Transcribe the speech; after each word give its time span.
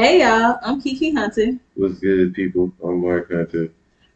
Hey 0.00 0.20
y'all, 0.20 0.60
I'm 0.62 0.80
Kiki 0.80 1.10
Hunter. 1.10 1.58
What's 1.74 1.98
good, 1.98 2.32
people? 2.32 2.72
I'm 2.84 3.00
Marc 3.00 3.32
Hunter. 3.32 3.72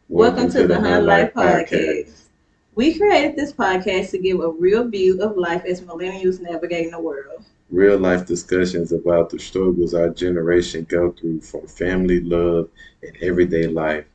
Welcome, 0.07 0.49
to, 0.51 0.65
the 0.65 0.79
Hunt 0.79 1.03
Life 1.03 1.33
Podcast. 1.33 2.27
We 2.73 2.97
created 2.97 3.35
this 3.35 3.51
podcast 3.51 4.11
to 4.11 4.17
give 4.17 4.39
a 4.39 4.49
real 4.49 4.87
view 4.87 5.21
of 5.21 5.35
life 5.35 5.65
as 5.65 5.81
millennials 5.81 6.39
navigating 6.39 6.91
the 6.91 7.01
world. 7.01 7.43
Real 7.69 7.97
life 7.97 8.25
discussions 8.25 8.93
about 8.93 9.29
the 9.29 9.37
struggles 9.37 9.93
our 9.93 10.07
generation 10.07 10.85
go 10.87 11.11
through 11.11 11.41
from 11.41 11.67
family, 11.67 12.21
love, 12.21 12.69
and 13.01 13.17
everyday 13.21 13.67
life. 13.67 14.05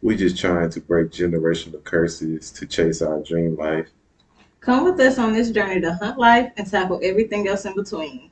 We're 0.00 0.16
just 0.16 0.38
trying 0.38 0.70
to 0.70 0.80
break 0.80 1.10
generational 1.10 1.84
curses 1.84 2.50
to 2.52 2.64
chase 2.64 3.02
our 3.02 3.20
dream 3.20 3.54
life. 3.54 3.88
Come 4.60 4.84
with 4.84 4.98
us 4.98 5.18
on 5.18 5.34
this 5.34 5.50
journey 5.50 5.82
to 5.82 5.92
hunt 5.92 6.18
life 6.18 6.50
and 6.56 6.66
tackle 6.66 7.00
everything 7.02 7.48
else 7.48 7.66
in 7.66 7.74
between. 7.74 8.30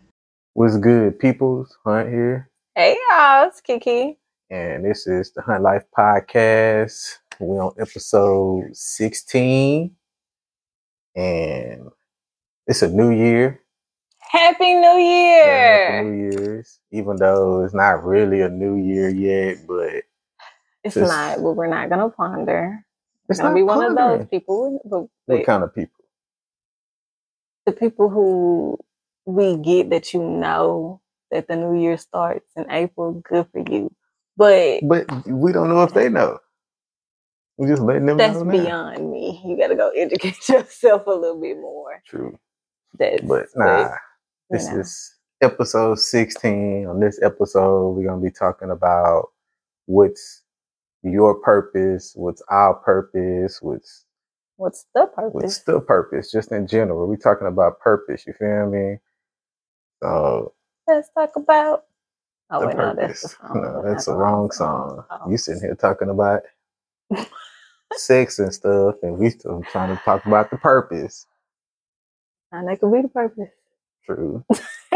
What's 0.54 0.78
good, 0.78 1.18
peoples? 1.18 1.76
Hunt 1.84 2.08
here, 2.08 2.48
Hey 2.77 2.95
y'all, 3.11 3.48
it's 3.48 3.61
Kiki. 3.62 4.18
and 4.50 4.85
this 4.85 5.07
is 5.07 5.32
the 5.32 5.40
Hunt 5.40 5.62
Life 5.62 5.85
Podcast. 5.96 7.18
We're 7.40 7.62
on 7.62 7.72
episode 7.79 8.68
16, 8.76 9.94
and 11.14 11.89
it's 12.66 12.82
a 12.82 12.89
new 12.90 13.11
year. 13.11 13.61
Happy 14.18 14.75
New 14.75 14.99
Yeah, 14.99 14.99
Year! 14.99 15.93
Happy 15.93 16.08
New 16.08 16.30
Year's, 16.30 16.80
even 16.90 17.16
though 17.16 17.64
it's 17.64 17.72
not 17.75 18.04
really 18.04 18.43
a 18.43 18.49
new 18.50 18.77
year 18.77 19.08
yet, 19.08 19.66
but 19.66 20.02
it's 20.85 20.96
not, 20.96 21.36
but 21.43 21.52
we're 21.52 21.68
not 21.68 21.88
gonna 21.88 22.11
ponder. 22.11 22.85
it's 23.30 23.40
gonna 23.40 23.54
be 23.54 23.63
one 23.63 23.82
of 23.85 23.96
those 23.96 24.27
people, 24.29 24.80
but 24.85 25.07
What 25.36 25.46
kind 25.46 25.63
of 25.64 25.74
people? 25.74 25.93
the 27.64 27.72
people 27.72 28.08
who 28.11 28.79
we 29.24 29.57
get 29.57 29.90
that 29.90 30.13
you 30.14 30.22
know 30.22 31.00
that 31.30 31.48
the 31.48 31.57
new 31.57 31.80
year 31.80 31.96
starts 31.98 32.50
in 32.56 32.70
April. 32.70 33.14
Good 33.28 33.47
for 33.53 33.61
you, 33.70 33.92
but 34.36 34.83
But 34.83 35.06
we 35.27 35.52
don't 35.52 35.69
know 35.70 35.83
if 35.83 35.94
they 35.94 36.08
know. 36.08 36.39
We 37.58 37.69
just 37.69 37.82
letting 37.82 38.06
them 38.06 38.19
that's 38.19 38.34
know 38.34 38.44
now. 38.44 38.52
beyond 38.52 39.10
me. 39.10 39.42
You 39.44 39.56
got 39.56 39.69
to 39.69 39.77
go 39.77 39.91
educate 39.97 40.48
yourself 40.48 41.06
a 41.06 41.10
little 41.10 41.41
bit 41.41 41.58
more. 41.58 42.02
True, 42.06 42.38
That's 42.98 43.22
but 43.22 43.47
nah. 43.56 43.91
This 44.50 44.70
know. 44.70 44.80
is 44.80 45.14
episode 45.42 45.98
16. 45.98 46.86
On 46.86 47.00
this 47.00 47.20
episode, 47.22 47.91
we're 47.92 48.06
going 48.06 48.20
to 48.20 48.24
be 48.27 48.32
talking 48.32 48.70
about 48.70 49.28
what's 49.86 50.42
your 51.02 51.34
purpose, 51.36 52.12
what's 52.16 52.42
our 52.50 52.74
purpose, 52.74 53.60
what's 53.62 54.04
what's 54.56 54.86
the 54.94 55.06
purpose? 55.06 55.32
what's 55.34 55.58
the 55.60 55.80
purpose, 55.80 56.32
just 56.32 56.52
in 56.52 56.66
general. 56.66 57.08
We're 57.08 57.16
talking 57.16 57.47
about 57.48 57.80
purpose, 57.80 58.27
you 58.27 58.34
feel 58.34 58.69
me? 58.70 58.98
So, 60.02 60.54
Let's 60.88 61.10
talk 61.10 61.36
about. 61.36 61.84
Oh 62.50 62.60
the 62.60 62.68
wait, 62.68 62.76
no, 62.76 62.94
that's 62.94 63.22
the 63.22 63.28
purpose. 63.28 63.36
song. 63.40 63.62
No, 63.62 63.82
That's 63.82 63.86
that's 63.86 64.04
the 64.06 64.14
wrong 64.14 64.50
song. 64.52 65.04
Oh. 65.10 65.30
You 65.30 65.38
sitting 65.38 65.62
here 65.62 65.74
talking 65.76 66.10
about 66.10 66.42
sex 67.94 68.38
and 68.38 68.54
stuff, 68.54 68.96
and 69.02 69.18
we 69.18 69.30
still 69.30 69.62
trying 69.72 69.96
to 69.96 70.02
talk 70.04 70.26
about 70.26 70.50
the 70.50 70.58
purpose. 70.58 71.26
And 72.52 72.68
that 72.68 72.80
could 72.80 72.92
be 72.92 73.02
the 73.02 73.08
purpose. 73.08 73.50
True. 74.06 74.44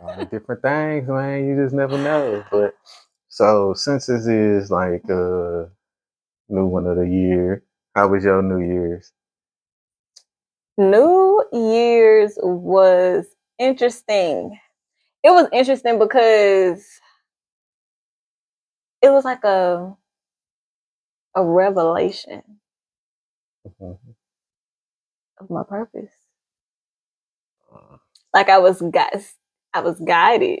all 0.00 0.16
the 0.18 0.26
different 0.30 0.62
things, 0.62 1.08
man. 1.08 1.46
You 1.48 1.62
just 1.64 1.74
never 1.74 1.98
know. 1.98 2.44
But 2.50 2.74
so 3.28 3.74
since 3.74 4.06
this 4.06 4.26
is 4.26 4.70
like 4.70 5.04
a 5.08 5.70
new 6.48 6.66
one 6.66 6.86
of 6.86 6.96
the 6.96 7.08
year, 7.08 7.64
how 7.94 8.08
was 8.08 8.24
your 8.24 8.42
New 8.42 8.60
Year's? 8.66 9.12
New 10.78 11.44
Year's 11.52 12.32
was 12.42 13.26
interesting. 13.58 14.58
It 15.24 15.30
was 15.32 15.48
interesting 15.52 15.98
because 16.00 16.86
it 19.02 19.10
was 19.10 19.24
like 19.24 19.44
a 19.44 19.96
a 21.36 21.44
revelation 21.44 22.42
Mhm. 23.64 24.14
of 25.38 25.50
my 25.50 25.64
purpose. 25.64 26.12
Uh, 27.72 27.98
Like 28.34 28.48
I 28.50 28.58
was 28.58 28.82
guys, 28.82 29.36
I 29.74 29.80
was 29.80 30.00
guided 30.00 30.60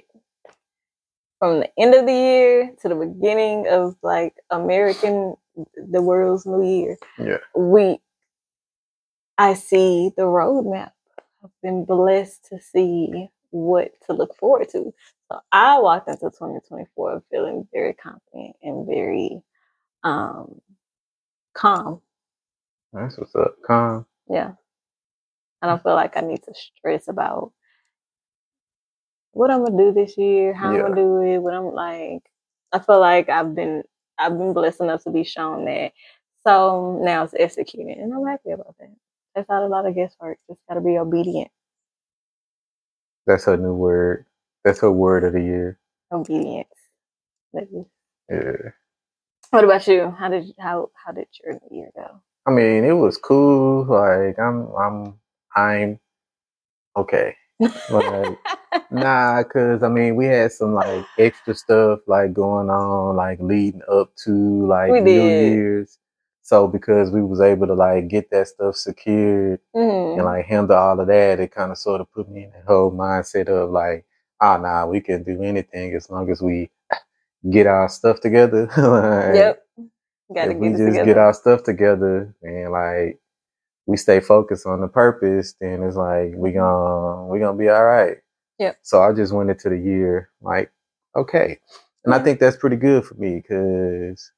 from 1.40 1.60
the 1.60 1.70
end 1.78 1.94
of 1.94 2.06
the 2.06 2.12
year 2.12 2.74
to 2.82 2.88
the 2.88 2.96
beginning 2.96 3.68
of 3.68 3.96
like 4.02 4.34
American 4.50 5.36
the 5.76 6.02
world's 6.02 6.46
new 6.46 6.62
year. 6.64 6.98
Yeah. 7.18 7.38
we 7.56 8.00
I 9.38 9.54
see 9.54 10.12
the 10.16 10.24
roadmap. 10.24 10.92
I've 11.44 11.50
been 11.62 11.84
blessed 11.84 12.46
to 12.46 12.60
see 12.60 13.30
what 13.54 13.92
to 14.06 14.12
look 14.12 14.36
forward 14.36 14.68
to. 14.70 14.92
So 15.30 15.40
I 15.52 15.78
walked 15.78 16.08
into 16.08 16.22
2024 16.22 17.22
feeling 17.30 17.68
very 17.72 17.94
confident 17.94 18.56
and 18.62 18.86
very 18.86 19.40
um 20.02 20.60
calm. 21.54 22.00
That's 22.92 23.16
what's 23.16 23.34
up. 23.36 23.54
Calm. 23.66 24.06
Yeah. 24.28 24.52
I 25.62 25.68
don't 25.68 25.82
feel 25.82 25.94
like 25.94 26.16
I 26.16 26.20
need 26.20 26.42
to 26.44 26.54
stress 26.54 27.08
about 27.08 27.52
what 29.32 29.50
I'm 29.50 29.64
gonna 29.64 29.78
do 29.78 29.92
this 29.92 30.18
year, 30.18 30.52
how 30.52 30.70
I'm 30.72 30.80
gonna 30.82 30.96
do 30.96 31.22
it, 31.22 31.38
what 31.38 31.54
I'm 31.54 31.72
like. 31.72 32.22
I 32.72 32.80
feel 32.80 33.00
like 33.00 33.28
I've 33.28 33.54
been 33.54 33.84
I've 34.18 34.36
been 34.36 34.52
blessed 34.52 34.80
enough 34.80 35.04
to 35.04 35.10
be 35.10 35.24
shown 35.24 35.64
that. 35.66 35.92
So 36.46 37.00
now 37.02 37.22
it's 37.24 37.34
executing 37.38 37.92
and 37.92 38.12
I'm 38.12 38.26
happy 38.26 38.50
about 38.50 38.76
that. 38.80 38.94
That's 39.34 39.48
not 39.48 39.62
a 39.62 39.68
lot 39.68 39.86
of 39.86 39.94
guesswork. 39.94 40.38
Just 40.50 40.60
gotta 40.68 40.80
be 40.80 40.98
obedient. 40.98 41.50
That's 43.26 43.46
her 43.46 43.56
new 43.56 43.74
word. 43.74 44.26
That's 44.64 44.80
her 44.80 44.92
word 44.92 45.24
of 45.24 45.34
the 45.34 45.42
year. 45.42 45.78
Obedience. 46.12 46.68
Maybe. 47.52 47.86
Yeah. 48.30 48.70
What 49.50 49.64
about 49.64 49.86
you? 49.86 50.10
How 50.10 50.28
did 50.28 50.52
how 50.58 50.90
how 50.94 51.12
did 51.12 51.28
your 51.42 51.54
new 51.54 51.78
year 51.78 51.90
go? 51.96 52.20
I 52.46 52.50
mean, 52.50 52.84
it 52.84 52.92
was 52.92 53.16
cool. 53.16 53.86
Like 53.86 54.38
I'm 54.38 54.68
I'm 54.76 55.14
I'm 55.56 56.00
okay. 56.96 57.36
Like 57.90 58.38
Nah, 58.90 59.42
cause 59.44 59.82
I 59.82 59.88
mean 59.88 60.16
we 60.16 60.26
had 60.26 60.52
some 60.52 60.74
like 60.74 61.06
extra 61.18 61.54
stuff 61.54 62.00
like 62.06 62.32
going 62.34 62.70
on, 62.70 63.16
like 63.16 63.38
leading 63.40 63.82
up 63.90 64.14
to 64.24 64.66
like 64.66 64.90
New. 65.02 65.28
Year's. 65.28 65.98
So 66.44 66.68
because 66.68 67.10
we 67.10 67.22
was 67.24 67.40
able 67.42 67.68
to 67.68 67.74
like 67.74 68.08
get 68.08 68.30
that 68.30 68.48
stuff 68.48 68.76
secured 68.76 69.60
Mhm. 69.76 70.16
and 70.18 70.26
like 70.26 70.46
handle 70.46 70.76
all 70.76 71.00
of 71.00 71.08
that, 71.08 71.40
it 71.40 71.52
kind 71.52 71.72
of 71.72 71.78
sort 71.78 72.02
of 72.02 72.12
put 72.12 72.30
me 72.30 72.44
in 72.44 72.52
the 72.52 72.62
whole 72.68 72.92
mindset 72.92 73.48
of 73.48 73.70
like, 73.72 74.06
ah, 74.42 74.58
nah, 74.58 74.86
we 74.86 75.00
can 75.02 75.24
do 75.24 75.42
anything 75.42 75.94
as 75.96 76.10
long 76.10 76.30
as 76.30 76.42
we 76.42 76.70
get 77.50 77.66
our 77.66 77.88
stuff 77.88 78.20
together. 78.20 78.68
Like, 78.78 79.36
Yep. 79.36 79.66
Gotta 80.34 80.52
if 80.52 80.58
we 80.58 80.70
get 80.70 80.74
it 80.76 80.78
just 80.78 80.88
together. 80.92 81.04
get 81.06 81.18
our 81.18 81.34
stuff 81.34 81.64
together 81.64 82.34
and 82.42 82.72
like 82.72 83.20
we 83.86 83.96
stay 83.98 84.20
focused 84.20 84.66
on 84.66 84.80
the 84.82 84.88
purpose, 84.88 85.54
then 85.60 85.82
it's 85.84 85.96
like 85.96 86.32
we 86.36 86.52
gonna 86.52 87.26
we 87.26 87.40
gonna 87.40 87.58
be 87.58 87.68
all 87.70 87.84
right. 87.84 88.18
Yep. 88.58 88.78
So 88.82 89.02
I 89.02 89.12
just 89.14 89.32
went 89.34 89.50
into 89.50 89.70
the 89.70 89.78
year 89.78 90.30
like 90.42 90.72
okay, 91.16 91.60
and 92.04 92.14
I 92.14 92.20
think 92.20 92.40
that's 92.40 92.56
pretty 92.58 92.76
good 92.76 93.04
for 93.06 93.14
me 93.16 93.36
because 93.36 94.32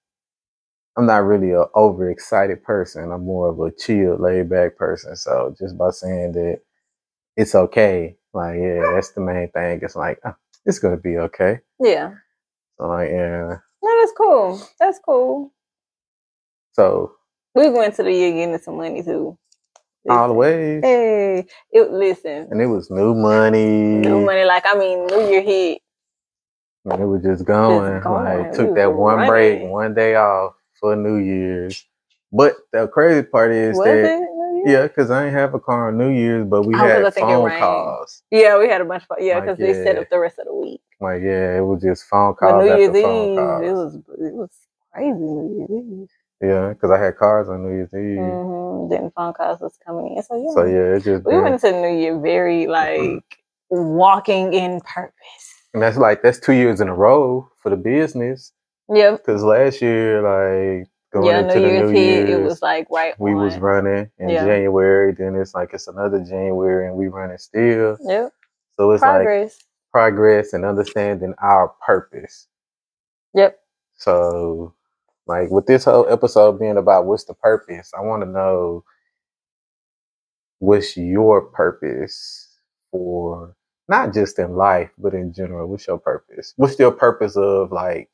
I'm 0.96 1.06
not 1.06 1.24
really 1.24 1.52
a 1.52 1.66
overexcited 1.76 2.62
person. 2.62 3.12
I'm 3.12 3.24
more 3.24 3.50
of 3.50 3.60
a 3.60 3.70
chill, 3.70 4.16
laid 4.18 4.48
back 4.50 4.76
person. 4.76 5.16
So 5.16 5.54
just 5.58 5.76
by 5.76 5.90
saying 5.90 6.32
that 6.32 6.60
it's 7.36 7.54
okay, 7.54 8.16
like 8.32 8.56
yeah, 8.58 8.82
that's 8.94 9.12
the 9.12 9.20
main 9.20 9.50
thing. 9.50 9.80
It's 9.82 9.96
like 9.96 10.20
ah, 10.24 10.36
it's 10.64 10.78
gonna 10.78 10.96
be 10.96 11.18
okay. 11.18 11.60
yeah. 11.80 12.12
So 12.78 12.88
like 12.88 13.10
yeah, 13.10 13.58
No, 13.82 14.00
that's 14.00 14.12
cool. 14.16 14.60
That's 14.80 14.98
cool. 15.04 15.52
so 16.72 17.12
We 17.54 17.68
went 17.70 17.94
to 17.96 18.02
the 18.02 18.12
year 18.12 18.32
getting 18.32 18.58
some 18.58 18.78
money 18.78 19.02
too. 19.02 19.38
all 20.08 20.28
the 20.28 20.34
Listen. 20.34 20.36
ways. 20.36 20.82
Hey, 20.84 21.46
it 21.72 21.90
listen. 21.92 22.48
and 22.50 22.60
it 22.62 22.66
was 22.66 22.90
new 22.90 23.14
money. 23.14 24.00
New 24.00 24.24
money, 24.24 24.44
like 24.44 24.64
I 24.66 24.78
mean, 24.78 25.06
New 25.06 25.28
Year 25.30 25.42
hit. 25.42 25.82
And 26.86 27.02
it 27.02 27.06
was 27.06 27.22
just 27.22 27.44
going. 27.44 28.00
going. 28.00 28.24
Like 28.24 28.52
took 28.54 28.74
that 28.76 28.92
one 28.94 29.26
break, 29.26 29.62
one 29.70 29.94
day 29.94 30.14
off 30.16 30.55
for 30.86 30.96
New 30.96 31.16
Year's. 31.16 31.84
But 32.32 32.54
the 32.72 32.88
crazy 32.88 33.22
part 33.26 33.52
is 33.52 33.76
Was 33.76 33.86
that 33.86 34.62
yeah, 34.66 34.82
because 34.82 35.10
I 35.10 35.26
ain't 35.26 35.34
have 35.34 35.54
a 35.54 35.60
car 35.60 35.88
on 35.88 35.98
New 35.98 36.10
Year's, 36.10 36.46
but 36.46 36.62
we 36.62 36.74
I 36.74 36.78
had 36.86 37.14
phone 37.14 37.50
calls. 37.60 38.22
Yeah, 38.30 38.58
we 38.58 38.68
had 38.68 38.80
a 38.80 38.84
bunch 38.84 39.04
of 39.08 39.16
yeah, 39.20 39.34
Like, 39.36 39.44
because 39.44 39.58
they 39.58 39.72
set 39.84 39.96
up 39.98 40.08
the 40.10 40.18
rest 40.18 40.38
of 40.38 40.46
the 40.46 40.54
week. 40.54 40.80
Like 41.00 41.22
yeah, 41.22 41.56
it 41.58 41.60
was 41.60 41.82
just 41.82 42.04
phone 42.06 42.34
But 42.40 42.46
calls 42.48 42.64
New 42.64 42.70
after 42.72 42.82
Year's 42.82 42.96
Eve, 42.96 43.36
calls. 43.36 43.62
it 43.62 43.72
was 43.72 43.94
it 43.96 44.34
was 44.34 44.50
crazy. 44.92 45.10
New 45.12 45.66
Year's 45.68 45.70
Eve. 46.02 46.08
yeah, 46.48 46.68
because 46.70 46.90
I 46.90 46.98
had 46.98 47.16
cars 47.16 47.48
on 47.48 47.62
New 47.62 47.74
Year's 47.76 47.94
Eve. 47.94 47.98
hmm 47.98 48.88
Then 48.88 49.10
phone 49.14 49.32
calls 49.34 49.60
was 49.60 49.78
coming 49.86 50.16
in. 50.16 50.22
So 50.22 50.36
yeah, 50.36 50.50
So 50.54 50.64
yeah, 50.64 50.96
it 50.96 51.04
just 51.04 51.24
we 51.24 51.32
been- 51.32 51.42
went 51.42 51.62
into 51.64 51.80
New 51.80 51.96
Year 51.96 52.18
very 52.18 52.66
like 52.66 53.22
walking 53.70 54.52
in 54.52 54.80
purpose. 54.80 55.14
and 55.74 55.82
that's 55.82 55.96
like 55.98 56.22
that's 56.22 56.40
two 56.40 56.54
years 56.54 56.80
in 56.80 56.88
a 56.88 56.94
row 56.94 57.48
for 57.62 57.70
the 57.70 57.76
business. 57.76 58.52
Yep. 58.92 59.24
Because 59.24 59.42
last 59.44 59.82
year, 59.82 60.22
like 60.22 60.88
going 61.12 61.26
yeah, 61.26 61.40
into 61.40 61.60
New 61.60 61.60
the 61.60 61.68
Year's 61.68 61.92
New 61.92 61.92
hit. 61.92 62.28
Year's, 62.28 62.30
It 62.30 62.42
was 62.42 62.62
like 62.62 62.88
right. 62.90 63.14
we 63.18 63.34
was 63.34 63.58
running 63.58 64.10
in 64.18 64.28
Yeah. 64.28 64.44
January. 64.44 65.12
Then 65.12 65.36
it's 65.36 65.54
like 65.54 65.70
it's 65.74 65.88
another 65.88 66.20
January, 66.24 66.86
and 66.88 66.96
we 66.96 67.08
running 67.08 67.38
still. 67.38 67.98
Yep. 68.02 68.32
So 68.76 68.92
it's 68.92 69.06
like 69.06 69.22
Progress. 69.24 69.58
progress 69.92 70.52
and 70.52 70.64
understanding 70.64 71.34
our 71.42 71.68
purpose. 71.84 72.48
Yep. 73.34 73.58
So, 73.96 74.74
like 75.26 75.50
with 75.50 75.66
this 75.66 75.84
whole 75.84 76.08
episode 76.08 76.58
being 76.60 76.76
about 76.78 77.06
what's 77.06 77.24
the 77.24 77.34
purpose, 77.34 77.92
I 77.96 78.02
want 78.02 78.22
to 78.22 78.28
know 78.30 78.84
what's 80.58 80.96
your 80.96 81.42
purpose 81.42 82.48
for 82.90 83.54
not 83.88 84.12
just 84.14 84.38
in 84.38 84.56
life, 84.56 84.90
but 84.98 85.14
in 85.14 85.32
general. 85.32 85.68
What's 85.68 85.86
your 85.86 85.98
purpose? 85.98 86.54
What's 86.56 86.78
your 86.78 86.92
purpose 86.92 87.36
of 87.36 87.72
like 87.72 88.10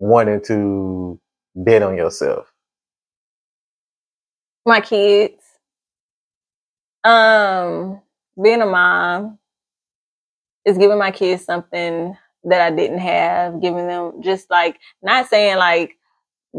wanting 0.00 0.42
to 0.46 1.20
bet 1.54 1.82
on 1.82 1.96
yourself? 1.96 2.52
My 4.66 4.80
kids. 4.80 5.42
Um, 7.04 8.00
being 8.40 8.60
a 8.60 8.66
mom 8.66 9.38
is 10.64 10.76
giving 10.76 10.98
my 10.98 11.10
kids 11.10 11.44
something 11.44 12.16
that 12.44 12.60
I 12.60 12.74
didn't 12.74 12.98
have, 12.98 13.60
giving 13.62 13.86
them 13.86 14.22
just 14.22 14.50
like 14.50 14.78
not 15.02 15.28
saying 15.28 15.56
like 15.56 15.96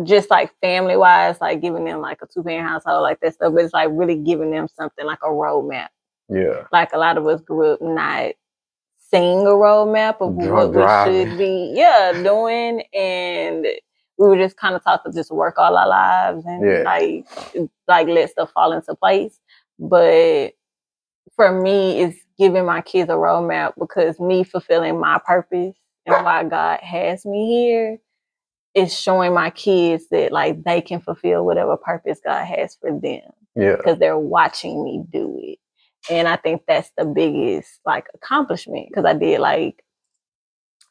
just 0.03 0.29
like 0.29 0.51
family 0.61 0.95
wise, 0.95 1.41
like 1.41 1.61
giving 1.61 1.85
them 1.85 2.01
like 2.01 2.19
a 2.21 2.27
two 2.27 2.43
parent 2.43 2.67
household 2.67 3.03
like 3.03 3.19
that 3.19 3.33
stuff, 3.33 3.53
but 3.53 3.63
it's 3.63 3.73
like 3.73 3.89
really 3.91 4.15
giving 4.15 4.51
them 4.51 4.67
something 4.67 5.05
like 5.05 5.19
a 5.23 5.29
roadmap. 5.29 5.89
Yeah. 6.29 6.65
Like 6.71 6.93
a 6.93 6.97
lot 6.97 7.17
of 7.17 7.27
us 7.27 7.41
grew 7.41 7.73
up 7.73 7.81
not 7.81 8.33
seeing 9.11 9.41
a 9.41 9.51
roadmap 9.51 10.17
of 10.21 10.33
what 10.35 10.73
we 10.73 10.81
should 11.05 11.37
be, 11.37 11.73
yeah, 11.75 12.13
doing, 12.23 12.83
and 12.93 13.65
we 14.17 14.27
were 14.27 14.37
just 14.37 14.57
kind 14.57 14.75
of 14.75 14.83
taught 14.83 15.03
to 15.05 15.11
just 15.11 15.31
work 15.31 15.57
all 15.57 15.77
our 15.77 15.87
lives 15.87 16.45
and 16.45 16.65
Yeah. 16.65 16.83
like 16.83 17.25
like 17.87 18.07
let 18.07 18.29
stuff 18.31 18.51
fall 18.51 18.71
into 18.73 18.95
place. 18.95 19.39
But 19.79 20.53
for 21.35 21.61
me, 21.61 22.01
it's 22.01 22.19
giving 22.37 22.65
my 22.65 22.81
kids 22.81 23.09
a 23.09 23.13
roadmap 23.13 23.73
because 23.79 24.19
me 24.19 24.43
fulfilling 24.43 24.99
my 24.99 25.19
purpose 25.25 25.75
and 26.05 26.25
why 26.25 26.43
God 26.45 26.79
has 26.81 27.25
me 27.25 27.47
here 27.47 27.99
is 28.75 28.97
showing 28.97 29.33
my 29.33 29.49
kids 29.49 30.05
that 30.11 30.31
like 30.31 30.63
they 30.63 30.81
can 30.81 30.99
fulfill 31.01 31.45
whatever 31.45 31.77
purpose 31.77 32.19
God 32.23 32.45
has 32.45 32.75
for 32.75 32.91
them 32.91 33.21
Yeah. 33.55 33.75
because 33.77 33.99
they're 33.99 34.17
watching 34.17 34.83
me 34.83 35.03
do 35.11 35.37
it. 35.41 35.59
And 36.09 36.27
I 36.27 36.35
think 36.35 36.63
that's 36.67 36.91
the 36.97 37.05
biggest 37.05 37.79
like 37.85 38.07
accomplishment 38.13 38.87
because 38.89 39.05
I 39.05 39.13
did 39.13 39.39
like 39.39 39.83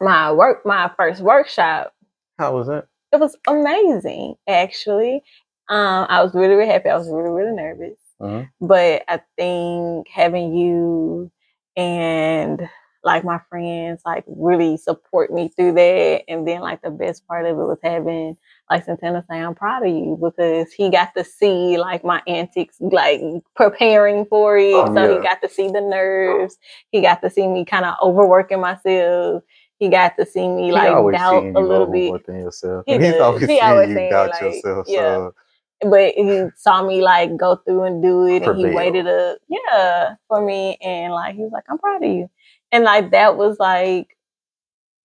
my 0.01 0.33
work, 0.33 0.65
my 0.65 0.91
first 0.97 1.21
workshop. 1.21 1.93
How 2.39 2.55
was 2.55 2.69
it? 2.69 2.87
It 3.13 3.21
was 3.21 3.37
amazing, 3.49 4.35
actually. 4.49 5.23
Um, 5.69 6.07
I 6.09 6.23
was 6.23 6.35
really, 6.35 6.55
really 6.55 6.71
happy. 6.71 6.89
I 6.89 6.97
was 6.97 7.09
really, 7.11 7.31
really 7.31 7.53
nervous, 7.57 7.99
Mhm. 8.21 8.49
but 8.61 9.03
I 9.09 9.21
think 9.37 10.09
having 10.09 10.55
you 10.55 11.31
and 11.77 12.69
like 13.05 13.25
my 13.25 13.41
friends 13.49 14.03
like 14.07 14.25
really 14.27 14.77
support 14.77 15.33
me 15.33 15.49
through 15.57 15.73
that, 15.75 16.23
and 16.29 16.47
then 16.47 16.61
like 16.61 16.83
the 16.83 16.91
best 16.91 17.27
part 17.27 17.47
of 17.47 17.53
it 17.59 17.63
was 17.63 17.79
having 17.83 18.37
like 18.71 18.85
Santana 18.85 19.25
say, 19.31 19.39
I'm 19.39 19.55
proud 19.55 19.85
of 19.85 19.91
you 19.91 20.19
because 20.23 20.73
he 20.73 20.91
got 20.91 21.15
to 21.17 21.25
see 21.25 21.79
like 21.79 22.05
my 22.05 22.23
antics, 22.27 22.77
like 22.81 23.21
preparing 23.57 24.27
for 24.27 24.59
it. 24.59 24.73
Oh, 24.75 24.95
so 24.95 25.09
Yeah. 25.09 25.17
he 25.17 25.23
got 25.23 25.43
to 25.43 25.49
see 25.49 25.69
the 25.69 25.81
nerves. 25.81 26.57
He 26.91 27.01
got 27.03 27.23
to 27.23 27.31
see 27.31 27.47
me 27.49 27.65
kind 27.65 27.85
of 27.85 27.95
overworking 28.03 28.61
myself. 28.61 29.43
He 29.79 29.89
got 29.89 30.17
to 30.19 30.27
see 30.27 30.49
me 30.49 30.73
like 30.73 30.93
doubt 31.13 31.45
a 31.55 31.61
little 31.61 31.87
bit. 31.93 32.13
yourself. 32.29 32.85
He 32.87 32.99
he's 32.99 33.21
always 33.21 33.43
He 33.49 33.61
always 33.61 33.89
you 33.91 33.95
saying, 33.95 34.11
doubt 34.11 34.31
like, 34.31 34.43
yourself. 34.43 34.87
yeah. 34.89 35.01
So 35.03 35.35
But 35.83 36.15
he 36.15 36.49
saw 36.57 36.85
me 36.87 37.03
like 37.03 37.37
go 37.37 37.57
through 37.57 37.85
and 37.85 38.03
do 38.03 38.27
it, 38.27 38.43
and 38.43 38.57
he 38.59 38.67
waited 38.67 39.07
up, 39.07 39.39
yeah, 39.49 40.15
for 40.29 40.45
me. 40.45 40.77
And 40.83 41.13
like 41.13 41.35
he 41.37 41.43
was 41.43 41.53
like, 41.53 41.65
"I'm 41.71 41.79
proud 41.79 42.05
of 42.05 42.11
you," 42.11 42.31
and 42.73 42.85
like 42.85 43.11
that 43.13 43.37
was 43.37 43.59
like 43.59 44.17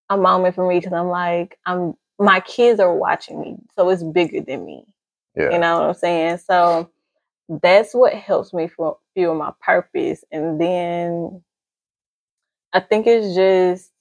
a 0.10 0.18
moment 0.18 0.56
for 0.56 0.68
me 0.68 0.80
because 0.80 0.94
I'm 0.94 1.10
like, 1.10 1.58
I'm 1.66 1.96
my 2.20 2.40
kids 2.42 2.80
are 2.80 2.94
watching 2.96 3.40
me, 3.42 3.58
so 3.76 3.90
it's 3.90 4.04
bigger 4.04 4.42
than 4.42 4.66
me. 4.66 4.86
yeah. 5.36 5.52
You 5.52 5.60
know 5.60 5.80
what 5.80 5.90
I'm 5.90 5.94
saying? 5.96 6.38
So 6.40 6.90
that's 7.50 7.94
what 7.94 8.14
helps 8.14 8.54
me 8.54 8.68
for 8.68 8.98
feel 9.14 9.36
my 9.36 9.52
purpose. 9.62 10.24
And 10.32 10.60
then 10.60 11.42
I 12.74 12.80
think 12.80 13.08
it's 13.08 13.36
just 13.36 13.92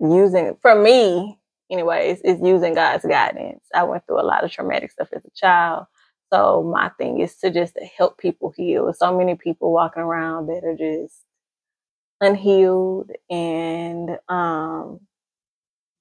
using 0.00 0.56
for 0.62 0.74
me, 0.74 1.38
anyways, 1.70 2.20
is 2.22 2.40
using 2.42 2.74
God's 2.74 3.04
guidance. 3.04 3.64
I 3.74 3.84
went 3.84 4.06
through 4.06 4.20
a 4.20 4.22
lot 4.26 4.44
of 4.44 4.50
traumatic 4.50 4.90
stuff 4.90 5.08
as 5.14 5.24
a 5.24 5.30
child. 5.34 5.86
So 6.32 6.62
my 6.62 6.90
thing 6.98 7.20
is 7.20 7.36
to 7.36 7.50
just 7.50 7.74
to 7.74 7.84
help 7.84 8.18
people 8.18 8.52
heal. 8.56 8.92
So 8.94 9.16
many 9.16 9.34
people 9.34 9.72
walking 9.72 10.02
around 10.02 10.46
that 10.46 10.64
are 10.64 10.76
just 10.76 11.22
unhealed 12.22 13.10
and 13.30 14.18
um 14.28 15.00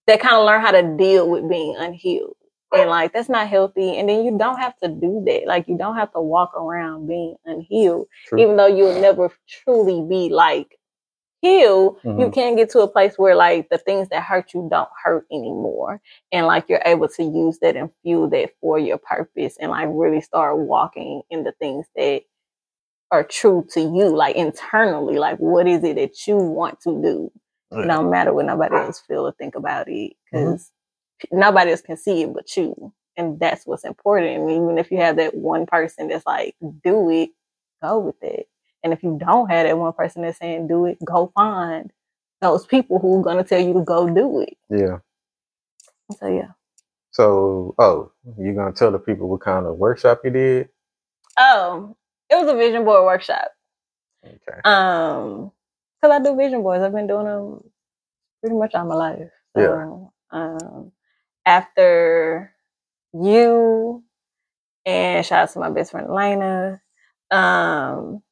they 0.08 0.18
kind 0.18 0.36
of 0.36 0.46
learn 0.46 0.62
how 0.62 0.72
to 0.72 0.96
deal 0.98 1.30
with 1.30 1.50
being 1.50 1.76
unhealed 1.78 2.36
and 2.74 2.90
like 2.90 3.12
that's 3.14 3.30
not 3.30 3.48
healthy 3.50 3.98
and 3.98 4.08
then 4.10 4.24
you 4.24 4.38
don't 4.38 4.58
have 4.60 4.78
to 4.78 4.88
do 4.88 5.22
that 5.26 5.44
like 5.46 5.68
you 5.68 5.78
don't 5.78 5.96
have 5.98 6.12
to 6.14 6.22
walk 6.22 6.54
around 6.56 7.08
being 7.08 7.36
unhealed 7.46 8.08
True. 8.28 8.40
even 8.40 8.56
though 8.58 8.68
you'll 8.68 9.02
never 9.02 9.30
truly 9.48 10.06
be 10.10 10.30
like 10.34 10.78
healed 11.42 11.98
you 12.04 12.12
Mhm. 12.12 12.34
can 12.34 12.56
get 12.56 12.70
to 12.70 12.80
a 12.82 12.88
place 12.88 13.18
where 13.18 13.36
like 13.36 13.68
the 13.70 13.78
things 13.80 14.08
that 14.10 14.24
hurt 14.24 14.54
you 14.54 14.68
don't 14.72 14.90
hurt 15.04 15.26
anymore 15.32 16.00
and 16.32 16.46
like 16.48 16.70
you're 16.70 16.84
able 16.86 17.08
to 17.10 17.24
use 17.24 17.58
that 17.60 17.76
and 17.76 17.90
fuel 18.04 18.30
that 18.30 18.52
for 18.62 18.78
your 18.80 19.00
purpose 19.00 19.58
and 19.60 19.72
like 19.72 19.90
really 19.92 20.22
start 20.22 20.58
walking 20.60 21.24
in 21.32 21.44
the 21.44 21.52
things 21.54 21.88
that 21.96 22.22
are 23.12 23.24
true 23.24 23.66
to 23.72 23.81
you 23.81 24.16
like 24.16 24.36
internally 24.36 25.18
like 25.19 25.38
what 25.38 25.68
is 25.68 25.84
it 25.84 25.96
that 25.98 26.28
you 26.28 26.38
want 26.38 26.80
to 26.81 27.02
do 27.02 27.31
Yeah. 27.72 27.84
it 27.84 27.88
don't 27.88 28.10
matter 28.12 28.34
what 28.34 28.46
nobody 28.46 28.75
else 28.75 29.00
feel 29.02 29.28
or 29.28 29.34
think 29.34 29.56
about 29.56 29.88
it 29.90 30.13
mm-hmm. 30.34 30.52
because 30.54 30.72
nobody 31.31 31.72
else 31.72 31.81
can 31.81 31.98
see 31.98 32.24
it 32.24 32.34
but 32.34 32.56
you 32.58 32.94
and 33.18 33.40
that's 33.40 33.68
what's 33.68 33.86
important 33.86 34.28
and 34.42 34.52
even 34.52 34.78
if 34.78 34.92
you 34.92 34.98
have 34.98 35.18
that 35.18 35.36
one 35.36 35.66
person 35.66 36.08
that's 36.10 36.25
like 36.25 36.56
do 36.84 37.10
it 37.12 37.30
go 37.84 38.00
with 38.00 38.22
it 38.24 38.48
and 38.84 38.94
if 38.94 39.04
you 39.04 39.18
don't 39.19 39.50
have 39.52 39.66
that 39.68 39.78
one 39.78 39.94
person 39.94 40.22
that's 40.24 40.40
saying 40.40 40.68
do 40.68 40.86
it 40.86 40.98
go 41.06 41.31
find 41.36 41.92
those 42.42 42.66
people 42.66 43.00
who 43.00 43.19
are 43.19 43.24
going 43.24 43.38
to 43.38 43.44
tell 43.44 43.62
you 43.62 43.74
to 43.74 43.81
go 43.81 44.10
do 44.10 44.42
it 44.42 44.58
yeah. 44.69 45.00
so 46.19 46.28
yeah 46.28 46.52
So, 47.12 47.75
oh, 47.80 48.12
you 48.38 48.54
gonna 48.54 48.72
tell 48.74 48.92
the 48.92 49.00
people 49.00 49.28
what 49.30 49.42
kind 49.42 49.66
of 49.66 49.78
workshop 49.78 50.22
you 50.24 50.31
did? 50.31 50.69
oh 51.40 51.96
it 52.31 52.36
was 52.36 52.50
a 52.50 52.56
vision 52.57 52.86
board 52.86 53.06
workshop 53.06 53.50
Okay. 54.25 54.62
Um, 54.66 55.51
because 56.01 56.19
I 56.19 56.24
do 56.24 56.36
vision 56.36 56.63
boards. 56.63 56.83
I've 56.83 56.94
been 56.94 57.07
doing 57.07 57.25
them 57.25 57.62
pretty 58.42 58.56
much 58.57 58.75
all 58.75 58.86
my 58.86 58.95
life. 58.95 59.30
So, 59.56 60.13
um, 60.31 60.91
after 61.46 62.53
you 63.13 64.03
and 64.86 65.25
shout 65.25 65.44
out 65.44 65.51
to 65.53 65.60
my 65.60 65.70
best 65.72 65.91
friend 65.91 66.08
Elena, 66.10 66.82
um, 67.32 68.24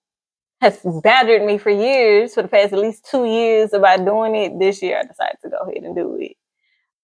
has 0.62 0.80
badgered 1.04 1.44
me 1.44 1.58
for 1.58 1.72
years, 1.72 2.34
for 2.36 2.44
the 2.44 2.50
past 2.50 2.74
at 2.74 2.80
least 2.80 3.08
two 3.10 3.26
years 3.26 3.74
about 3.74 4.06
doing 4.06 4.36
it. 4.36 4.60
This 4.60 4.82
year, 4.82 5.00
I 5.00 5.04
decided 5.04 5.38
to 5.44 5.50
go 5.50 5.58
ahead 5.60 5.84
and 5.84 5.96
do 5.96 6.18
it. 6.20 6.38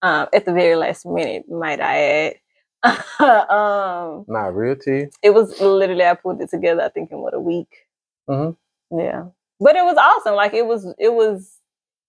Um, 0.01 0.27
at 0.33 0.45
the 0.45 0.53
very 0.53 0.75
last 0.75 1.05
minute, 1.05 1.45
might 1.49 1.81
I 1.81 1.97
add. 1.99 2.35
um, 3.19 4.25
Not 4.27 4.55
real 4.55 4.75
you? 4.85 5.09
it 5.23 5.33
was 5.33 5.59
literally 5.61 6.05
I 6.05 6.13
pulled 6.15 6.41
it 6.41 6.49
together. 6.49 6.83
I 6.83 6.89
think 6.89 7.11
in 7.11 7.19
what 7.19 7.33
a 7.33 7.39
week. 7.39 7.69
Mhm. 8.29 8.55
Yeah, 8.91 9.25
but 9.59 9.75
it 9.75 9.83
was 9.83 9.97
awesome. 9.97 10.35
Like 10.35 10.53
it 10.53 10.65
was, 10.65 10.93
it 10.99 11.13
was, 11.13 11.57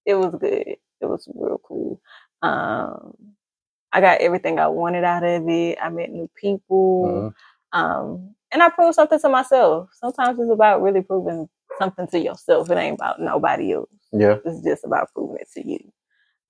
it 0.04 0.14
was 0.14 0.34
good. 0.36 0.66
It 1.00 1.06
was 1.06 1.28
real 1.34 1.60
cool. 1.66 2.00
Um, 2.42 3.14
I 3.92 4.00
got 4.00 4.20
everything 4.20 4.58
I 4.58 4.68
wanted 4.68 5.04
out 5.04 5.24
of 5.24 5.48
it. 5.48 5.78
I 5.82 5.88
met 5.90 6.10
new 6.12 6.28
people, 6.40 7.32
Mhm. 7.74 7.78
um, 7.78 8.34
and 8.52 8.62
I 8.62 8.70
proved 8.70 8.94
something 8.96 9.20
to 9.20 9.28
myself. 9.28 9.90
Sometimes 9.94 10.38
it's 10.40 10.50
about 10.50 10.82
really 10.82 11.02
proving 11.02 11.48
something 11.78 12.06
to 12.08 12.18
yourself. 12.20 12.70
It 12.70 12.78
ain't 12.78 12.96
about 12.98 13.20
nobody 13.20 13.72
else. 13.74 13.90
Yeah. 14.12 14.38
It's 14.44 14.62
just 14.62 14.84
about 14.84 15.12
proving 15.14 15.38
it 15.40 15.50
to 15.54 15.66
you. 15.68 15.80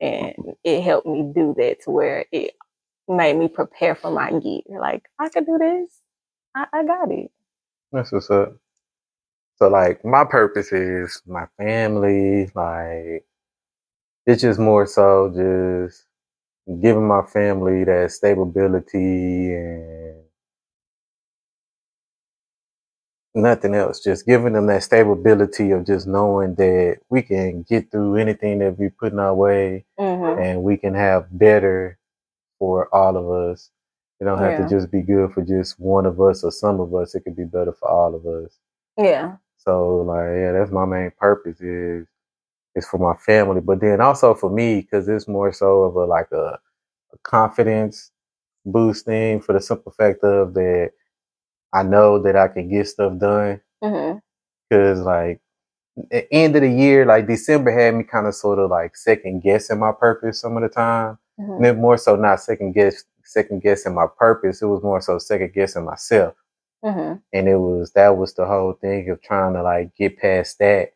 And 0.00 0.34
it 0.64 0.82
helped 0.82 1.06
me 1.06 1.32
do 1.34 1.54
that 1.58 1.80
to 1.82 1.90
where 1.90 2.26
it 2.32 2.54
made 3.08 3.36
me 3.36 3.48
prepare 3.48 3.94
for 3.94 4.10
my 4.10 4.30
year. 4.30 4.62
Like, 4.80 5.04
I 5.18 5.28
could 5.30 5.46
do 5.46 5.58
this. 5.58 5.90
I, 6.56 6.66
I 6.72 6.84
got 6.84 7.10
it. 7.12 7.30
That's 7.92 8.12
what's 8.12 8.30
up. 8.30 8.56
So 9.56 9.68
like 9.68 10.04
my 10.04 10.24
purpose 10.24 10.72
is 10.72 11.22
my 11.26 11.46
family, 11.58 12.50
like 12.54 13.24
it's 14.26 14.42
just 14.42 14.60
more 14.60 14.86
so 14.86 15.32
just 15.34 16.06
giving 16.82 17.08
my 17.08 17.22
family 17.22 17.84
that 17.84 18.12
stability 18.12 19.54
and 19.54 20.22
nothing 23.34 23.74
else. 23.74 24.00
Just 24.00 24.26
giving 24.26 24.54
them 24.54 24.66
that 24.68 24.84
stability 24.84 25.72
of 25.72 25.86
just 25.86 26.06
knowing 26.06 26.54
that 26.56 26.98
we 27.10 27.22
can 27.22 27.62
get 27.64 27.90
through 27.90 28.16
anything 28.16 28.60
that 28.60 28.78
we 28.78 28.90
put 28.90 29.12
in 29.12 29.18
our 29.20 29.34
way 29.34 29.84
Mm-hmm. 29.98 30.40
and 30.42 30.62
we 30.62 30.76
can 30.76 30.94
have 30.94 31.26
better 31.38 31.98
for 32.58 32.94
all 32.94 33.16
of 33.16 33.30
us. 33.50 33.70
It 34.20 34.24
don't 34.24 34.38
have 34.38 34.52
Yeah. 34.52 34.66
to 34.66 34.68
just 34.68 34.90
be 34.90 35.02
good 35.02 35.32
for 35.32 35.42
just 35.42 35.78
one 35.78 36.06
of 36.06 36.20
us 36.20 36.42
or 36.44 36.50
some 36.50 36.80
of 36.80 36.94
us. 36.94 37.14
It 37.14 37.20
could 37.24 37.36
be 37.36 37.44
better 37.44 37.72
for 37.72 37.88
all 37.88 38.14
of 38.14 38.26
us. 38.26 38.58
Yeah. 38.96 39.36
So 39.58 39.98
like, 40.02 40.30
yeah, 40.36 40.52
that's 40.52 40.70
my 40.70 40.84
main 40.86 41.10
purpose 41.18 41.60
is 41.60 42.06
is 42.74 42.86
for 42.86 42.98
my 42.98 43.14
family, 43.16 43.60
but 43.60 43.80
then 43.80 44.00
also 44.00 44.34
for 44.34 44.50
me 44.50 44.82
because 44.82 45.08
it's 45.08 45.28
more 45.28 45.52
so 45.52 45.82
of 45.84 45.96
a 45.96 46.04
like 46.04 46.30
a, 46.32 46.58
a 47.12 47.18
confidence 47.22 48.10
boosting 48.66 49.40
for 49.40 49.52
the 49.54 49.60
simple 49.60 49.92
fact 49.92 50.22
of 50.24 50.54
that 50.54 50.90
I 51.72 51.82
know 51.82 52.18
that 52.22 52.36
I 52.36 52.48
can 52.48 52.68
get 52.70 52.86
stuff 52.88 53.18
done 53.18 53.60
mm-hmm. 53.82 54.18
because 54.68 55.00
like 55.00 55.40
at 56.12 56.26
end 56.30 56.56
of 56.56 56.62
the 56.62 56.70
year, 56.70 57.06
like 57.06 57.26
December 57.26 57.70
had 57.70 57.94
me 57.94 58.04
kind 58.04 58.26
of 58.26 58.34
sort 58.34 58.58
of 58.58 58.70
like 58.70 58.96
second 58.96 59.42
guessing 59.42 59.78
my 59.78 59.92
purpose 59.92 60.40
some 60.40 60.56
of 60.56 60.62
the 60.62 60.68
time. 60.68 61.18
Hmm 61.38 61.52
And 61.56 61.64
then 61.64 61.80
more 61.80 61.98
so 61.98 62.16
not 62.16 62.40
second 62.40 62.72
guess 62.72 63.04
second 63.24 63.62
guessing 63.62 63.94
my 63.94 64.06
purpose. 64.18 64.62
It 64.62 64.66
was 64.66 64.82
more 64.82 65.00
so 65.00 65.18
second 65.18 65.52
guessing 65.54 65.84
myself. 65.84 66.34
hmm 66.82 67.18
And 67.32 67.48
it 67.48 67.56
was 67.56 67.92
that 67.92 68.16
was 68.16 68.34
the 68.34 68.46
whole 68.46 68.74
thing 68.74 69.10
of 69.10 69.22
trying 69.22 69.54
to 69.54 69.62
like 69.62 69.94
get 69.96 70.18
past 70.18 70.58
that. 70.60 70.92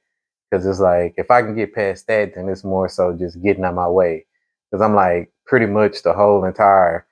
Cause 0.52 0.66
it's 0.66 0.80
like 0.80 1.14
if 1.16 1.30
I 1.30 1.42
can 1.42 1.54
get 1.56 1.74
past 1.74 2.06
that, 2.08 2.34
then 2.34 2.48
it's 2.48 2.64
more 2.64 2.88
so 2.88 3.14
just 3.16 3.42
getting 3.42 3.64
out 3.64 3.74
my 3.74 3.88
way. 3.88 4.26
Cause 4.70 4.80
I'm 4.82 4.94
like 4.94 5.32
pretty 5.46 5.66
much 5.66 6.02
the 6.02 6.12
whole 6.12 6.44
entire 6.44 7.06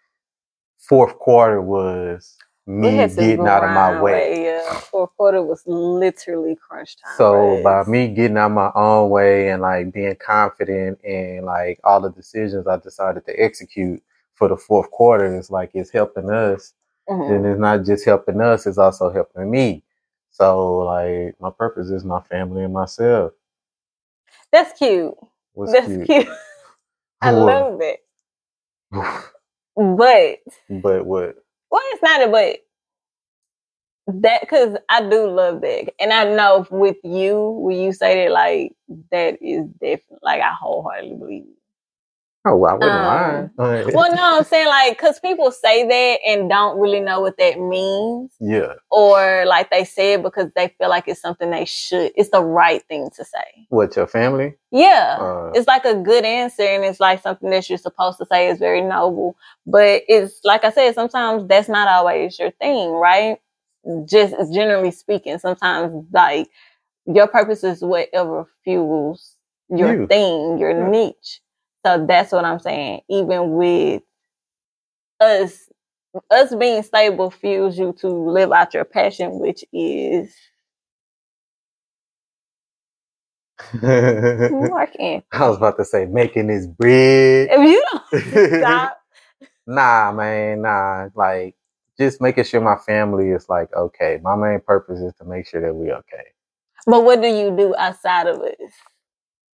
fourth 0.78 1.18
quarter 1.18 1.60
was 1.62 2.36
me 2.68 3.08
getting 3.08 3.46
out 3.48 3.64
of 3.64 3.70
my 3.70 3.90
grind 3.90 4.02
way. 4.02 4.44
Yeah, 4.44 4.80
fourth 4.80 5.10
quarter 5.16 5.42
was 5.42 5.62
literally 5.66 6.56
crunch 6.56 6.96
time. 6.98 7.14
So 7.16 7.62
by 7.64 7.84
me 7.84 8.08
getting 8.08 8.38
out 8.38 8.50
my 8.50 8.70
own 8.74 9.10
way 9.10 9.50
and 9.50 9.62
like 9.62 9.92
being 9.92 10.16
confident 10.16 11.00
and 11.04 11.46
like 11.46 11.80
all 11.84 12.00
the 12.00 12.10
decisions 12.10 12.66
I 12.66 12.76
decided 12.78 13.26
to 13.26 13.32
execute 13.42 14.02
for 14.34 14.48
the 14.48 14.56
fourth 14.56 14.90
quarter 14.90 15.36
is 15.38 15.50
like 15.50 15.70
it's 15.74 15.90
helping 15.90 16.30
us. 16.30 16.74
Mhm. 17.08 17.36
And 17.36 17.46
it's 17.46 17.60
not 17.60 17.84
just 17.84 18.04
helping 18.04 18.40
us, 18.40 18.66
it's 18.66 18.78
also 18.78 19.10
helping 19.10 19.50
me. 19.50 19.84
So 20.30 20.78
like 20.80 21.36
my 21.40 21.50
purpose 21.50 21.90
is 21.90 22.04
my 22.04 22.20
family 22.22 22.64
and 22.64 22.74
myself. 22.74 23.32
that's 24.52 24.78
cute. 24.78 25.14
What's 25.54 25.72
that's 25.72 25.86
cute? 25.86 26.06
cute. 26.06 26.28
I 27.22 27.30
love 27.32 27.80
it. 27.82 28.00
But 29.76 30.38
but 30.68 31.06
what? 31.06 31.36
Well, 31.70 31.82
it's 31.92 32.02
not 32.02 32.30
but. 32.30 32.58
That 34.06 34.40
because 34.40 34.76
I 34.88 35.02
do 35.08 35.28
love 35.30 35.60
that, 35.60 35.92
and 36.00 36.12
I 36.14 36.24
know 36.24 36.66
with 36.70 36.96
you 37.04 37.50
when 37.60 37.76
you 37.78 37.92
say 37.92 38.24
that, 38.24 38.32
like 38.32 38.72
that 39.12 39.36
is 39.42 39.66
definitely 39.82 40.18
like 40.22 40.40
I 40.40 40.52
wholeheartedly 40.58 41.16
believe. 41.18 41.44
Oh, 42.44 42.64
I 42.64 42.72
wouldn't 42.74 42.92
Um, 42.92 43.02
mind. 43.02 43.50
Well, 43.94 44.14
no, 44.14 44.38
I'm 44.38 44.44
saying 44.44 44.68
like 44.68 44.96
because 44.96 45.18
people 45.20 45.50
say 45.50 45.86
that 45.86 46.20
and 46.26 46.48
don't 46.48 46.78
really 46.78 47.00
know 47.00 47.20
what 47.20 47.36
that 47.38 47.58
means, 47.58 48.32
yeah. 48.40 48.74
or 48.90 49.44
like 49.46 49.70
they 49.70 49.84
say 49.84 50.14
it 50.14 50.22
because 50.22 50.50
they 50.54 50.68
feel 50.78 50.88
like 50.88 51.08
it's 51.08 51.20
something 51.20 51.50
they 51.50 51.64
should. 51.64 52.12
It's 52.16 52.30
the 52.30 52.42
right 52.42 52.82
thing 52.88 53.10
to 53.16 53.24
say. 53.24 53.66
What 53.70 53.96
your 53.96 54.06
family? 54.06 54.54
Yeah. 54.70 55.18
Uh, 55.20 55.50
it's 55.54 55.66
like 55.66 55.84
a 55.84 55.94
good 55.96 56.24
answer 56.24 56.62
and 56.62 56.84
it's 56.84 57.00
like 57.00 57.22
something 57.22 57.50
that 57.50 57.68
you're 57.68 57.76
supposed 57.78 58.18
to 58.18 58.26
say 58.26 58.48
is 58.48 58.58
very 58.58 58.80
noble. 58.82 59.36
But 59.66 60.02
it's 60.08 60.40
like 60.44 60.64
I 60.64 60.70
said, 60.70 60.94
sometimes 60.94 61.46
that's 61.48 61.68
not 61.68 61.88
always 61.88 62.38
your 62.38 62.52
thing, 62.52 62.90
right? 62.92 63.38
Just 64.06 64.34
generally 64.52 64.90
speaking, 64.92 65.38
sometimes 65.38 66.06
like 66.12 66.48
your 67.06 67.26
purpose 67.26 67.64
is 67.64 67.82
whatever 67.82 68.46
fuels 68.64 69.34
your 69.70 70.02
You. 70.02 70.06
thing, 70.06 70.58
your 70.58 70.70
Yeah. 70.70 70.88
niche. 70.88 71.40
So 71.84 72.04
that's 72.06 72.32
what 72.32 72.44
I'm 72.44 72.58
saying. 72.58 73.02
Even 73.08 73.52
with 73.52 74.02
us, 75.20 75.68
us 76.30 76.54
being 76.54 76.82
stable 76.82 77.30
fuels 77.30 77.78
you 77.78 77.94
to 78.00 78.08
live 78.08 78.52
out 78.52 78.74
your 78.74 78.84
passion, 78.84 79.38
which 79.38 79.64
is 79.72 80.34
working. 83.82 85.22
I 85.32 85.48
was 85.48 85.56
about 85.56 85.76
to 85.78 85.84
say 85.84 86.06
making 86.06 86.48
this 86.48 86.66
bread. 86.66 87.48
If 87.50 87.60
you 87.60 87.84
don't 87.90 88.60
stop, 88.60 89.00
nah, 89.66 90.12
man, 90.12 90.62
nah. 90.62 91.08
Like 91.14 91.56
just 91.98 92.20
making 92.20 92.44
sure 92.44 92.60
my 92.60 92.76
family 92.76 93.30
is 93.30 93.48
like 93.48 93.74
okay. 93.74 94.20
My 94.22 94.36
main 94.36 94.60
purpose 94.60 95.00
is 95.00 95.14
to 95.16 95.24
make 95.24 95.46
sure 95.46 95.60
that 95.60 95.74
we 95.74 95.92
okay. 95.92 96.32
but 96.86 97.04
what 97.04 97.20
do 97.20 97.28
you 97.28 97.54
do 97.56 97.74
outside 97.76 98.26
of 98.26 98.42
it? 98.42 98.58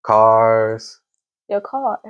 Cars. 0.02 1.00
Your 1.48 1.60
car. 1.60 2.00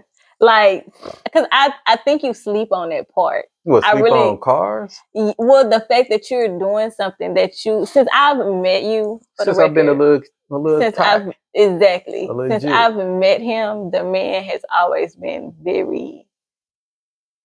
Like, 0.40 0.86
because 1.24 1.46
I, 1.52 1.72
I 1.86 1.96
think 1.96 2.22
you 2.22 2.34
sleep 2.34 2.68
on 2.72 2.90
that 2.90 3.08
part. 3.10 3.46
What 3.62 3.84
I 3.84 3.92
really- 3.98 4.18
on 4.18 4.40
cars? 4.40 4.98
Well, 5.14 5.68
the 5.68 5.84
fact 5.88 6.10
that 6.10 6.30
you're 6.30 6.58
doing 6.58 6.90
something 6.90 7.34
that 7.34 7.64
you, 7.64 7.86
since 7.86 8.08
I've 8.12 8.38
met 8.38 8.82
you, 8.82 9.20
for 9.36 9.44
Since 9.44 9.56
the 9.56 9.64
I've 9.64 9.74
been 9.74 9.88
a 9.88 9.92
little, 9.92 10.20
a 10.50 10.56
little 10.56 10.80
since 10.80 10.96
tight. 10.96 11.22
I've 11.22 11.32
exactly 11.54 12.26
since. 12.48 12.64
I've 12.64 12.96
met 12.96 13.40
him, 13.40 13.90
the 13.90 14.04
man 14.04 14.42
has 14.44 14.60
always 14.74 15.16
been 15.16 15.54
very 15.62 16.26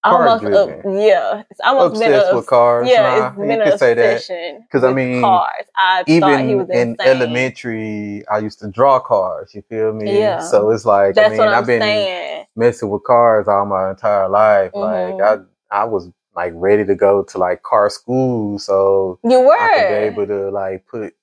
almost 0.04 0.44
a, 0.44 0.82
yeah, 1.08 1.44
it's 1.50 1.60
almost 1.64 2.00
been 2.00 2.14
obsessed 2.14 2.34
a 2.34 2.36
with 2.38 2.48
cars. 2.48 2.90
yeah, 2.90 3.02
nah, 3.02 3.34
you 3.34 3.48
been 3.48 3.62
an 3.62 3.78
say 3.78 3.94
that. 3.94 4.16
obsession 4.16 4.68
'Cause, 4.72 4.84
I 4.84 4.94
mean, 4.94 5.22
cars. 5.22 5.66
I 5.76 6.04
thought 6.04 6.06
he 6.08 6.16
Even 6.16 6.58
was 6.58 6.70
in 6.70 6.98
elementary, 7.02 8.24
I 8.28 8.40
used 8.40 8.60
to 8.60 8.68
draw 8.68 9.00
cars. 9.00 9.54
You 9.54 9.62
feel 9.70 9.94
me? 9.94 10.20
Yeah. 10.20 10.40
So 10.40 10.72
it's 10.72 10.86
like 10.86 11.16
That's 11.16 11.28
I 11.28 11.32
mean, 11.32 11.42
I've 11.54 11.68
been 11.68 11.82
saying. 11.82 12.46
messing 12.56 12.90
with 12.90 13.04
cars 13.04 13.48
all 13.48 13.66
my 13.66 13.90
entire 13.92 14.30
life. 14.30 14.72
Like 14.76 15.16
Mhm. 15.18 15.48
I, 15.72 15.82
I 15.82 15.86
was 15.86 16.10
like 16.36 16.54
ready 16.56 16.86
to 16.86 16.96
go 16.96 17.24
to 17.24 17.38
like 17.38 17.64
car 17.64 17.90
school, 17.90 18.60
so 18.60 19.20
You 19.24 19.40
were 19.42 19.54
I 19.60 19.68
could 19.80 19.88
be 19.90 19.94
able 20.06 20.28
to 20.28 20.50
like 20.52 20.86
put 20.88 21.14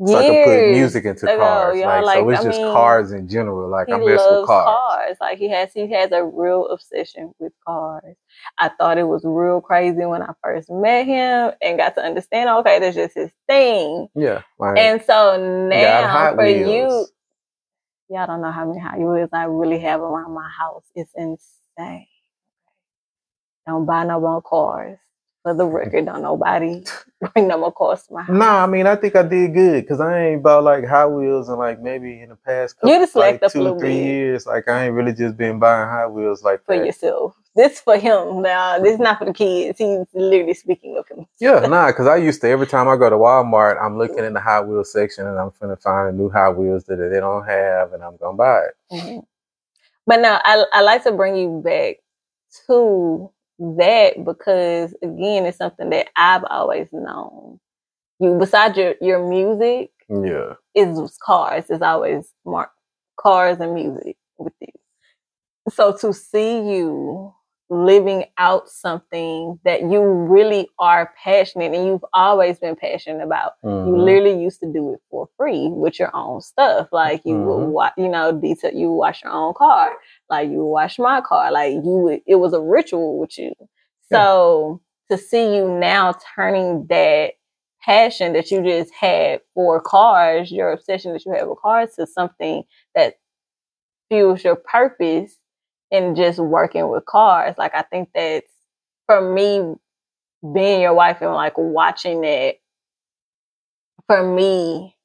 years 0.00 0.10
so 0.10 0.18
I 0.18 0.26
could 0.28 0.44
put 0.44 0.70
music 0.72 1.04
into 1.04 1.26
ago, 1.26 1.38
cars. 1.38 1.80
Like, 1.80 2.04
like, 2.04 2.18
so 2.18 2.30
it's 2.30 2.40
I 2.40 2.44
just 2.44 2.58
mean, 2.58 2.72
cars 2.72 3.12
in 3.12 3.28
general. 3.28 3.70
Like 3.70 3.88
I 3.88 3.98
mess 3.98 4.20
with 4.30 4.46
cars. 4.46 5.16
Like 5.20 5.38
he 5.38 5.48
has, 5.50 5.72
he 5.72 5.90
has 5.92 6.12
a 6.12 6.24
real 6.24 6.68
obsession 6.68 7.32
with 7.38 7.52
cars. 7.66 8.16
I 8.58 8.68
thought 8.68 8.98
it 8.98 9.04
was 9.04 9.22
real 9.24 9.60
crazy 9.60 10.04
when 10.04 10.22
I 10.22 10.32
first 10.42 10.70
met 10.70 11.06
him 11.06 11.52
and 11.62 11.78
got 11.78 11.94
to 11.96 12.02
understand. 12.02 12.50
Okay, 12.50 12.78
that's 12.78 12.96
just 12.96 13.14
his 13.14 13.30
thing. 13.46 14.08
Yeah. 14.14 14.42
Like 14.58 14.78
And 14.78 15.02
so 15.02 15.36
now 15.68 16.34
for 16.34 16.46
you, 16.46 17.06
y'all 18.08 18.26
don't 18.26 18.42
know 18.42 18.52
how 18.52 18.66
many 18.66 18.80
Hot 18.80 18.98
Wheels 18.98 19.30
I 19.32 19.44
really 19.44 19.78
have 19.80 20.00
around 20.00 20.32
my 20.32 20.48
house. 20.58 20.84
It's 20.94 21.12
insane. 21.16 22.06
Don't 23.66 23.86
buy 23.86 24.04
no 24.04 24.20
more 24.20 24.42
cars. 24.42 24.98
For 25.46 25.54
the 25.54 25.64
record, 25.64 26.06
don't 26.06 26.22
nobody 26.22 26.82
bring 27.34 27.46
them 27.46 27.60
to 27.62 27.98
my 28.10 28.22
house. 28.22 28.28
Nah, 28.28 28.64
I 28.64 28.66
mean 28.66 28.84
I 28.84 28.96
think 28.96 29.14
I 29.14 29.22
did 29.22 29.54
good 29.54 29.84
because 29.84 30.00
I 30.00 30.20
ain't 30.26 30.40
about 30.40 30.64
like 30.64 30.84
Hot 30.86 31.12
Wheels 31.12 31.48
and 31.48 31.56
like 31.56 31.80
maybe 31.80 32.20
in 32.20 32.30
the 32.30 32.34
past 32.34 32.74
couple, 32.80 32.88
You 32.88 32.98
just 32.98 33.14
like 33.14 33.46
two 33.46 33.64
or 33.64 33.78
three 33.78 33.94
bit. 33.94 34.04
years, 34.06 34.44
like 34.44 34.66
I 34.66 34.86
ain't 34.86 34.94
really 34.94 35.12
just 35.12 35.36
been 35.36 35.60
buying 35.60 35.88
Hot 35.88 36.12
Wheels 36.12 36.42
like 36.42 36.64
for 36.64 36.74
that. 36.74 36.84
yourself. 36.84 37.36
This 37.54 37.78
for 37.80 37.96
him 37.96 38.42
now. 38.42 38.80
This 38.80 38.94
is 38.94 38.98
not 38.98 39.20
for 39.20 39.26
the 39.26 39.32
kids. 39.32 39.78
He's 39.78 40.04
literally 40.14 40.54
speaking 40.54 40.96
of 40.98 41.06
him. 41.06 41.26
Yeah, 41.38 41.60
nah, 41.68 41.86
because 41.86 42.08
I 42.08 42.16
used 42.16 42.40
to 42.40 42.48
every 42.48 42.66
time 42.66 42.88
I 42.88 42.96
go 42.96 43.08
to 43.08 43.14
Walmart, 43.14 43.80
I'm 43.80 43.98
looking 43.98 44.24
in 44.24 44.32
the 44.32 44.40
Hot 44.40 44.66
Wheels 44.66 44.90
section 44.90 45.28
and 45.28 45.38
I'm 45.38 45.52
finna 45.52 45.80
find 45.80 46.08
a 46.08 46.12
new 46.12 46.28
Hot 46.28 46.56
Wheels 46.58 46.82
that 46.86 46.96
they 46.96 47.20
don't 47.20 47.46
have, 47.46 47.92
and 47.92 48.02
I'm 48.02 48.16
gonna 48.16 48.36
buy 48.36 48.62
it. 48.62 48.74
Mhm. 48.92 49.26
But 50.08 50.22
now 50.22 50.40
I 50.44 50.64
I 50.72 50.80
like 50.82 51.04
to 51.04 51.12
bring 51.12 51.36
you 51.36 51.62
back 51.64 51.98
to 52.66 53.30
that 53.58 54.24
because 54.24 54.94
again, 55.02 55.46
it's 55.46 55.58
something 55.58 55.90
that 55.90 56.08
I've 56.16 56.44
always 56.50 56.88
known. 56.92 57.60
You 58.20 58.38
besides 58.38 58.76
your 58.78 58.94
your 59.00 59.28
music 59.28 59.90
Yeah, 60.08 60.54
is 60.74 60.98
cars. 61.24 61.66
It's 61.70 61.82
always 61.82 62.32
cars 63.20 63.58
and 63.60 63.74
music 63.74 64.16
with 64.38 64.54
you. 64.60 64.68
So 65.70 65.96
to 65.98 66.14
see 66.14 66.58
you 66.76 67.34
living 67.68 68.24
out 68.38 68.68
something 68.68 69.58
that 69.64 69.82
you 69.82 70.00
really 70.02 70.68
are 70.78 71.12
passionate 71.22 71.74
and 71.74 71.86
you've 71.86 72.04
always 72.12 72.58
been 72.58 72.76
passionate 72.76 73.22
about. 73.24 73.52
You 73.62 73.92
Mhm. 73.92 74.04
literally 74.04 74.42
used 74.42 74.60
to 74.60 74.72
do 74.72 74.92
it 74.94 75.00
for 75.10 75.28
free 75.36 75.68
with 75.68 75.98
your 75.98 76.14
own 76.14 76.40
stuff. 76.40 76.88
Like 76.92 77.24
you 77.24 77.36
would 77.36 77.66
Mhm. 77.66 77.70
watch, 77.72 77.92
you 77.96 78.08
know, 78.08 78.32
detail. 78.32 78.72
You 78.72 78.90
would 78.90 78.98
wash 78.98 79.22
your 79.24 79.32
own 79.32 79.54
car. 79.54 79.96
Like 80.30 80.48
you 80.50 80.58
would 80.58 80.70
wash 80.72 80.98
my 80.98 81.20
car. 81.20 81.50
Like 81.50 81.72
you 81.74 81.82
would. 82.02 82.22
It 82.26 82.36
was 82.36 82.52
a 82.52 82.60
ritual 82.60 83.18
with 83.18 83.36
you. 83.38 83.52
So 84.12 84.80
to 85.10 85.18
see 85.18 85.56
you 85.56 85.68
now 85.68 86.14
turning 86.36 86.86
that 86.86 87.34
passion 87.82 88.32
that 88.34 88.50
you 88.50 88.62
just 88.62 88.92
had 88.94 89.40
for 89.54 89.80
cars, 89.80 90.50
your 90.52 90.70
obsession 90.72 91.12
that 91.12 91.24
you 91.24 91.32
have 91.32 91.48
with 91.48 91.58
cars, 91.60 91.94
to 91.96 92.06
something 92.06 92.64
that 92.94 93.14
fuels 94.08 94.44
your 94.44 94.56
purpose 94.56 95.36
and 95.90 96.16
just 96.16 96.38
working 96.38 96.88
with 96.88 97.04
cars. 97.06 97.56
Like 97.58 97.74
I 97.74 97.82
think 97.82 98.10
that's 98.14 98.46
for 99.06 99.32
me 99.32 99.74
being 100.54 100.80
your 100.82 100.94
wife 100.94 101.22
and 101.22 101.32
like 101.32 101.54
watching 101.56 102.24
it 102.24 102.60
for 104.06 104.22
me 104.22 104.96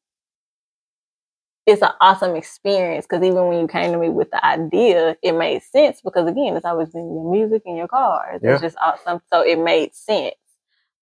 it's 1.68 1.82
an 1.82 1.92
awesome 2.02 2.36
experience 2.36 3.06
because 3.06 3.24
even 3.24 3.48
when 3.48 3.60
you 3.60 3.68
came 3.68 3.92
to 3.92 3.98
me 3.98 4.10
with 4.10 4.32
the 4.32 4.44
idea, 4.46 5.16
it 5.22 5.34
made 5.34 5.62
sense 5.62 6.02
because 6.02 6.28
again, 6.28 6.56
it's 6.56 6.66
always 6.66 6.90
been 6.90 7.14
your 7.14 7.32
music 7.32 7.62
and 7.66 7.78
your 7.78 7.88
cars. 7.88 8.42
Yeah. 8.44 8.54
It's 8.54 8.62
just 8.62 8.78
awesome. 8.82 9.22
So 9.32 9.42
it 9.42 9.60
made 9.60 9.94
sense. 9.94 10.36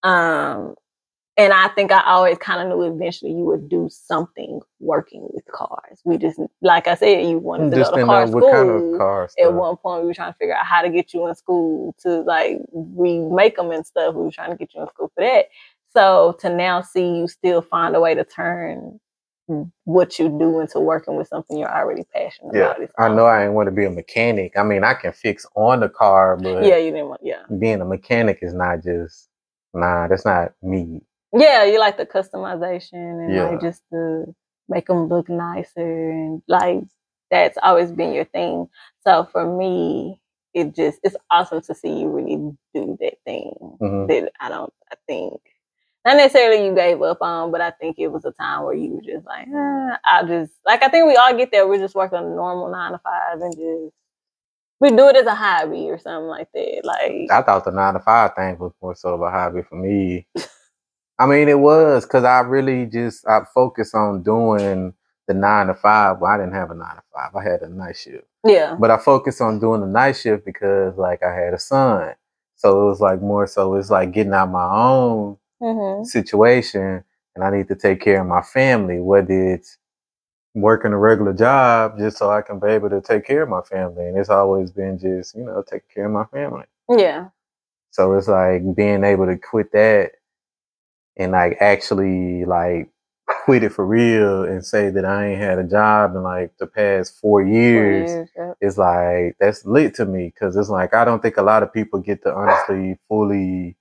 Um 0.03 0.75
and 1.39 1.53
I 1.53 1.69
think 1.69 1.91
I 1.91 2.03
always 2.03 2.37
kind 2.37 2.61
of 2.61 2.67
knew 2.67 2.83
eventually 2.83 3.31
you 3.31 3.45
would 3.45 3.69
do 3.69 3.87
something 3.89 4.59
working 4.79 5.27
with 5.31 5.45
cars. 5.45 6.01
We 6.03 6.17
just, 6.17 6.39
like 6.61 6.87
I 6.87 6.95
said, 6.95 7.25
you 7.25 7.37
wanted 7.39 7.71
to 7.71 7.77
Just 7.77 7.91
go 7.91 7.97
to 7.97 8.05
car 8.05 8.27
school. 8.27 8.41
what 8.41 8.51
kind 8.51 8.69
of 8.69 8.97
car 8.97 9.29
At 9.41 9.53
one 9.53 9.77
point, 9.77 10.01
we 10.01 10.07
were 10.07 10.13
trying 10.13 10.33
to 10.33 10.37
figure 10.37 10.55
out 10.55 10.65
how 10.65 10.81
to 10.81 10.89
get 10.89 11.13
you 11.13 11.27
in 11.27 11.35
school 11.35 11.95
to 12.01 12.21
like 12.21 12.57
remake 12.73 13.55
them 13.55 13.71
and 13.71 13.85
stuff. 13.85 14.15
We 14.15 14.23
were 14.23 14.31
trying 14.31 14.51
to 14.51 14.57
get 14.57 14.73
you 14.75 14.81
in 14.81 14.89
school 14.89 15.11
for 15.15 15.23
that. 15.23 15.45
So 15.93 16.37
to 16.41 16.49
now 16.49 16.81
see 16.81 17.17
you 17.17 17.27
still 17.27 17.61
find 17.61 17.95
a 17.95 17.99
way 17.99 18.13
to 18.15 18.23
turn 18.23 18.99
what 19.85 20.19
you 20.19 20.29
do 20.29 20.59
into 20.59 20.79
working 20.79 21.15
with 21.15 21.27
something 21.27 21.57
you're 21.57 21.73
already 21.73 22.03
passionate 22.13 22.53
Yeah, 22.53 22.73
about. 22.77 22.89
I 22.99 23.09
know 23.15 23.25
I 23.25 23.39
didn't 23.41 23.55
want 23.55 23.67
to 23.67 23.71
be 23.71 23.85
a 23.85 23.89
mechanic. 23.89 24.53
I 24.57 24.63
mean, 24.63 24.83
I 24.83 24.93
can 24.93 25.11
fix 25.11 25.45
on 25.55 25.79
the 25.79 25.89
car, 25.89 26.37
but 26.37 26.63
Yeah, 26.65 26.77
you 26.77 26.91
didn't 26.91 27.07
want. 27.07 27.21
Yeah, 27.23 27.43
being 27.57 27.81
a 27.81 27.85
mechanic 27.85 28.39
is 28.41 28.53
not 28.53 28.83
just 28.83 29.29
nah. 29.73 30.07
That's 30.07 30.25
not 30.25 30.51
me. 30.61 31.01
Yeah, 31.33 31.63
you 31.65 31.79
like 31.79 31.97
the 31.97 32.05
customization 32.05 32.93
and 32.93 33.33
Yeah. 33.35 33.49
like 33.51 33.61
just 33.61 33.83
to 33.91 34.33
make 34.67 34.87
them 34.87 35.07
look 35.07 35.29
nicer 35.29 36.11
and 36.11 36.41
like 36.47 36.83
that's 37.31 37.57
always 37.63 37.91
been 37.91 38.13
your 38.13 38.25
thing. 38.25 38.67
So 39.05 39.27
for 39.31 39.45
me, 39.57 40.21
it 40.53 40.75
just 40.75 40.99
it's 41.03 41.15
awesome 41.31 41.61
to 41.61 41.75
see 41.75 41.99
you 42.01 42.09
really 42.09 42.37
do 42.73 42.97
that 43.01 43.15
thing 43.25 43.53
Mhm. 43.81 44.07
that 44.07 44.31
I 44.39 44.49
don't. 44.49 44.73
I 44.91 44.95
think 45.07 45.41
not 46.05 46.17
necessarily 46.17 46.65
you 46.65 46.73
gave 46.75 47.01
up 47.01 47.19
on, 47.21 47.51
but 47.51 47.61
I 47.61 47.71
think 47.71 47.97
it 47.99 48.07
was 48.07 48.25
a 48.25 48.31
time 48.31 48.63
where 48.63 48.73
you 48.73 48.95
were 48.95 49.01
just 49.01 49.25
like, 49.25 49.47
eh, 49.47 49.97
I 50.05 50.23
just 50.27 50.53
like 50.65 50.81
I 50.83 50.87
think 50.89 51.07
we 51.07 51.15
all 51.15 51.35
get 51.37 51.51
there. 51.51 51.67
We're 51.67 51.77
just 51.79 51.95
working 51.95 52.19
a 52.19 52.21
normal 52.21 52.71
nine 52.71 52.93
to 52.93 52.99
five 52.99 53.41
and 53.41 53.55
just 53.55 53.93
we 54.81 54.91
do 54.91 55.09
it 55.09 55.15
as 55.17 55.27
a 55.27 55.35
hobby 55.35 55.89
or 55.89 55.97
something 55.99 56.27
like 56.27 56.49
that. 56.53 56.81
Like 56.85 57.31
I 57.31 57.41
thought 57.43 57.65
the 57.65 57.71
nine 57.71 57.93
to 57.95 57.99
five 58.01 58.35
thing 58.35 58.57
was 58.59 58.73
more 58.81 58.95
so 58.95 59.15
of 59.15 59.21
a 59.21 59.31
hobby 59.31 59.61
for 59.63 59.75
me. 59.75 60.27
I 61.19 61.27
mean, 61.27 61.49
it 61.49 61.59
was 61.59 62.05
because 62.05 62.25
I 62.25 62.41
really 62.41 62.87
just 62.87 63.27
I 63.27 63.41
focused 63.53 63.95
on 63.95 64.23
doing 64.23 64.93
the 65.27 65.35
nine 65.35 65.67
to 65.67 65.75
five. 65.75 66.19
Well, 66.19 66.31
I 66.31 66.37
didn't 66.37 66.55
have 66.55 66.71
a 66.71 66.75
nine 66.75 66.97
to 66.97 67.03
five. 67.13 67.35
I 67.35 67.43
had 67.43 67.63
a 67.63 67.69
night 67.69 67.97
shift, 67.97 68.25
yeah, 68.45 68.79
but 68.79 68.91
I 68.91 68.97
focused 68.99 69.41
on 69.41 69.59
doing 69.59 69.81
the 69.81 69.87
night 69.87 70.13
shift 70.17 70.45
because 70.45 70.97
like 70.97 71.23
I 71.23 71.33
had 71.35 71.53
a 71.55 71.59
son, 71.59 72.15
so 72.57 72.83
it 72.83 72.89
was 72.89 73.01
like 73.01 73.21
more 73.21 73.47
so 73.47 73.75
it's 73.75 73.91
like 73.91 74.13
getting 74.13 74.33
out 74.33 74.51
my 74.51 74.69
own 74.71 75.37
hmm 75.61 76.03
situation, 76.03 77.03
and 77.35 77.43
I 77.45 77.51
need 77.51 77.69
to 77.69 77.75
take 77.75 78.01
care 78.01 78.21
of 78.21 78.27
my 78.27 78.41
family. 78.43 78.99
Whether 79.01 79.53
it's 79.55 79.77
working 80.55 80.93
a 80.93 80.97
regular 80.97 81.33
job 81.33 81.97
just 81.99 82.17
so 82.17 82.29
I 82.31 82.41
can 82.41 82.59
be 82.59 82.67
able 82.69 82.89
to 82.91 83.01
take 83.01 83.25
care 83.25 83.43
of 83.43 83.49
my 83.49 83.61
family, 83.63 84.07
and 84.07 84.17
it's 84.17 84.29
always 84.29 84.71
been 84.71 84.99
just 84.99 85.35
you 85.35 85.43
know 85.45 85.63
taking 85.67 85.89
care 85.93 86.05
of 86.07 86.11
my 86.13 86.25
family. 86.25 86.65
yeah, 86.89 87.29
So 87.91 88.13
it's 88.13 88.27
like 88.27 88.75
being 88.75 89.03
able 89.03 89.25
to 89.27 89.37
quit 89.37 89.71
that 89.73 90.13
and 91.19 91.33
like 91.33 91.57
actually 91.61 92.45
like 92.45 92.89
quit 93.45 93.63
it 93.63 93.73
for 93.73 93.85
real 93.87 94.45
and 94.45 94.65
say 94.65 94.91
that 94.91 95.05
I 95.05 95.29
ain't 95.29 95.41
had 95.41 95.59
a 95.59 95.65
job 95.65 96.15
in 96.15 96.23
like 96.23 96.53
the 96.59 96.67
past 96.67 97.19
four 97.21 97.41
Four 97.41 97.51
years. 97.53 98.09
years, 98.09 98.29
yep. 98.37 98.57
It's 98.61 98.79
like 98.79 99.37
that's 99.39 99.65
lit 99.65 99.95
to 99.97 100.05
me 100.07 100.27
because 100.35 100.57
it's 100.57 100.69
like 100.69 100.95
I 100.95 101.05
don't 101.05 101.21
think 101.21 101.37
a 101.37 101.43
lot 101.43 101.63
of 101.63 101.73
people 101.73 101.99
get 102.01 102.23
to 102.23 102.33
honestly 102.35 102.99
fully 103.09 103.77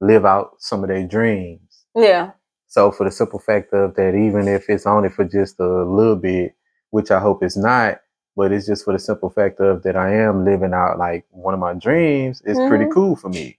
live 0.00 0.26
out 0.26 0.56
some 0.60 0.84
of 0.84 0.88
their 0.90 1.06
dreams. 1.06 1.86
yeah, 1.96 2.32
So 2.68 2.92
for 2.92 3.04
the 3.04 3.12
simple 3.12 3.40
fact 3.40 3.72
of 3.74 3.96
that, 3.96 4.14
even 4.14 4.48
if 4.48 4.70
it's 4.70 4.86
only 4.86 5.10
for 5.10 5.24
just 5.24 5.60
a 5.60 5.84
little 5.84 6.16
bit, 6.16 6.54
which 6.90 7.10
I 7.12 7.20
hope 7.20 7.42
it's 7.44 7.56
not, 7.56 8.00
but 8.36 8.52
it's 8.52 8.66
just 8.66 8.84
for 8.84 8.94
the 8.94 9.00
simple 9.00 9.30
fact 9.30 9.60
of 9.60 9.82
that 9.84 9.96
I 9.96 10.14
am 10.14 10.44
living 10.44 10.74
out 10.74 10.98
like 10.98 11.26
one 11.30 11.54
of 11.54 11.60
my 11.60 11.74
dreams. 11.74 12.42
It's 12.46 12.60
pretty 12.60 12.86
Mhm. 12.86 12.92
cool 12.94 13.16
for 13.16 13.30
me 13.30 13.58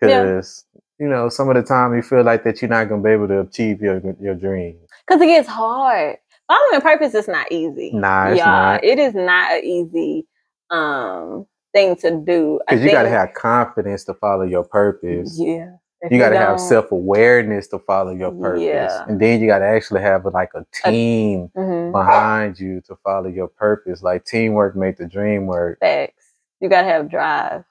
Cause 0.00 0.64
Yeah. 0.74 0.80
You 0.98 1.08
know 1.08 1.28
some 1.28 1.48
of 1.48 1.56
the 1.56 1.62
time 1.62 1.94
you 1.94 2.02
feel 2.02 2.22
like 2.22 2.44
that 2.44 2.60
you're 2.62 2.68
not 2.68 2.88
gonna 2.88 3.02
be 3.02 3.10
able 3.10 3.28
to 3.28 3.40
achieve 3.40 3.80
your 3.80 4.00
your 4.20 4.34
dream. 4.34 4.78
because 5.06 5.20
it 5.22 5.26
gets 5.26 5.48
hard. 5.48 6.16
Following 6.48 6.80
purpose 6.80 7.14
is 7.14 7.26
not 7.28 7.50
easy. 7.50 7.90
Nah, 7.92 8.28
it's 8.28 8.38
Y'all, 8.38 8.46
not. 8.46 8.84
It 8.84 8.98
is 8.98 9.14
not 9.14 9.52
an 9.52 9.64
easy 9.64 10.26
um 10.70 11.46
thing 11.72 11.96
to 11.96 12.22
do. 12.24 12.60
I 12.68 12.74
Because 12.74 12.84
you 12.84 12.90
got 12.92 13.02
to 13.02 13.08
have 13.08 13.34
confidence 13.34 14.04
to 14.04 14.14
follow 14.14 14.44
your 14.44 14.64
purpose. 14.64 15.36
Yeah. 15.38 15.72
If 16.02 16.12
You 16.12 16.18
got 16.18 16.28
to 16.30 16.38
have 16.38 16.60
self 16.60 16.92
awareness 16.92 17.66
to 17.68 17.78
follow 17.80 18.12
your 18.12 18.30
purpose, 18.30 18.62
Yeah. 18.62 19.04
and 19.08 19.18
then 19.20 19.40
you 19.40 19.46
got 19.48 19.58
to 19.60 19.64
actually 19.66 20.02
have 20.02 20.24
like 20.26 20.50
a 20.54 20.64
team 20.84 21.50
Mhm. 21.56 21.90
behind 21.92 22.60
you 22.60 22.80
to 22.82 22.96
follow 23.02 23.28
your 23.28 23.48
purpose. 23.48 24.02
Like 24.02 24.24
teamwork 24.24 24.76
make 24.76 24.98
the 24.98 25.06
dream 25.06 25.46
work. 25.46 25.80
Facts. 25.80 26.32
You 26.60 26.68
gotta 26.68 26.86
have 26.86 27.10
drive. 27.10 27.64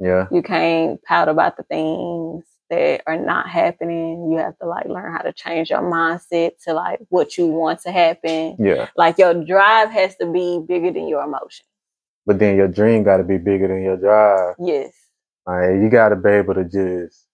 Yeah. 0.00 0.26
You 0.32 0.42
can't 0.42 1.00
pout 1.04 1.28
about 1.28 1.56
the 1.56 1.62
things 1.64 2.44
that 2.70 3.02
are 3.06 3.18
not 3.18 3.48
happening. 3.48 4.30
You 4.30 4.38
have 4.38 4.58
to 4.58 4.66
like 4.66 4.86
learn 4.86 5.12
how 5.12 5.22
to 5.22 5.32
change 5.32 5.70
your 5.70 5.82
mindset 5.82 6.52
to 6.64 6.72
like 6.72 7.00
what 7.08 7.38
you 7.38 7.46
want 7.46 7.80
to 7.82 7.92
happen. 7.92 8.56
Yeah. 8.58 8.88
Like 8.96 9.18
your 9.18 9.34
drive 9.44 9.90
has 9.90 10.16
to 10.16 10.30
be 10.30 10.62
bigger 10.66 10.92
than 10.92 11.08
your 11.08 11.22
emotion. 11.22 11.66
But 12.26 12.38
then 12.38 12.56
your 12.56 12.68
dream 12.68 13.04
got 13.04 13.18
to 13.18 13.24
be 13.24 13.38
bigger 13.38 13.68
than 13.68 13.82
your 13.82 13.96
drive. 13.96 14.56
Yes. 14.58 14.92
Like 15.46 15.80
you 15.80 15.88
got 15.88 16.08
to 16.08 16.16
be 16.16 16.30
able 16.30 16.54
to 16.54 16.64
just 16.64 17.26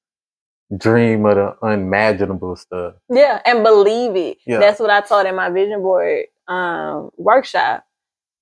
dream 0.77 1.25
of 1.27 1.37
the 1.37 1.57
unimaginable 1.63 2.57
stuff. 2.57 2.95
Yeah, 3.11 3.41
and 3.45 3.63
believe 3.63 4.17
it. 4.17 4.39
Yeah. 4.47 4.59
That's 4.59 4.81
what 4.81 4.91
I 4.91 5.01
taught 5.01 5.27
in 5.27 5.35
my 5.35 5.51
vision 5.51 5.81
board 5.81 6.25
um, 6.49 7.11
workshop. 7.17 7.85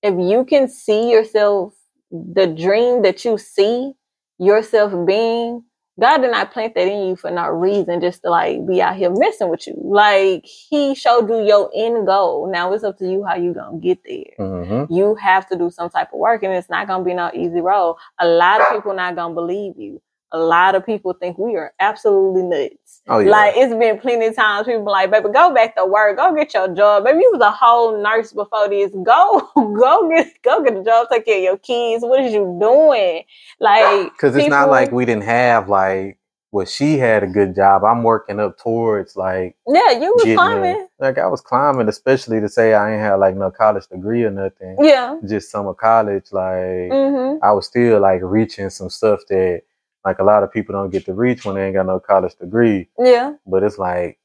If 0.01 0.15
you 0.17 0.45
can 0.45 0.67
see 0.67 1.11
yourself, 1.11 1.73
the 2.11 2.47
dream 2.47 3.01
that 3.03 3.23
you 3.23 3.37
see 3.37 3.93
yourself 4.39 4.93
being, 5.05 5.63
God 5.99 6.19
did 6.19 6.31
not 6.31 6.51
plant 6.51 6.73
that 6.75 6.87
in 6.87 7.09
you 7.09 7.15
for 7.15 7.29
no 7.29 7.47
reason, 7.49 8.01
just 8.01 8.21
to 8.23 8.29
like 8.29 8.65
be 8.65 8.81
out 8.81 8.95
here 8.95 9.11
messing 9.11 9.49
with 9.49 9.67
you. 9.67 9.75
Like 9.83 10.45
He 10.45 10.95
showed 10.95 11.29
you 11.29 11.43
your 11.45 11.69
end 11.75 12.07
goal. 12.07 12.51
Now 12.51 12.73
it's 12.73 12.83
up 12.83 12.97
to 12.99 13.09
you 13.09 13.25
how 13.25 13.35
you 13.35 13.53
gonna 13.53 13.77
get 13.77 13.99
there. 14.05 14.33
Mm-hmm. 14.39 14.93
You 14.93 15.15
have 15.15 15.47
to 15.49 15.57
do 15.57 15.69
some 15.69 15.89
type 15.89 16.09
of 16.13 16.19
work, 16.19 16.43
and 16.43 16.53
it's 16.53 16.69
not 16.69 16.87
gonna 16.87 17.03
be 17.03 17.13
no 17.13 17.31
easy 17.33 17.61
road. 17.61 17.97
A 18.19 18.27
lot 18.27 18.61
of 18.61 18.71
people 18.71 18.93
not 18.93 19.15
gonna 19.15 19.33
believe 19.33 19.73
you. 19.77 20.01
A 20.33 20.39
lot 20.39 20.75
of 20.75 20.85
people 20.85 21.13
think 21.13 21.37
we 21.37 21.55
are 21.57 21.73
absolutely 21.79 22.43
nuts. 22.43 23.01
Oh 23.07 23.19
yeah. 23.19 23.31
Like 23.31 23.53
it's 23.57 23.73
been 23.73 23.99
plenty 23.99 24.27
of 24.27 24.35
times 24.35 24.65
people 24.67 24.85
be 24.85 24.91
like, 24.91 25.11
baby, 25.11 25.27
go 25.33 25.53
back 25.53 25.75
to 25.75 25.85
work, 25.85 26.17
go 26.17 26.33
get 26.35 26.53
your 26.53 26.73
job. 26.73 27.03
Baby, 27.03 27.19
you 27.19 27.31
was 27.33 27.41
a 27.41 27.51
whole 27.51 28.01
nurse 28.01 28.31
before 28.31 28.69
this. 28.69 28.91
Go, 29.03 29.49
go 29.55 30.09
get 30.09 30.41
go 30.43 30.63
get 30.63 30.77
a 30.77 30.83
job, 30.83 31.07
take 31.11 31.25
care 31.25 31.37
of 31.37 31.43
your 31.43 31.57
kids. 31.57 32.03
What 32.03 32.21
is 32.23 32.33
you 32.33 32.57
doing? 32.61 33.23
Like 33.59 34.11
Because 34.13 34.35
it's 34.35 34.47
not 34.49 34.69
like 34.69 34.91
we 34.91 35.05
didn't 35.05 35.23
have 35.23 35.67
like 35.69 36.17
well, 36.53 36.65
she 36.65 36.97
had 36.97 37.23
a 37.23 37.27
good 37.27 37.55
job. 37.55 37.85
I'm 37.85 38.03
working 38.03 38.37
up 38.39 38.57
towards 38.57 39.15
like 39.15 39.55
Yeah, 39.67 39.91
you 39.91 40.13
was 40.13 40.23
climbing. 40.23 40.61
there. 40.63 40.87
Like 40.99 41.17
I 41.17 41.27
was 41.27 41.39
climbing, 41.39 41.87
especially 41.87 42.41
to 42.41 42.49
say 42.49 42.73
I 42.73 42.91
ain't 42.91 43.01
had 43.01 43.15
like 43.15 43.35
no 43.37 43.51
college 43.51 43.87
degree 43.87 44.23
or 44.25 44.31
nothing. 44.31 44.75
Yeah. 44.81 45.17
Just 45.25 45.49
summer 45.49 45.73
college. 45.73 46.25
Like 46.31 46.91
Mm-hmm. 46.91 47.43
I 47.43 47.51
was 47.53 47.67
still 47.67 48.01
like 48.01 48.19
reaching 48.23 48.69
some 48.69 48.89
stuff 48.89 49.21
that 49.29 49.61
like 50.05 50.19
a 50.19 50.23
lot 50.23 50.43
of 50.43 50.51
people 50.51 50.73
don't 50.73 50.89
get 50.89 51.05
to 51.05 51.13
reach 51.13 51.45
when 51.45 51.55
they 51.55 51.65
ain't 51.65 51.75
got 51.75 51.85
no 51.85 51.99
college 51.99 52.35
degree. 52.35 52.89
Yeah. 52.97 53.33
But 53.45 53.63
it's 53.63 53.77
like 53.77 54.19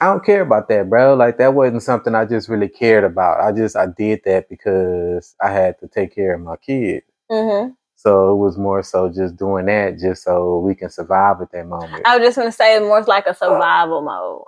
I 0.00 0.06
don't 0.06 0.24
care 0.24 0.42
about 0.42 0.68
that, 0.68 0.88
bro. 0.88 1.14
Like 1.14 1.38
that 1.38 1.54
wasn't 1.54 1.82
something 1.82 2.14
I 2.14 2.24
just 2.24 2.48
really 2.48 2.68
cared 2.68 3.04
about. 3.04 3.40
I 3.40 3.52
just 3.52 3.76
I 3.76 3.86
did 3.86 4.20
that 4.24 4.48
because 4.48 5.34
I 5.42 5.50
had 5.50 5.78
to 5.80 5.88
take 5.88 6.14
care 6.14 6.34
of 6.34 6.40
my 6.40 6.56
kid. 6.56 7.02
Mm-hmm. 7.30 7.72
So 7.96 8.32
it 8.32 8.36
was 8.36 8.56
more 8.56 8.82
so 8.84 9.08
just 9.08 9.36
doing 9.36 9.66
that 9.66 9.98
just 9.98 10.22
so 10.22 10.60
we 10.60 10.76
can 10.76 10.88
survive 10.88 11.40
at 11.40 11.50
that 11.50 11.66
moment 11.66 12.06
I 12.06 12.16
was 12.16 12.28
just 12.28 12.38
gonna 12.38 12.52
say 12.52 12.78
more 12.78 13.02
like 13.02 13.26
a 13.26 13.34
survival 13.34 14.02
mode 14.02 14.42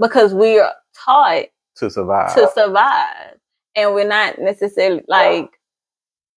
because 0.00 0.34
we 0.34 0.58
are 0.58 0.72
taught 0.92 1.46
to 1.76 1.90
survive. 1.90 2.34
to 2.34 2.50
survive. 2.52 3.38
And 3.76 3.94
we're 3.94 4.08
not 4.08 4.38
necessarily 4.40 5.04
like 5.06 5.50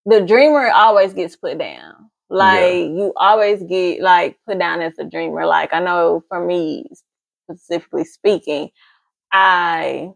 the 0.06 0.22
dreamer 0.22 0.70
always 0.70 1.14
gets 1.14 1.36
put 1.36 1.58
down. 1.58 2.10
Like 2.30 2.86
you 2.90 3.14
always 3.18 3.64
get 3.64 4.02
like 4.02 4.38
put 4.48 4.60
down 4.60 4.82
as 4.82 4.98
a 5.00 5.04
dreamer. 5.04 5.46
Like 5.46 5.74
I 5.74 5.80
know 5.80 6.24
for 6.30 6.46
me 6.46 6.86
specifically 7.50 8.06
speaking, 8.06 8.70
I 9.32 10.12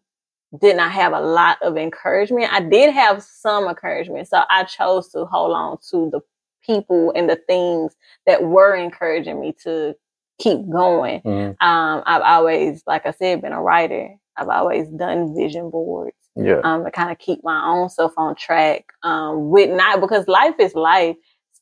did 0.61 0.77
not 0.77 0.91
have 0.91 1.13
a 1.13 1.21
lot 1.21 1.57
of 1.61 1.77
encouragement. 1.77 2.53
I 2.53 2.61
did 2.61 2.93
have 2.93 3.23
some 3.23 3.67
encouragement. 3.67 4.27
So 4.27 4.43
I 4.49 4.63
chose 4.65 5.09
to 5.09 5.25
hold 5.25 5.51
on 5.53 5.77
to 5.91 6.09
the 6.11 6.21
people 6.65 7.11
and 7.15 7.29
the 7.29 7.37
things 7.47 7.95
that 8.27 8.43
were 8.43 8.75
encouraging 8.75 9.39
me 9.41 9.53
to 9.63 9.95
keep 10.39 10.67
going 10.69 11.21
Mhm. 11.21 11.55
um, 11.61 12.03
I've 12.05 12.21
always, 12.23 12.83
like 12.87 13.05
I 13.05 13.11
said, 13.11 13.41
been 13.41 13.53
a 13.53 13.61
writer. 13.61 14.15
I've 14.37 14.49
always 14.49 14.89
done 14.89 15.35
vision 15.35 15.69
boards 15.69 16.15
Yeah. 16.35 16.61
um, 16.63 16.83
to 16.85 16.91
kind 16.91 17.11
of 17.11 17.19
keep 17.19 17.43
my 17.43 17.63
own 17.65 17.89
self 17.89 18.13
on 18.17 18.35
track. 18.35 18.85
Um, 19.03 19.49
with 19.51 19.69
not 19.69 20.01
because 20.01 20.27
life 20.27 20.55
is 20.59 20.75
life. 20.75 21.15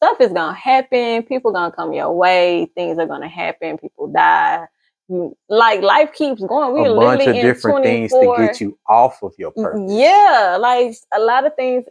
Stuff 0.04 0.20
is 0.22 0.34
gonna 0.34 0.54
happen. 0.56 1.24
People 1.24 1.52
gonna 1.52 1.72
come 1.72 1.94
your 1.94 2.12
way. 2.12 2.72
Things 2.76 2.98
are 2.98 3.06
gonna 3.06 3.28
happen. 3.30 3.78
People 3.78 4.08
die. 4.08 4.66
You, 5.08 5.38
like 5.50 5.82
life 5.82 6.12
keeps 6.14 6.42
going. 6.44 6.74
We're 6.74 6.92
a 6.92 6.96
bunch 6.96 7.28
of 7.28 7.36
different 7.36 7.84
things 7.84 8.12
to 8.12 8.34
get 8.38 8.62
you 8.62 8.80
off 8.88 9.22
of 9.22 9.34
your 9.38 9.52
mm, 9.52 9.64
purpose. 9.64 9.92
yeah, 9.94 10.58
like 10.60 10.96
a 11.14 11.20
lot 11.20 11.46
of 11.46 11.56
things. 11.56 11.86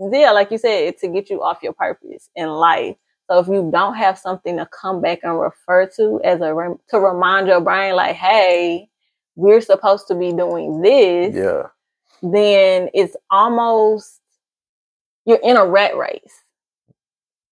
Yeah, 0.00 0.32
like 0.32 0.50
you 0.50 0.58
said, 0.58 0.96
to 0.98 1.08
get 1.08 1.30
you 1.30 1.42
off 1.42 1.62
your 1.62 1.74
purpose 1.74 2.30
in 2.34 2.48
life. 2.48 2.96
So 3.30 3.38
if 3.38 3.46
you 3.46 3.70
don't 3.72 3.94
have 3.94 4.18
something 4.18 4.56
to 4.56 4.66
come 4.66 5.00
back 5.00 5.20
and 5.22 5.38
refer 5.38 5.86
to 5.96 6.20
as 6.24 6.40
a 6.40 6.52
rem- 6.52 6.80
to 6.88 6.98
remind 6.98 7.46
your 7.46 7.60
brain, 7.60 7.94
like, 7.94 8.16
hey, 8.16 8.88
we're 9.36 9.60
supposed 9.60 10.08
to 10.08 10.14
be 10.16 10.32
doing 10.32 10.80
this, 10.80 11.36
Yeah. 11.36 11.68
then 12.22 12.88
it's 12.92 13.16
almost 13.30 14.18
you're 15.26 15.38
in 15.44 15.56
a 15.56 15.64
rat 15.64 15.96
race 15.96 16.41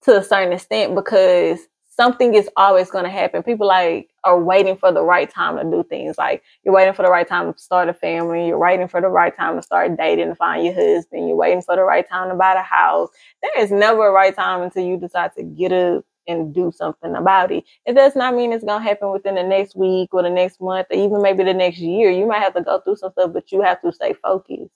to 0.02 0.18
a 0.18 0.24
certain 0.24 0.52
extent 0.52 0.94
because 0.94 1.66
something 2.00 2.34
is 2.34 2.48
always 2.56 2.90
going 2.90 3.04
to 3.04 3.10
happen. 3.10 3.42
People 3.42 3.66
like 3.66 4.08
are 4.24 4.42
waiting 4.42 4.76
for 4.76 4.92
the 4.92 5.02
right 5.02 5.28
time 5.28 5.56
to 5.56 5.64
do 5.64 5.84
things. 5.88 6.16
Like 6.16 6.42
you're 6.64 6.74
waiting 6.74 6.94
for 6.94 7.02
the 7.02 7.10
right 7.10 7.28
time 7.28 7.52
to 7.52 7.58
start 7.58 7.88
a 7.88 7.94
family. 7.94 8.46
You're 8.48 8.58
waiting 8.58 8.88
for 8.88 9.00
the 9.00 9.08
right 9.08 9.36
time 9.36 9.56
to 9.56 9.62
start 9.62 9.96
dating 9.98 10.28
to 10.28 10.34
find 10.34 10.64
your 10.64 10.74
husband. 10.74 11.28
You're 11.28 11.36
waiting 11.36 11.62
for 11.62 11.76
the 11.76 11.82
right 11.82 12.08
time 12.08 12.30
to 12.30 12.34
buy 12.34 12.54
the 12.54 12.62
house. 12.62 13.10
There 13.42 13.62
is 13.62 13.70
never 13.70 14.08
a 14.08 14.12
right 14.12 14.34
time 14.34 14.62
until 14.62 14.84
you 14.84 14.96
decide 14.96 15.32
to 15.36 15.42
get 15.42 15.72
up 15.72 16.04
and 16.26 16.54
do 16.54 16.72
something 16.74 17.14
about 17.14 17.50
it. 17.50 17.64
It 17.84 17.94
does 17.94 18.16
not 18.16 18.34
mean 18.34 18.52
it's 18.52 18.64
gonna 18.64 18.82
happen 18.82 19.12
within 19.12 19.34
the 19.34 19.42
next 19.42 19.76
week 19.76 20.14
or 20.14 20.22
the 20.22 20.30
next 20.30 20.60
month 20.60 20.86
or 20.90 20.96
even 20.96 21.20
maybe 21.20 21.44
the 21.44 21.54
next 21.54 21.78
year. 21.78 22.10
You 22.10 22.26
might 22.26 22.40
have 22.40 22.54
to 22.54 22.62
go 22.62 22.80
through 22.80 22.96
some 22.96 23.10
stuff, 23.10 23.32
but 23.32 23.50
you 23.52 23.62
have 23.62 23.82
to 23.82 23.92
stay 23.92 24.14
focused 24.14 24.70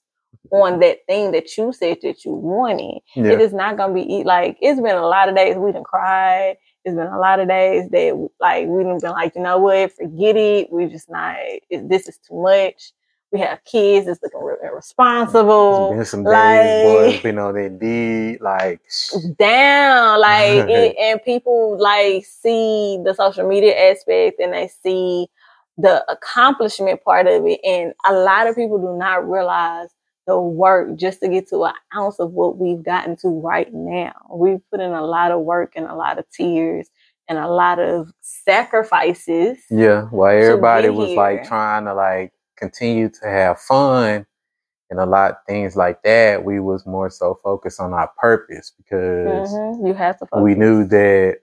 on 0.52 0.78
that 0.80 0.98
thing 1.07 1.33
that 1.33 1.57
you 1.57 1.72
said 1.72 1.98
that 2.02 2.24
you 2.24 2.33
wanted. 2.33 3.00
It 3.16 3.24
Yeah. 3.24 3.38
is 3.38 3.52
not 3.52 3.76
gonna 3.76 3.94
be 3.94 4.22
like 4.24 4.57
it's 4.61 4.80
been 4.80 4.96
a 4.96 5.07
lot 5.07 5.28
of 5.28 5.37
days 5.37 5.57
we 5.57 5.72
didn't 5.72 5.87
cry. 5.87 6.57
It's 6.85 6.94
been 6.94 7.07
a 7.07 7.18
lot 7.18 7.40
of 7.40 7.48
days 7.48 7.88
that 7.90 8.28
like 8.40 8.66
we 8.68 8.83
done 8.85 8.98
been 9.00 9.12
like, 9.12 9.35
you 9.35 9.42
know 9.42 9.59
what, 9.59 9.92
forget 9.92 10.37
it. 10.37 10.70
We 10.72 10.87
just 10.87 11.09
not. 11.11 11.37
It, 11.70 11.88
this 11.88 12.09
is 12.09 12.18
too 12.18 12.42
much. 12.42 12.92
We 13.33 13.40
have 13.40 13.64
kids. 13.64 14.07
It's 14.07 14.22
looking 14.22 14.40
real 14.42 14.59
irresponsible. 14.62 15.88
There's 15.94 15.98
been 16.12 16.24
some 16.24 16.24
days, 16.24 16.85
boys, 16.85 17.12
like- 17.14 17.22
been 17.22 17.38
on 17.38 17.57
Indeed, 17.57 18.40
like, 18.40 18.80
down 19.38 20.20
like 20.20 20.68
it, 20.68 20.96
and 21.00 21.22
people 21.24 21.76
like 21.80 22.24
see 22.26 22.98
the 23.04 23.14
social 23.14 23.48
media 23.48 23.90
aspect 23.90 24.38
and 24.40 24.52
they 24.52 24.68
see 24.68 25.26
the 25.78 26.04
accomplishment 26.11 27.02
part 27.02 27.26
of 27.26 27.44
it 27.46 27.59
and 27.64 27.92
a 28.07 28.12
lot 28.12 28.46
of 28.46 28.54
people 28.54 28.78
do 28.78 28.96
not 28.96 29.28
realize 29.28 29.88
the 30.26 30.40
work 30.40 30.96
just 30.96 31.20
to 31.20 31.28
get 31.28 31.48
to 31.50 31.64
an 31.64 31.74
ounce 31.96 32.18
of 32.20 32.32
what 32.32 32.58
we've 32.58 32.82
gotten 32.82 33.16
to 33.16 33.28
right 33.28 33.72
now. 33.72 34.14
We've 34.34 34.60
put 34.70 34.80
in 34.80 34.92
a 34.92 35.04
lot 35.06 35.32
of 35.32 35.42
work 35.42 35.72
and 35.76 35.87
a 35.87 35.94
lot 35.94 36.18
of 36.18 36.26
tears 36.30 36.88
and 37.28 37.38
a 37.38 37.48
lot 37.48 37.78
of 37.78 38.12
sacrifices 38.20 39.58
yeah, 39.70 40.02
while 40.04 40.30
everybody 40.37 40.90
was 40.90 41.16
like 41.16 41.44
trying 41.44 41.84
to 41.87 41.94
like 41.94 42.32
continue 42.56 43.08
to 43.10 43.26
have 43.28 43.60
fun 43.60 44.26
and 44.90 45.00
a 45.00 45.06
lot 45.06 45.32
of 45.32 45.37
things 45.48 45.76
like 45.76 46.02
that, 46.04 46.44
we 46.44 46.60
was 46.60 46.87
more 46.87 47.10
so 47.10 47.38
focused 47.42 47.80
on 47.80 47.92
our 47.94 48.10
purpose 48.18 48.72
because 48.76 49.60
Mhm, 49.60 49.87
you 49.88 49.94
have 49.94 50.18
to 50.18 50.26
we 50.40 50.54
knew 50.54 50.84
that 50.87 51.38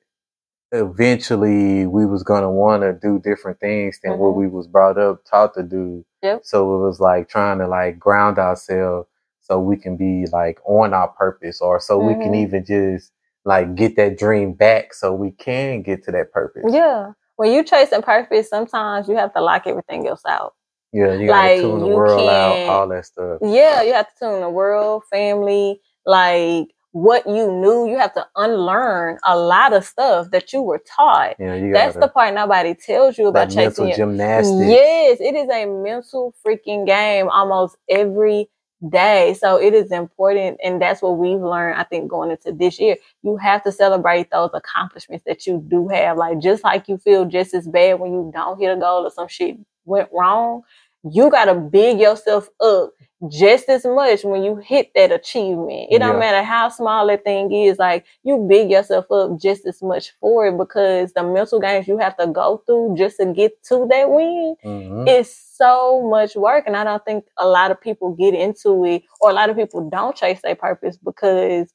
eventually 0.71 1.85
we 1.85 2.05
was 2.05 2.23
gonna 2.23 2.51
want 2.51 2.83
to 2.83 2.93
do 2.93 3.19
different 3.19 3.59
things 3.59 3.99
than 4.03 4.17
what 4.17 4.33
Mhm. 4.33 4.35
we 4.35 4.47
was 4.47 4.67
brought 4.67 4.97
up 4.97 5.23
taught 5.25 5.53
to 5.55 5.63
do. 5.63 6.05
Yep. 6.23 6.41
So 6.45 6.75
it 6.75 6.79
was 6.87 6.99
like 6.99 7.27
trying 7.29 7.59
to 7.59 7.67
like 7.67 7.99
ground 7.99 8.37
ourselves 8.39 9.07
so 9.41 9.59
we 9.59 9.75
can 9.77 9.97
be 9.97 10.27
like 10.31 10.59
on 10.65 10.93
our 10.93 11.09
purpose 11.09 11.61
or 11.61 11.79
so 11.79 11.97
we 11.99 12.13
can 12.15 12.31
Mhm. 12.33 12.35
even 12.43 12.65
just 12.65 13.11
like 13.43 13.75
get 13.75 13.95
that 13.97 14.17
dream 14.17 14.53
back 14.53 14.93
so 14.93 15.13
we 15.13 15.31
can 15.31 15.81
get 15.81 16.03
to 16.05 16.11
that 16.11 16.31
purpose. 16.31 16.63
yeah 16.69 17.11
when 17.37 17.51
you 17.51 17.63
chasing 17.63 18.01
purpose 18.03 18.47
sometimes 18.49 19.09
you 19.09 19.15
have 19.15 19.33
to 19.33 19.41
lock 19.41 19.65
everything 19.65 20.07
else 20.07 20.21
out 20.27 20.53
Yeah, 20.93 21.13
you 21.13 21.27
gotta 21.27 21.47
Like, 21.47 21.61
tune 21.61 21.79
the 21.79 21.87
world 21.87 22.29
out, 22.29 22.57
all 22.69 22.87
that 22.89 23.05
stuff. 23.05 23.39
Yeah, 23.41 23.81
you 23.81 23.93
have 23.93 24.07
to 24.09 24.13
tune 24.19 24.41
the 24.41 24.49
world, 24.49 25.03
family, 25.09 25.81
like 26.05 26.67
what 26.91 27.25
you 27.25 27.51
knew. 27.51 27.89
You 27.89 27.97
have 27.97 28.13
to 28.13 28.25
unlearn 28.35 29.17
a 29.25 29.37
lot 29.37 29.73
of 29.73 29.85
stuff 29.85 30.31
that 30.31 30.53
you 30.53 30.61
were 30.61 30.81
taught. 30.95 31.35
Yeah, 31.39 31.55
you 31.55 31.73
That's 31.73 31.95
the 31.95 32.07
part 32.07 32.33
nobody 32.33 32.75
tells 32.75 33.17
you 33.17 33.27
about 33.27 33.53
mental 33.53 33.69
chasing 33.69 33.87
your 33.87 33.97
gymnastics. 33.97 34.69
Yes, 34.69 35.17
it 35.19 35.35
is 35.35 35.49
a 35.49 35.65
mental 35.65 36.33
freaking 36.45 36.85
game 36.85 37.29
almost 37.29 37.77
every 37.89 38.49
day. 38.89 39.35
So 39.39 39.57
it 39.61 39.73
is 39.73 39.91
important, 39.91 40.59
and 40.63 40.81
that's 40.81 41.01
what 41.01 41.17
we've 41.17 41.39
learned. 41.39 41.79
I 41.79 41.83
think 41.83 42.09
going 42.09 42.31
into 42.31 42.51
this 42.51 42.79
year, 42.79 42.97
you 43.23 43.37
have 43.37 43.63
to 43.63 43.71
celebrate 43.71 44.31
those 44.31 44.49
accomplishments 44.53 45.23
that 45.25 45.45
you 45.45 45.63
do 45.67 45.87
have. 45.89 46.17
Like 46.17 46.39
just 46.39 46.63
like 46.63 46.87
you 46.87 46.97
feel 46.97 47.25
just 47.25 47.53
as 47.53 47.67
bad 47.67 47.99
when 47.99 48.11
you 48.11 48.31
don't 48.33 48.59
hit 48.59 48.75
a 48.75 48.79
goal 48.79 49.05
or 49.05 49.11
some 49.11 49.27
shit 49.27 49.57
went 49.85 50.09
wrong, 50.11 50.63
you 51.03 51.29
gotta 51.31 51.55
big 51.55 51.99
yourself 51.99 52.49
up 52.61 52.91
just 53.29 53.69
as 53.69 53.85
much 53.85 54.23
when 54.23 54.43
you 54.43 54.55
hit 54.57 54.91
that 54.95 55.11
achievement. 55.11 55.87
It 55.91 55.99
don't 55.99 56.17
matter 56.19 56.43
how 56.43 56.69
small 56.69 57.05
that 57.07 57.23
thing 57.23 57.51
is, 57.53 57.77
like 57.77 58.05
you 58.23 58.45
big 58.49 58.71
yourself 58.71 59.11
up 59.11 59.39
just 59.39 59.65
as 59.67 59.81
much 59.81 60.11
for 60.19 60.47
it 60.47 60.57
because 60.57 61.13
the 61.13 61.23
mental 61.23 61.59
games 61.59 61.87
you 61.87 61.97
have 61.99 62.17
to 62.17 62.27
go 62.27 62.63
through 62.65 62.95
just 62.97 63.17
to 63.17 63.31
get 63.33 63.61
to 63.65 63.87
that 63.91 64.09
win 64.09 64.55
Mhm. 64.65 65.07
it's 65.07 65.31
so 65.57 66.01
much 66.09 66.35
work 66.35 66.63
and 66.67 66.75
i 66.77 66.83
don't 66.83 67.03
think 67.05 67.25
a 67.37 67.47
lot 67.47 67.71
of 67.71 67.79
people 67.81 68.13
get 68.15 68.33
into 68.33 68.85
it 68.85 69.03
or 69.19 69.29
a 69.29 69.33
lot 69.33 69.49
of 69.49 69.55
people 69.55 69.89
don't 69.89 70.15
chase 70.15 70.41
their 70.43 70.55
purpose 70.55 70.97
because 70.97 71.73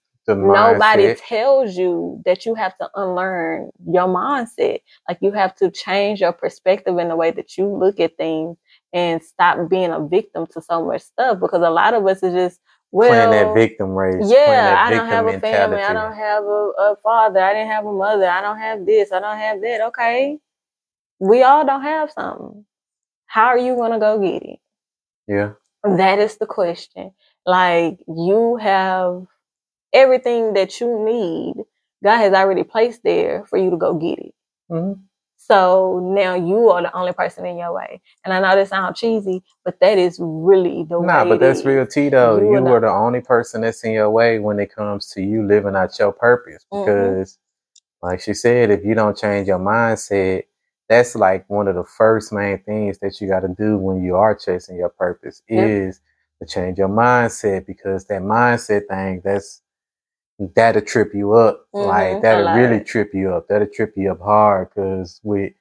nobody 0.52 1.10
tells 1.28 1.76
you 1.76 2.20
that 2.24 2.44
you 2.46 2.54
have 2.54 2.76
to 2.78 2.88
unlearn 2.94 3.70
your 3.88 4.06
mindset 4.08 4.80
like 5.08 5.18
you 5.20 5.32
have 5.32 5.54
to 5.56 5.70
change 5.70 6.20
your 6.20 6.32
perspective 6.32 6.98
in 6.98 7.08
the 7.08 7.16
way 7.16 7.30
that 7.30 7.56
you 7.56 7.66
look 7.66 7.98
at 8.00 8.16
things 8.16 8.56
and 8.92 9.22
stop 9.22 9.68
being 9.68 9.90
a 9.90 10.00
victim 10.00 10.46
to 10.48 10.60
so 10.62 10.84
much 10.84 11.02
stuff 11.02 11.40
because 11.40 11.62
a 11.62 11.70
lot 11.70 11.94
of 11.94 12.06
us 12.06 12.22
is 12.22 12.34
just 12.34 12.60
well 12.92 13.10
playing 13.10 13.30
that 13.30 13.54
victim 13.54 13.90
race. 13.90 14.14
playing 14.16 14.30
yeah, 14.30 14.84
I 14.86 14.90
don't 14.90 15.08
have 15.08 15.26
a 15.26 15.40
family. 15.40 15.80
I 15.80 15.92
don't 15.92 16.14
have 16.14 16.44
a, 16.44 16.72
a 16.78 16.96
father. 17.02 17.40
I 17.40 17.52
didn't 17.54 17.70
have 17.70 17.86
a 17.86 17.92
mother. 17.92 18.28
I 18.28 18.40
don't 18.40 18.58
have 18.58 18.86
this. 18.86 19.12
I 19.12 19.20
don't 19.20 19.38
have 19.38 19.60
that. 19.62 19.80
Okay. 19.88 20.38
We 21.18 21.42
all 21.42 21.64
don't 21.64 21.82
have 21.82 22.10
something. 22.10 22.64
How 23.26 23.46
are 23.46 23.58
you 23.58 23.74
going 23.76 23.92
to 23.92 23.98
go 23.98 24.18
get 24.20 24.42
it? 24.42 24.58
Yeah. 25.28 25.52
That 25.84 26.18
is 26.18 26.36
the 26.38 26.46
question. 26.46 27.12
Like, 27.44 27.98
you 28.08 28.56
have 28.56 29.26
everything 29.92 30.54
that 30.54 30.80
you 30.80 31.04
need. 31.04 31.64
God 32.04 32.18
has 32.18 32.32
already 32.34 32.64
placed 32.64 33.02
there 33.02 33.44
for 33.46 33.58
you 33.58 33.70
to 33.70 33.76
go 33.76 33.94
get 33.94 34.18
it. 34.18 34.34
Mhm. 34.70 35.00
So 35.46 36.00
now 36.02 36.34
you 36.34 36.70
are 36.70 36.82
the 36.82 36.94
only 36.96 37.12
person 37.12 37.46
in 37.46 37.56
your 37.58 37.72
way. 37.72 38.00
And 38.24 38.34
I 38.34 38.40
know 38.40 38.56
that 38.56 38.68
sounds 38.68 38.98
cheesy, 38.98 39.42
but 39.64 39.78
that 39.80 39.98
is 39.98 40.18
really 40.20 40.84
the 40.88 40.98
way. 41.00 41.06
Nah, 41.06 41.24
but 41.24 41.34
it 41.36 41.40
that's 41.40 41.60
is. 41.60 41.66
real 41.66 41.86
T 41.86 42.08
though. 42.08 42.38
You 42.38 42.52
You, 42.52 42.66
are 42.68 42.80
the- 42.80 42.88
only 42.90 43.20
person 43.20 43.60
that's 43.62 43.84
in 43.84 43.92
your 43.92 44.10
way 44.10 44.38
when 44.38 44.58
it 44.58 44.74
comes 44.74 45.08
to 45.10 45.22
you 45.22 45.46
living 45.46 45.76
out 45.76 45.98
your 45.98 46.12
purpose. 46.12 46.64
Mhm. 46.72 46.80
Because, 46.80 47.38
like 48.02 48.20
she 48.20 48.34
said, 48.34 48.70
if 48.70 48.84
you 48.84 48.94
don't 48.94 49.16
change 49.16 49.48
your 49.48 49.58
mindset, 49.58 50.44
that's 50.88 51.16
like 51.16 51.48
one 51.50 51.68
of 51.68 51.74
the 51.76 51.84
first 51.84 52.32
main 52.32 52.58
things 52.64 52.98
that 53.00 53.20
you 53.20 53.28
got 53.28 53.40
to 53.40 53.48
do 53.48 53.78
when 53.78 54.02
you 54.02 54.16
are 54.16 54.34
chasing 54.34 54.76
your 54.76 54.90
purpose 54.90 55.42
Yep. 55.48 55.64
is 55.64 56.00
to 56.40 56.46
change 56.46 56.78
your 56.78 56.88
mindset 56.88 57.66
because 57.66 58.06
that 58.06 58.22
mindset 58.22 58.88
thing 58.88 59.20
that's 59.24 59.62
that'll 60.38 60.82
trip 60.82 61.14
you 61.14 61.32
up. 61.34 61.66
Mhm, 61.74 61.86
Like 61.86 62.22
that'll 62.22 62.46
really 62.58 62.80
trip 62.84 63.10
you 63.14 63.32
up. 63.34 63.48
That'll 63.48 63.68
trip 63.68 63.94
you 63.96 64.12
up 64.12 64.20
hard 64.20 64.70
because 64.70 65.20
with 65.24 65.52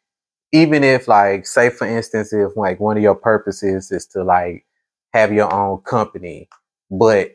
even 0.51 0.83
if 0.83 1.07
like 1.07 1.47
say 1.47 1.69
for 1.69 1.87
instance 1.87 2.33
if 2.33 2.55
like 2.57 2.79
one 2.79 2.97
of 2.97 3.03
your 3.03 3.15
purposes 3.15 3.91
is 3.91 4.07
to 4.07 4.23
like 4.23 4.65
have 5.13 5.33
your 5.33 5.51
own 5.53 5.79
company, 5.81 6.49
but 6.91 7.31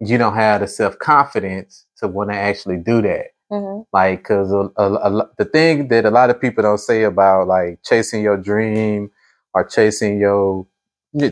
you 0.00 0.18
don't 0.18 0.34
have 0.34 0.60
the 0.60 0.68
self 0.68 0.98
confidence 0.98 1.86
to 1.98 2.08
want 2.08 2.30
to 2.30 2.36
actually 2.36 2.78
do 2.78 3.02
that. 3.02 3.28
Mhm. 3.52 3.86
Like, 3.92 4.24
cause 4.24 4.52
a, 4.52 4.68
a, 4.76 4.92
a 4.94 5.30
the 5.38 5.44
thing 5.46 5.88
that 5.88 6.04
a 6.04 6.10
lot 6.10 6.30
of 6.30 6.40
people 6.40 6.62
don't 6.62 6.78
say 6.78 7.04
about 7.04 7.48
like 7.48 7.80
chasing 7.84 8.22
your 8.22 8.36
dream 8.36 9.10
or 9.54 9.64
chasing 9.64 10.18
your 10.20 10.66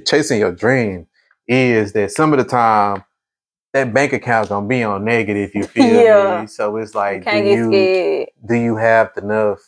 chasing 0.06 0.40
your 0.40 0.52
dream 0.52 1.06
is 1.48 1.92
that 1.92 2.12
some 2.12 2.32
of 2.32 2.38
the 2.38 2.44
time 2.44 3.04
that 3.72 3.92
bank 3.94 4.12
account 4.12 4.48
gonna 4.48 4.66
be 4.66 4.82
on 4.82 5.04
negative. 5.04 5.54
You 5.54 5.64
feel 5.76 6.02
Yeah. 6.02 6.40
me? 6.42 6.46
So 6.46 6.76
it's 6.76 6.94
like, 6.94 7.24
do 7.24 7.36
you 7.38 7.68
scared. 7.72 8.28
do 8.46 8.54
you 8.54 8.76
have 8.76 9.10
enough 9.16 9.60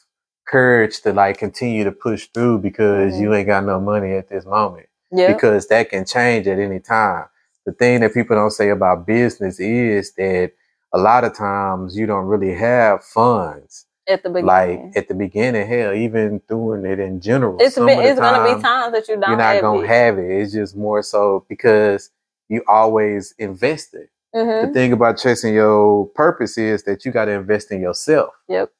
courage 0.46 1.00
to 1.02 1.12
like 1.12 1.38
continue 1.38 1.84
to 1.84 1.92
push 1.92 2.28
through 2.28 2.58
because 2.58 3.14
Mhm. 3.14 3.20
you 3.20 3.34
ain't 3.34 3.46
got 3.46 3.64
no 3.64 3.80
money 3.80 4.12
at 4.14 4.28
this 4.28 4.44
moment? 4.44 4.86
Yeah. 5.10 5.32
because 5.32 5.68
that 5.68 5.90
can 5.90 6.04
change 6.04 6.48
at 6.48 6.58
any 6.58 6.80
time. 6.80 7.26
The 7.66 7.72
thing 7.72 8.00
that 8.00 8.12
people 8.12 8.34
don't 8.36 8.50
say 8.50 8.70
about 8.70 9.06
business 9.06 9.60
is 9.60 10.12
that 10.14 10.50
a 10.92 10.98
lot 10.98 11.22
of 11.22 11.34
times 11.36 11.96
you 11.96 12.04
don't 12.06 12.26
really 12.26 12.52
have 12.54 13.04
funds. 13.04 13.86
At 14.08 14.22
the 14.24 14.28
beginning. 14.28 14.46
Like 14.46 14.96
at 14.96 15.06
the 15.08 15.14
beginning, 15.14 15.66
hell, 15.68 15.94
even 15.94 16.42
doing 16.48 16.84
it 16.84 16.98
in 16.98 17.20
general. 17.20 17.56
it's 17.60 17.76
some 17.76 17.86
been, 17.86 18.00
it's 18.00 18.18
gonna 18.20 18.56
be 18.56 18.60
times 18.60 18.92
that 18.92 19.08
you 19.08 19.14
don't 19.14 19.30
You're 19.30 19.38
not 19.38 19.54
have 19.54 19.62
gonna 19.62 19.80
it. 19.82 19.88
have 19.88 20.18
it. 20.18 20.30
It's 20.42 20.52
just 20.52 20.76
more 20.76 21.02
so 21.02 21.46
because 21.48 22.10
you 22.48 22.62
always 22.68 23.34
invested. 23.38 24.08
Mhm. 24.34 24.66
The 24.66 24.72
thing 24.72 24.92
about 24.92 25.18
chasing 25.18 25.54
your 25.54 26.06
purpose 26.08 26.58
is 26.58 26.82
that 26.84 27.04
you 27.04 27.12
got 27.12 27.26
to 27.26 27.32
invest 27.32 27.70
in 27.72 27.80
yourself. 27.80 28.34
Yep. 28.48 28.70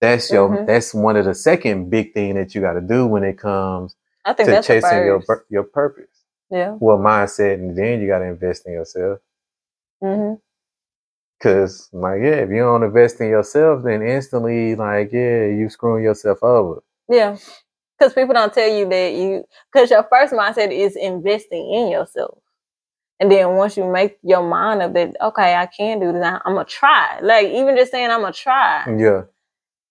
That's 0.00 0.30
your. 0.32 0.48
Mhm. 0.48 0.66
That's 0.66 0.94
one 0.94 1.16
of 1.16 1.26
the 1.26 1.34
second 1.34 1.90
big 1.90 2.14
thing 2.14 2.34
that 2.34 2.54
you 2.54 2.60
got 2.60 2.74
to 2.74 2.80
do 2.80 3.06
when 3.06 3.24
it 3.24 3.38
comes 3.38 3.96
I 4.24 4.32
think 4.32 4.48
to 4.48 4.62
chasing 4.62 5.04
your 5.04 5.22
your 5.48 5.64
purpose 5.64 6.24
yeah. 6.50 6.76
well 6.80 6.98
mindset 6.98 7.54
and 7.54 7.76
then 7.76 8.00
you 8.00 8.08
got 8.08 8.18
to 8.20 8.26
invest 8.26 8.66
in 8.66 8.72
yourself 8.74 9.20
hmm 10.02 10.34
Cause 11.42 11.88
like 11.92 12.20
yeah, 12.22 12.36
if 12.44 12.50
you 12.50 12.58
don't 12.58 12.82
invest 12.82 13.18
in 13.20 13.28
yourself, 13.28 13.82
then 13.82 14.02
instantly 14.02 14.74
like 14.74 15.10
yeah, 15.10 15.46
you 15.46 15.70
screwing 15.70 16.04
yourself 16.04 16.42
over. 16.42 16.82
Yeah. 17.08 17.38
Because 17.98 18.12
people 18.12 18.34
don't 18.34 18.52
tell 18.52 18.68
you 18.68 18.88
that 18.90 19.14
you, 19.14 19.44
because 19.72 19.90
your 19.90 20.02
first 20.02 20.34
mindset 20.34 20.70
is 20.70 20.96
investing 20.96 21.72
in 21.72 21.90
yourself. 21.90 22.39
And 23.20 23.30
then 23.30 23.54
once 23.56 23.76
you 23.76 23.84
make 23.84 24.18
your 24.22 24.42
mind 24.42 24.80
up 24.80 24.94
that, 24.94 25.14
okay, 25.20 25.54
I 25.54 25.66
can 25.66 26.00
do 26.00 26.10
this, 26.10 26.24
I, 26.24 26.40
I'm 26.46 26.54
going 26.54 26.64
to 26.64 26.72
try. 26.72 27.20
Like, 27.22 27.48
even 27.48 27.76
just 27.76 27.92
saying 27.92 28.10
I'm 28.10 28.22
to 28.24 28.32
try. 28.32 28.84
Yeah. 28.98 29.22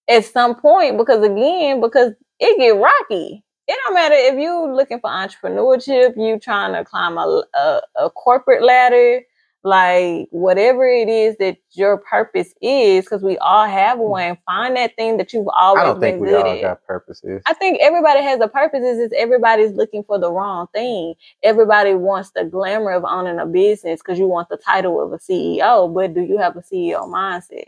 At 0.10 0.26
some 0.26 0.56
point, 0.56 0.98
because 0.98 1.24
again, 1.24 1.80
because 1.80 2.14
it 2.40 2.58
get 2.58 2.76
rocky. 2.76 3.44
It 3.68 3.78
don't 3.86 3.94
matter 3.94 4.16
if 4.16 4.40
you 4.40 4.74
looking 4.74 5.00
for 5.00 5.12
entrepreneurship, 5.12 6.18
you 6.18 6.40
trying 6.40 6.74
to 6.74 6.84
climb 6.84 7.20
a, 7.20 7.44
a, 7.54 7.82
a 7.98 8.10
corporate 8.10 8.64
ladder, 8.64 9.22
like 9.64 10.28
whatever 10.32 10.88
it 10.88 11.10
is 11.10 11.38
that 11.40 11.58
your 11.72 11.98
purpose 11.98 12.54
is, 12.62 13.06
because 13.06 13.22
we 13.24 13.38
all 13.40 13.66
have 13.66 13.98
Mm. 13.98 14.10
one. 14.10 14.38
Find 14.46 14.76
that 14.78 14.96
thing 14.96 15.18
that 15.18 15.34
you've 15.34 15.48
always 15.50 15.82
I 15.82 15.86
don't 15.86 16.00
been 16.00 16.12
think 16.20 16.22
we 16.22 16.34
all 16.34 16.54
at. 16.54 16.62
got 16.62 16.84
purposes. 16.86 17.42
I 17.46 17.54
think 17.54 17.80
everybody 17.82 18.22
has 18.24 18.40
a 18.42 18.48
purpose. 18.48 18.84
Is 18.84 19.00
is 19.00 19.14
everybody's 19.18 19.74
looking 19.74 20.04
for 20.04 20.18
the 20.20 20.32
wrong 20.32 20.68
thing. 20.74 21.16
Everybody 21.44 21.94
wants 21.96 22.32
the 22.32 22.46
glamour 22.46 22.92
of 22.92 23.04
owning 23.06 23.40
a 23.40 23.46
business 23.46 24.02
because 24.02 24.20
you 24.20 24.28
want 24.28 24.50
the 24.50 24.58
title 24.58 25.02
of 25.04 25.12
a 25.14 25.18
CEO. 25.20 25.94
But 25.94 26.14
do 26.14 26.22
you 26.22 26.38
have 26.38 26.56
a 26.58 26.62
CEO 26.62 27.02
mindset? 27.08 27.66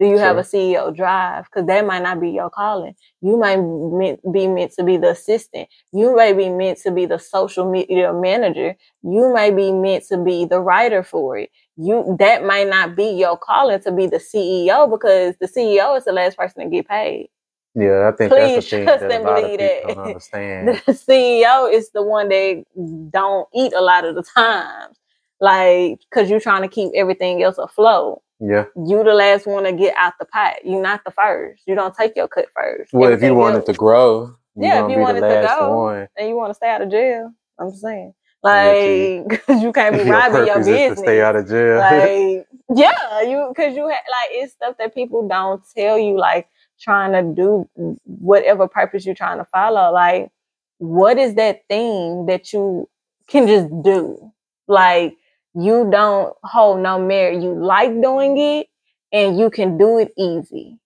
Do 0.00 0.06
you 0.08 0.18
have 0.18 0.38
a 0.38 0.42
CEO 0.42 0.96
drive? 0.96 1.44
Because 1.46 1.66
that 1.68 1.86
might 1.86 2.02
not 2.02 2.20
be 2.20 2.30
your 2.30 2.50
calling. 2.50 2.94
You 3.22 3.36
might 3.38 3.58
meant, 3.58 4.20
be 4.32 4.48
meant 4.48 4.72
to 4.74 4.84
be 4.84 4.96
the 4.98 5.10
assistant. 5.10 5.68
You 5.92 6.16
might 6.16 6.38
be 6.38 6.48
meant 6.50 6.78
to 6.80 6.92
be 6.92 7.06
the 7.06 7.18
social 7.18 7.70
media 7.70 8.12
manager. 8.14 8.76
You 9.02 9.32
might 9.34 9.56
be 9.56 9.72
meant 9.72 10.06
to 10.08 10.18
be 10.18 10.46
the 10.46 10.60
writer 10.60 11.02
for 11.04 11.38
it. 11.38 11.50
You 11.76 12.16
that 12.20 12.44
might 12.44 12.68
not 12.68 12.96
be 12.96 13.10
your 13.10 13.38
calling 13.38 13.80
to 13.82 13.92
be 13.92 14.06
the 14.06 14.18
CEO 14.18 14.90
because 14.90 15.36
the 15.38 15.48
CEO 15.48 15.96
is 15.98 16.04
the 16.06 16.12
last 16.12 16.36
person 16.38 16.64
to 16.64 16.70
get 16.70 16.88
paid 16.88 17.28
Yeah, 17.74 18.10
I 18.12 18.16
think 18.16 18.32
Please 18.32 18.54
that's 18.54 18.70
the 18.70 18.78
thing 18.78 18.84
trust 18.86 19.08
that 19.08 19.22
a 19.22 19.24
lot 19.24 19.44
of 19.44 19.50
people 19.58 19.80
that. 19.88 19.96
don't 19.96 19.98
understand. 20.06 20.68
the 20.68 20.92
CEO 20.92 21.72
is 21.72 21.90
the 21.92 22.02
one 22.02 22.28
that 22.30 22.64
don't 23.12 23.48
eat 23.54 23.72
a 23.74 23.82
lot 23.82 24.04
of 24.06 24.16
the 24.16 24.24
times, 24.24 24.98
like 25.40 26.00
because 26.10 26.30
you're 26.30 26.40
trying 26.40 26.62
to 26.62 26.68
keep 26.68 26.92
everything 26.96 27.42
else 27.42 27.58
afloat. 27.58 28.22
Yeah. 28.40 28.64
You 28.76 29.04
the 29.04 29.14
last 29.14 29.46
one 29.46 29.64
to 29.64 29.72
get 29.72 29.94
out 29.96 30.14
the 30.18 30.24
pot. 30.26 30.56
You're 30.64 30.82
not 30.82 31.02
the 31.04 31.10
first. 31.10 31.62
You 31.66 31.74
don't 31.74 31.94
take 31.94 32.16
your 32.16 32.28
cut 32.28 32.46
first. 32.54 32.92
Well, 32.92 33.12
if 33.12 33.22
you 33.22 33.34
wanted 33.34 33.56
else- 33.58 33.66
to 33.66 33.72
grow, 33.74 34.22
you 34.56 34.66
Yeah, 34.66 34.84
if 34.84 34.90
you 34.90 34.98
wanted 34.98 35.20
to 35.20 35.46
go, 35.58 35.76
one. 35.76 36.08
and 36.16 36.28
you 36.28 36.36
want 36.36 36.50
to 36.50 36.54
stay 36.54 36.68
out 36.70 36.82
of 36.82 36.90
jail, 36.90 37.30
I'm 37.58 37.70
just 37.70 37.82
saying, 37.82 38.12
like, 38.42 39.28
because 39.28 39.62
you 39.62 39.72
can't 39.72 39.94
be 39.96 40.02
Your 40.04 40.16
robbing 40.16 40.46
your 40.46 40.56
business. 40.58 40.98
to 40.98 41.04
stay 41.04 41.20
out 41.22 41.36
of 41.36 41.48
jail. 41.48 41.78
like 41.78 42.46
yeah 42.74 43.22
you 43.22 43.46
because 43.54 43.74
you 43.74 43.82
ha- 43.82 43.88
like 44.10 44.28
it's 44.30 44.52
stuff 44.52 44.76
that 44.78 44.94
people 44.94 45.26
don't 45.26 45.60
tell 45.76 45.98
you 45.98 46.16
like 46.16 46.46
trying 46.80 47.10
to 47.12 47.34
do 47.34 47.68
whatever 48.04 48.68
purpose 48.68 49.04
you're 49.04 49.14
trying 49.14 49.38
to 49.38 49.44
follow 49.46 49.92
like 49.92 50.30
what 50.78 51.18
is 51.18 51.34
that 51.34 51.62
thing 51.68 52.26
that 52.26 52.52
you 52.52 52.88
can 53.26 53.48
just 53.48 53.66
do 53.82 54.32
like 54.68 55.16
you 55.54 55.88
don't 55.90 56.34
hold 56.44 56.80
no 56.80 56.98
merit 57.00 57.42
you 57.42 57.54
like 57.54 57.90
doing 58.02 58.38
it 58.38 58.68
and 59.12 59.38
you 59.38 59.50
can 59.50 59.78
do 59.78 59.98
it 59.98 60.12
easy 60.18 60.78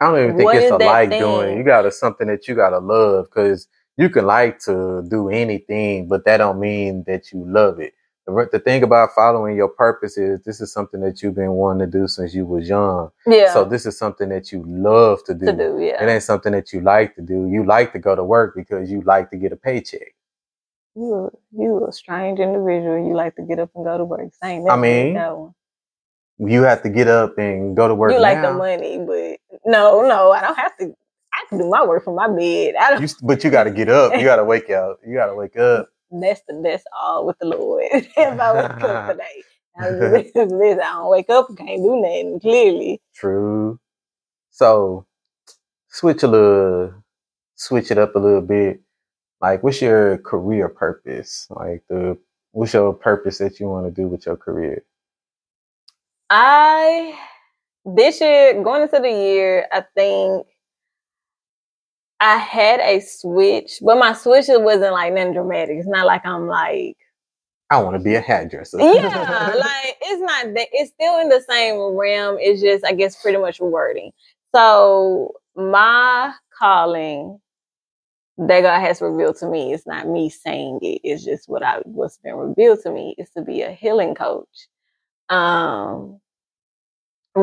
I 0.00 0.10
don't 0.12 0.20
even 0.22 0.34
think 0.36 0.44
What 0.44 0.54
it's 0.54 0.70
a 0.70 0.78
like 0.78 1.10
thing? 1.10 1.18
doing. 1.18 1.58
You 1.58 1.64
gotta 1.64 1.92
something 1.92 2.28
that 2.28 2.48
you 2.48 2.56
gotta 2.56 2.78
love 2.80 3.26
because 3.26 3.68
you 3.98 4.10
can 4.10 4.26
like 4.26 4.60
to 4.60 5.04
do 5.10 5.30
anything, 5.30 6.08
but 6.08 6.24
that 6.26 6.38
don't 6.38 6.60
mean 6.60 7.04
that 7.08 7.32
you 7.32 7.44
love 7.48 7.80
it. 7.80 7.94
The, 8.28 8.48
the 8.52 8.60
thing 8.60 8.84
about 8.84 9.10
following 9.16 9.56
your 9.56 9.70
purpose 9.70 10.18
is 10.18 10.40
this 10.44 10.62
is 10.62 10.72
something 10.72 11.00
that 11.02 11.22
you've 11.24 11.34
been 11.36 11.52
wanting 11.54 11.90
to 11.90 11.98
do 12.00 12.08
since 12.08 12.34
you 12.36 12.46
was 12.46 12.68
young. 12.70 13.10
yeah 13.26 13.54
So 13.54 13.64
this 13.66 13.86
is 13.88 13.98
something 13.98 14.30
that 14.30 14.52
you 14.52 14.64
love 14.68 15.24
to 15.26 15.34
do. 15.34 15.46
to 15.46 15.52
do 15.54 15.78
yeah 15.82 16.04
It 16.04 16.10
ain't 16.10 16.22
something 16.24 16.52
that 16.52 16.72
you 16.74 16.82
like 16.82 17.16
to 17.16 17.22
do. 17.24 17.48
You 17.48 17.66
like 17.66 17.92
to 17.94 18.00
go 18.00 18.16
to 18.16 18.24
work 18.24 18.54
because 18.56 18.92
you 18.92 19.02
like 19.02 19.32
to 19.32 19.38
get 19.38 19.52
a 19.52 19.56
paycheck. 19.56 20.14
You 20.94 21.30
you 21.52 21.86
a 21.88 21.92
strange 21.92 22.38
individual 22.38 23.06
you 23.06 23.14
like 23.14 23.34
to 23.36 23.42
get 23.42 23.58
up 23.58 23.70
and 23.74 23.84
go 23.84 23.98
to 23.98 24.04
work 24.04 24.32
same 24.42 24.62
thing. 24.62 24.70
I 24.70 24.76
mean, 24.76 25.14
that 25.14 25.36
one. 25.36 25.54
You 26.38 26.62
have 26.62 26.82
to 26.82 26.90
get 26.90 27.08
up 27.08 27.38
and 27.38 27.76
go 27.76 27.88
to 27.88 27.94
work. 27.94 28.12
you 28.12 28.20
like 28.20 28.42
the 28.42 28.52
money, 28.52 28.98
but 28.98 29.38
no, 29.64 30.02
no, 30.02 30.32
I 30.32 30.40
don't 30.40 30.58
have 30.58 30.76
to. 30.78 30.94
I 31.32 31.44
can 31.48 31.58
do 31.58 31.68
my 31.70 31.86
work 31.86 32.04
from 32.04 32.16
my 32.16 32.28
bed. 32.28 32.74
I 32.78 32.90
don't. 32.90 33.02
You, 33.02 33.08
but 33.22 33.44
you 33.44 33.50
got 33.50 33.64
to 33.64 33.70
get 33.70 33.88
up. 33.88 34.14
You 34.16 34.24
got 34.24 34.36
to 34.36 34.44
wake 34.44 34.68
up. 34.70 34.98
You 35.06 35.14
got 35.14 35.26
to 35.26 35.34
wake 35.34 35.56
up. 35.58 35.88
that's 36.10 36.42
the 36.48 36.60
that's 36.62 36.84
all 37.00 37.26
with 37.26 37.38
the 37.38 37.46
Lord. 37.46 37.84
if 37.92 38.18
I 38.18 38.52
wake 38.54 38.82
up 38.82 39.10
today, 39.12 39.42
I 39.78 39.90
was 39.90 40.00
this, 40.00 40.32
this, 40.34 40.78
I 40.82 40.92
don't 40.92 41.10
wake 41.10 41.30
up, 41.30 41.48
can't 41.56 41.82
do 41.82 41.96
nothing. 42.00 42.40
Clearly, 42.40 43.00
True. 43.14 43.78
So 44.50 45.06
switch 45.88 46.22
a 46.22 46.28
little, 46.28 46.94
switch 47.54 47.90
it 47.90 47.98
up 47.98 48.16
a 48.16 48.18
little 48.18 48.42
bit. 48.42 48.81
Like, 49.42 49.64
what's 49.64 49.82
your 49.82 50.18
career 50.18 50.68
purpose? 50.68 51.48
Like 51.50 51.82
the 51.88 52.16
what's 52.52 52.74
your 52.74 52.94
purpose 52.94 53.38
that 53.38 53.58
you 53.58 53.66
want 53.66 53.86
to 53.86 53.90
do 53.90 54.06
with 54.06 54.24
your 54.24 54.36
career? 54.36 54.84
I 56.30 57.18
this 57.84 58.20
year 58.20 58.62
going 58.62 58.82
into 58.82 59.00
the 59.00 59.10
year, 59.10 59.66
I 59.72 59.84
think 59.96 60.46
I 62.20 62.36
had 62.36 62.78
a 62.78 63.00
switch, 63.00 63.80
but 63.82 63.98
my 63.98 64.12
switch 64.12 64.46
wasn't 64.48 64.92
like 64.92 65.12
nothing 65.12 65.32
dramatic. 65.32 65.76
It's 65.78 65.88
not 65.88 66.06
like 66.06 66.24
I'm 66.24 66.46
like 66.46 66.96
I 67.68 67.82
want 67.82 67.96
to 67.96 68.02
be 68.02 68.14
a 68.14 68.20
hairdresser. 68.20 68.78
yeah, 68.78 69.54
like 69.56 69.96
it's 70.02 70.20
not 70.20 70.54
that 70.54 70.68
it's 70.72 70.92
still 70.92 71.18
in 71.18 71.28
the 71.28 71.42
same 71.48 71.80
realm. 71.96 72.36
It's 72.38 72.62
just 72.62 72.84
I 72.84 72.92
guess 72.92 73.20
pretty 73.20 73.38
much 73.38 73.58
wording. 73.58 74.12
So 74.54 75.32
my 75.56 76.32
calling 76.56 77.40
that 78.48 78.62
God 78.62 78.80
has 78.80 79.00
revealed 79.00 79.36
to 79.36 79.48
me 79.48 79.72
is 79.72 79.86
not 79.86 80.08
me 80.08 80.30
saying 80.30 80.78
it. 80.82 81.00
It's 81.04 81.24
just 81.24 81.48
what 81.48 81.62
I 81.62 81.78
what's 81.84 82.18
been 82.18 82.36
revealed 82.36 82.80
to 82.82 82.90
me 82.90 83.14
is 83.18 83.30
to 83.36 83.42
be 83.42 83.62
a 83.62 83.72
healing 83.72 84.14
coach. 84.14 84.68
Um 85.28 86.20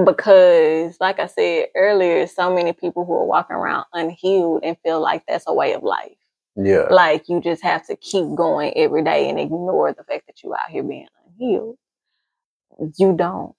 because 0.06 0.98
like 1.00 1.20
I 1.20 1.28
said 1.28 1.68
earlier, 1.76 2.28
so 2.28 2.54
many 2.54 2.74
people 2.74 3.06
who 3.06 3.14
are 3.14 3.26
walking 3.26 3.56
around 3.56 3.86
unhealed 3.94 4.62
and 4.64 4.78
feel 4.84 5.02
like 5.02 5.24
that's 5.28 5.46
a 5.48 5.54
way 5.54 5.74
of 5.74 5.84
life 5.84 6.16
yeah. 6.64 6.88
like 6.90 7.30
you 7.30 7.42
just 7.42 7.64
have 7.64 7.86
to 7.88 7.96
keep 7.96 8.36
going 8.36 8.74
every 8.76 9.04
day 9.04 9.30
and 9.30 9.40
ignore 9.40 9.94
the 9.94 10.04
fact 10.04 10.28
that 10.28 10.44
you 10.44 10.54
out 10.54 10.70
here 10.70 10.84
being 10.84 11.08
unhealed. 11.26 11.78
You 12.98 13.16
don't. 13.16 13.54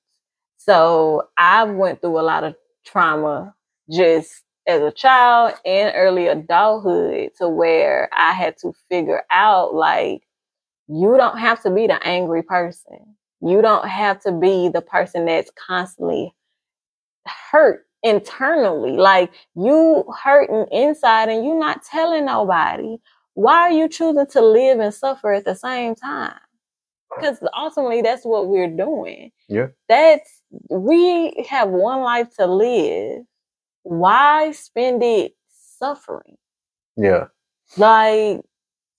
So 0.57 1.29
I 1.37 1.65
went 1.65 2.01
through 2.01 2.19
a 2.19 2.23
lot 2.23 2.45
of 2.45 2.55
trauma 2.85 3.55
just 3.91 4.43
as 4.71 4.83
a 4.83 4.93
child 4.93 5.55
and 5.67 5.93
early 5.97 6.29
adulthood 6.29 7.31
to 7.39 7.49
where 7.49 8.09
I 8.17 8.33
had 8.33 8.57
to 8.59 8.73
figure 8.89 9.25
out 9.31 9.75
like 9.75 10.23
you 10.89 11.17
don't 11.17 11.39
have 11.39 11.63
to 11.63 11.71
be 11.71 11.87
the 11.87 12.03
angry 12.07 12.43
person. 12.43 13.17
You 13.43 13.63
don't 13.63 13.89
have 13.89 14.21
to 14.23 14.33
be 14.33 14.69
the 14.69 14.83
person 14.83 15.27
that's 15.27 15.51
constantly 15.53 16.35
hurt 17.27 17.87
internally. 18.03 18.93
Like 18.93 19.33
you 19.57 20.05
hurting 20.23 20.67
inside 20.73 21.29
and 21.29 21.45
you're 21.45 21.59
not 21.59 21.83
telling 21.85 22.27
nobody. 22.27 22.99
Why 23.35 23.61
are 23.61 23.73
you 23.73 23.89
choosing 23.89 24.27
to 24.27 24.41
live 24.43 24.81
and 24.81 24.93
suffer 24.93 25.33
at 25.33 25.45
the 25.45 25.55
same 25.55 25.95
time? 25.95 26.35
Because 27.17 27.39
ultimately 27.57 28.03
that's 28.03 28.25
what 28.25 28.49
we're 28.49 28.75
doing. 28.75 29.33
Yeah. 29.49 29.69
That's 29.89 30.43
we 30.71 31.47
have 31.49 31.69
one 31.71 32.03
life 32.03 32.35
to 32.37 32.47
live. 32.47 33.23
Why 33.83 34.53
spend 34.53 35.03
it 35.03 35.35
suffering? 35.79 36.37
Yeah. 36.97 37.27
Like 37.77 38.43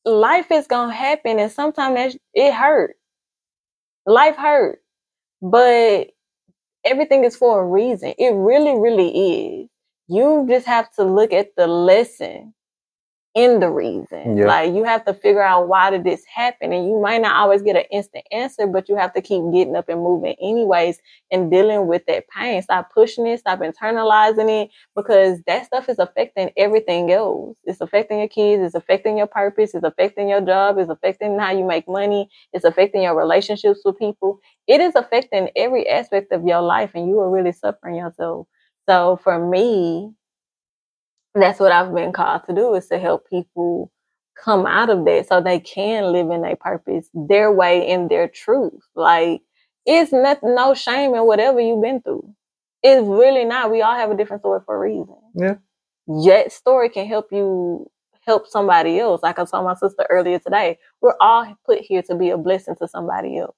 life 0.06 0.52
is 0.52 0.68
gonna 0.68 0.94
happen 0.94 1.40
and 1.40 1.52
sometimes 1.52 2.18
it 2.34 2.54
hurt. 2.54 2.96
Life 4.06 4.36
hurt. 4.36 4.82
But 5.42 6.12
everything 6.86 7.24
is 7.24 7.36
for 7.36 7.62
a 7.62 7.68
reason. 7.68 8.14
It 8.18 8.34
really, 8.34 8.80
really 8.80 9.64
is. 9.64 9.70
You 10.08 10.46
just 10.50 10.66
have 10.68 10.92
to 10.96 11.04
look 11.04 11.34
at 11.34 11.56
the 11.56 11.68
lesson 11.68 12.54
in 13.34 13.60
the 13.60 13.70
reason. 13.70 14.38
Yeah. 14.38 14.46
Like 14.46 14.74
you 14.74 14.84
have 14.84 15.06
to 15.06 15.14
figure 15.14 15.42
out 15.42 15.68
why 15.68 15.90
did 15.90 16.04
this 16.04 16.24
happen, 16.26 16.74
and 16.74 16.86
you 16.88 17.00
might 17.00 17.22
not 17.22 17.36
always 17.36 17.62
get 17.62 17.76
an 17.76 17.86
instant 17.92 18.26
answer, 18.32 18.68
but 18.68 18.90
you 18.90 18.96
have 18.96 19.14
to 19.14 19.22
keep 19.22 19.42
getting 19.54 19.76
up 19.76 19.90
and 19.90 20.02
moving 20.02 20.36
anyways, 20.42 21.00
and 21.32 21.52
dealing 21.52 21.88
with 21.88 22.06
that 22.08 22.28
pain. 22.30 22.62
Stop 22.62 22.92
pushing 22.94 23.28
it. 23.28 23.40
Stop 23.40 23.60
internalizing 23.60 24.64
it 24.64 24.70
because 24.96 25.42
that 25.48 25.66
stuff 25.66 25.90
is 25.90 26.00
affecting 26.00 26.52
everything 26.58 27.12
else. 27.12 27.58
It's 27.64 27.82
affecting 27.82 28.20
your 28.20 28.28
kids. 28.28 28.64
It's 28.64 28.76
affecting 28.76 29.18
your 29.18 29.28
purpose. 29.28 29.74
It's 29.74 29.86
affecting 29.86 30.30
your 30.30 30.42
job. 30.42 30.78
It's 30.78 30.90
affecting 30.90 31.40
how 31.40 31.52
you 31.52 31.66
make 31.66 31.88
money. 31.88 32.30
It's 32.54 32.66
affecting 32.66 33.04
your 33.04 33.16
relationships 33.18 33.82
with 33.86 33.98
people 34.00 34.40
it 34.68 34.82
is 34.82 34.96
affecting 34.96 35.50
every 35.56 35.88
aspect 35.90 36.32
of 36.32 36.46
your 36.46 36.62
life 36.62 36.92
and 36.94 37.08
you 37.08 37.20
are 37.20 37.30
really 37.30 37.52
suffering 37.52 37.96
yourself. 37.96 38.48
So 38.88 39.20
for 39.24 39.46
me, 39.46 40.14
that's 41.36 41.60
what 41.60 41.72
I've 41.72 41.94
been 41.94 42.12
called 42.12 42.44
to 42.48 42.56
do 42.56 42.74
is 42.76 42.88
to 42.88 43.00
help 43.00 43.30
people 43.30 43.92
come 44.36 44.66
out 44.66 44.90
of 44.90 45.06
that 45.06 45.28
so 45.28 45.42
they 45.42 45.60
can 45.60 46.12
live 46.12 46.30
in 46.30 46.42
their 46.42 46.56
purpose, 46.56 47.08
their 47.14 47.52
way 47.52 47.88
in 47.88 48.08
their 48.08 48.28
truth. 48.28 48.82
Like 48.96 49.42
It's 49.86 50.12
nothing, 50.12 50.56
no 50.56 50.74
shame 50.74 51.16
in 51.16 51.26
whatever 51.26 51.60
you've 51.60 51.82
been 51.82 52.02
through. 52.02 52.34
It's 52.84 53.06
really 53.08 53.46
not. 53.46 53.72
We 53.72 53.82
all 53.82 53.96
have 53.96 54.12
a 54.12 54.18
different 54.18 54.42
story 54.42 54.62
for 54.66 54.76
a 54.76 54.80
reason. 54.80 55.16
Yeah. 55.36 55.56
Yet 56.08 56.52
story 56.52 56.90
can 56.90 57.08
help 57.08 57.28
you 57.32 57.90
help 58.26 58.48
somebody 58.48 59.00
else. 59.00 59.22
Like 59.24 59.40
I 59.40 59.46
told 59.46 59.66
my 59.66 59.76
sister 59.76 60.06
earlier 60.10 60.40
today, 60.40 60.78
we're 61.02 61.16
all 61.22 61.56
put 61.66 61.80
here 61.80 62.02
to 62.04 62.16
be 62.16 62.30
a 62.30 62.38
blessing 62.38 62.76
to 62.80 62.88
somebody 62.88 63.38
else. 63.38 63.56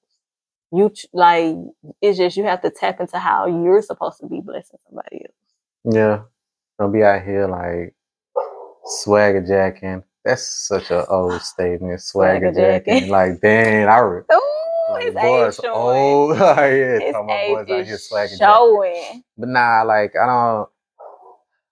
You 0.72 0.92
like 1.12 1.56
it's 2.02 2.18
just 2.18 2.36
you 2.36 2.44
have 2.44 2.62
to 2.62 2.70
tap 2.70 3.00
into 3.00 3.18
how 3.18 3.46
you're 3.46 3.82
supposed 3.82 4.18
to 4.20 4.26
be 4.26 4.40
blessing 4.40 4.78
somebody 4.86 5.24
else. 5.24 5.94
Yeah. 5.94 6.22
Don't 6.78 6.92
be 6.92 7.02
out 7.02 7.22
here 7.22 7.46
like 7.46 7.94
swagger 8.84 9.44
jacking. 9.46 10.02
That's 10.24 10.46
such 10.68 10.90
an 10.90 11.04
old 11.08 11.40
statement. 11.42 12.00
Swagger, 12.00 12.52
Swagger 12.52 12.52
jacking. 12.52 12.94
jacking. 12.94 13.10
Like, 13.10 13.40
dang, 13.42 13.86
I 13.88 13.98
re- 13.98 14.22
Ooh, 14.32 14.92
like, 14.94 15.04
his 15.04 15.14
boys 15.14 15.58
age 15.58 15.62
showing. 15.64 15.76
old. 15.76 16.36
yeah, 16.38 16.66
His 16.98 17.02
age 17.02 17.14
boys 17.14 17.58
out 17.60 17.66
here 17.68 17.94
is 17.94 18.08
swagger 18.08 18.28
jacking. 18.28 18.38
showing. 18.38 19.24
But 19.36 19.48
nah, 19.50 19.82
like 19.82 20.14
I 20.20 20.26
don't 20.26 20.68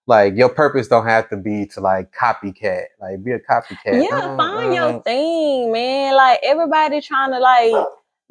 like 0.05 0.35
your 0.35 0.49
purpose 0.49 0.87
don't 0.87 1.05
have 1.05 1.29
to 1.29 1.37
be 1.37 1.65
to 1.67 1.81
like 1.81 2.11
copycat. 2.13 2.83
Like 3.01 3.23
be 3.23 3.31
a 3.31 3.39
copycat. 3.39 4.03
Yeah, 4.09 4.15
Uh, 4.17 4.37
find 4.37 4.69
uh, 4.71 4.73
your 4.73 5.01
thing, 5.03 5.71
man. 5.71 6.15
Like 6.15 6.39
everybody 6.43 7.01
trying 7.01 7.31
to 7.31 7.39
like 7.39 7.73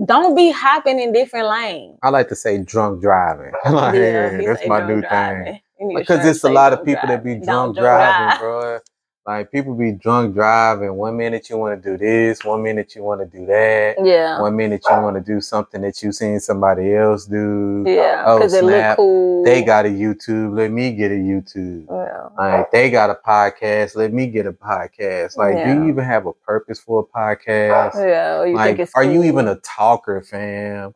don't 0.07 0.35
be 0.35 0.51
hopping 0.51 0.99
in 1.01 1.13
different 1.13 1.49
lanes. 1.49 1.99
I 2.03 2.11
like 2.11 2.29
to 2.29 2.37
say 2.37 2.59
drunk 2.59 3.03
driving. 3.03 3.53
like, 3.71 3.95
yeah, 3.95 4.37
that's 4.45 4.67
my 4.67 4.87
new 4.87 5.01
driving. 5.01 5.45
thing. 5.45 5.61
You 5.83 5.89
need 5.89 5.95
to 5.95 6.01
Because 6.01 6.25
it's 6.27 6.45
a 6.45 6.51
lot 6.51 6.73
of 6.73 6.85
people 6.85 7.09
that 7.09 7.25
be 7.25 7.35
drunk 7.45 7.77
driving, 7.77 8.29
drive. 8.29 8.41
bro. 8.41 8.79
Like 9.25 9.53
people 9.53 9.75
be 9.77 9.93
drunk 9.93 10.35
driving. 10.35 10.95
One 10.95 11.17
minute 11.17 11.49
you 11.49 11.57
want 11.57 11.81
to 11.81 11.91
do 11.91 11.97
this, 11.97 12.45
one 12.45 12.61
minute 12.61 12.97
you 12.97 13.05
want 13.05 13.21
to 13.21 13.27
do 13.39 13.47
that. 13.47 13.95
Yeah, 14.03 14.41
One 14.41 14.57
minute 14.57 14.83
you 14.91 14.97
want 14.97 15.15
to 15.15 15.23
do 15.23 15.41
something 15.41 15.81
that 15.83 16.03
you 16.03 16.11
seen 16.11 16.41
somebody 16.41 16.93
else 16.93 17.27
do. 17.27 17.85
yeah, 17.87 18.25
Oh, 18.27 18.39
because 18.39 18.53
it 18.55 18.65
look 18.65 18.73
snap. 18.75 18.97
cool. 18.97 19.45
They 19.45 19.63
got 19.63 19.87
a 19.87 19.91
YouTube. 19.91 20.57
Let 20.57 20.73
me 20.73 20.93
get 20.93 21.13
a 21.13 21.15
YouTube. 21.15 21.87
Yeah. 21.89 22.29
Like 22.37 22.73
they 22.73 22.91
got 22.91 23.11
a 23.11 23.15
podcast. 23.25 23.95
Let 23.95 24.13
me 24.13 24.27
get 24.27 24.47
a 24.47 24.53
podcast. 24.53 25.37
Like, 25.37 25.55
do 25.67 25.71
you 25.73 25.89
even 25.89 26.03
have 26.03 26.27
a 26.27 26.33
purpose 26.33 26.81
for 26.81 27.07
a 27.09 27.17
podcast? 27.17 27.95
Yeah, 27.95 28.45
you 28.45 28.57
like, 28.57 28.89
are 28.97 29.05
you 29.05 29.23
even 29.23 29.47
a 29.47 29.55
talker, 29.57 30.21
fam? 30.23 30.95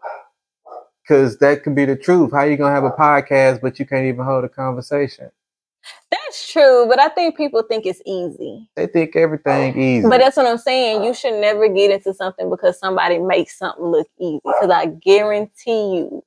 Because 1.07 1.39
that 1.39 1.63
could 1.63 1.77
be 1.77 1.85
the 1.85 1.95
truth. 1.97 2.33
How 2.33 2.43
you 2.43 2.57
gonna 2.57 2.75
have 2.75 2.85
a 2.85 2.91
podcast 2.91 3.61
but 3.61 3.79
you 3.79 3.87
can't 3.87 4.07
even 4.07 4.25
hold 4.25 4.45
a 4.45 4.49
conversation? 4.49 5.31
That's 6.11 6.51
true, 6.53 6.87
but 6.89 6.99
I 6.99 7.09
think 7.11 7.37
people 7.37 7.63
think 7.63 7.87
it's 7.87 8.03
easy. 8.05 8.69
They 8.75 8.89
think 8.89 9.15
everything 9.15 9.81
easy. 9.81 10.09
But 10.09 10.19
that's 10.19 10.37
what 10.37 10.47
I'm 10.47 10.59
saying. 10.59 11.05
You 11.05 11.15
should 11.15 11.41
never 11.41 11.69
get 11.69 11.93
into 11.93 12.13
something 12.13 12.51
because 12.51 12.79
somebody 12.79 13.19
makes 13.19 13.57
something 13.57 13.85
look 13.85 14.09
easy. 14.19 14.41
Because 14.45 14.71
I 14.71 14.87
guarantee 14.87 15.97
you, 15.99 16.25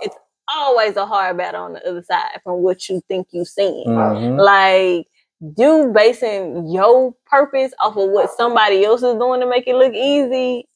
it's 0.00 0.16
always 0.54 0.96
a 0.96 1.06
hard 1.06 1.36
battle 1.36 1.64
on 1.64 1.72
the 1.72 1.88
other 1.88 2.02
side 2.02 2.40
from 2.44 2.62
what 2.62 2.88
you 2.88 3.00
think 3.08 3.26
you're 3.32 3.44
seeing. 3.44 3.86
Mhm. 3.88 4.38
Like 4.40 5.08
you 5.56 5.90
basing 5.92 6.68
your 6.68 7.12
purpose 7.26 7.72
off 7.80 7.96
of 7.96 8.10
what 8.10 8.30
somebody 8.30 8.84
else 8.84 9.02
is 9.02 9.16
doing 9.16 9.40
to 9.40 9.46
make 9.46 9.66
it 9.66 9.74
look 9.74 9.94
easy, 9.94 10.68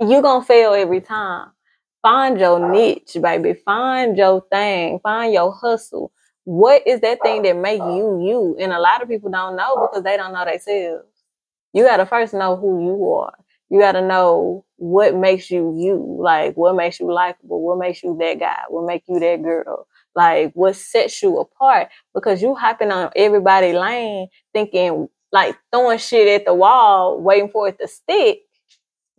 you're 0.00 0.22
gonna 0.22 0.44
fail 0.44 0.74
every 0.74 1.00
time. 1.00 1.52
Find 2.06 2.38
your 2.38 2.70
niche, 2.70 3.16
baby. 3.20 3.54
Find 3.54 4.16
your 4.16 4.44
thing. 4.48 5.00
Find 5.00 5.32
your 5.32 5.52
hustle. 5.52 6.12
What 6.44 6.86
is 6.86 7.00
that 7.00 7.18
thing 7.20 7.42
that 7.42 7.56
make 7.56 7.80
you 7.80 8.22
you? 8.24 8.56
And 8.60 8.72
a 8.72 8.78
lot 8.78 9.02
of 9.02 9.08
people 9.08 9.28
don't 9.28 9.56
know 9.56 9.88
because 9.88 10.04
they 10.04 10.16
don't 10.16 10.32
know 10.32 10.44
themselves. 10.44 11.08
You 11.72 11.82
gotta 11.82 12.06
first 12.06 12.32
know 12.32 12.54
who 12.54 12.84
you 12.84 13.12
are. 13.12 13.34
You 13.70 13.80
gotta 13.80 14.06
know 14.06 14.64
what 14.76 15.16
makes 15.16 15.50
you 15.50 15.74
you. 15.76 16.16
Like 16.20 16.56
what 16.56 16.76
makes 16.76 17.00
you 17.00 17.12
likable. 17.12 17.60
What 17.60 17.78
makes 17.78 18.04
you 18.04 18.16
that 18.20 18.38
guy. 18.38 18.60
What 18.68 18.86
makes 18.86 19.08
you 19.08 19.18
that 19.18 19.42
girl. 19.42 19.88
Like 20.14 20.52
what 20.54 20.76
sets 20.76 21.20
you 21.24 21.40
apart 21.40 21.88
because 22.14 22.40
you 22.40 22.54
hopping 22.54 22.92
on 22.92 23.10
everybody 23.16 23.72
lane 23.72 24.28
thinking 24.54 25.08
like 25.32 25.58
throwing 25.72 25.98
shit 25.98 26.28
at 26.28 26.46
the 26.46 26.54
wall, 26.54 27.20
waiting 27.20 27.48
for 27.48 27.66
it 27.66 27.80
to 27.80 27.88
stick. 27.88 28.42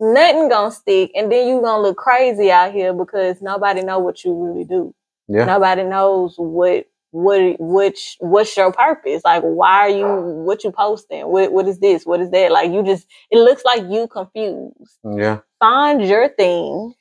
Nothing 0.00 0.48
gonna 0.48 0.70
stick, 0.70 1.10
and 1.14 1.30
then 1.30 1.48
you 1.48 1.60
gonna 1.60 1.82
look 1.82 1.96
crazy 1.96 2.50
out 2.52 2.72
here 2.72 2.92
because 2.94 3.42
nobody 3.42 3.82
know 3.82 3.98
what 3.98 4.24
you 4.24 4.32
really 4.34 4.64
do. 4.64 4.94
Yeah. 5.28 5.44
Nobody 5.46 5.84
knows 5.84 6.34
what 6.38 6.86
what 7.10 7.56
which 7.58 8.16
what's 8.20 8.56
your 8.56 8.72
purpose. 8.72 9.22
Like 9.24 9.42
why 9.42 9.78
are 9.80 9.90
you 9.90 10.06
what 10.44 10.62
you 10.64 10.70
posting? 10.72 11.26
What 11.28 11.52
what 11.52 11.66
is 11.66 11.80
this? 11.80 12.06
What 12.06 12.20
is 12.20 12.30
that? 12.30 12.52
Like 12.52 12.70
you 12.70 12.84
just 12.84 13.06
it 13.30 13.38
looks 13.38 13.64
like 13.64 13.82
you 13.90 14.06
confused 14.08 14.98
Yeah. 15.04 15.40
find 15.58 16.04
your 16.06 16.28
thing 16.28 16.94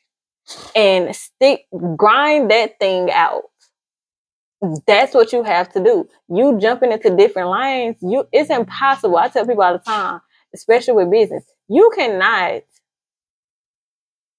and 0.75 1.15
stick 1.15 1.65
grind 1.97 2.51
that 2.51 2.79
thing 2.79 3.11
out 3.11 3.43
that's 4.87 5.13
what 5.13 5.31
you 5.31 5.43
have 5.43 5.71
to 5.71 5.83
do 5.83 6.07
you 6.29 6.57
jumping 6.59 6.91
into 6.91 7.15
different 7.15 7.49
lanes 7.49 7.97
you 8.01 8.27
it's 8.31 8.49
impossible 8.49 9.17
i 9.17 9.27
tell 9.27 9.45
people 9.45 9.63
all 9.63 9.73
the 9.73 9.79
time 9.79 10.19
especially 10.53 10.93
with 10.95 11.11
business 11.11 11.43
you 11.69 11.91
cannot 11.95 12.61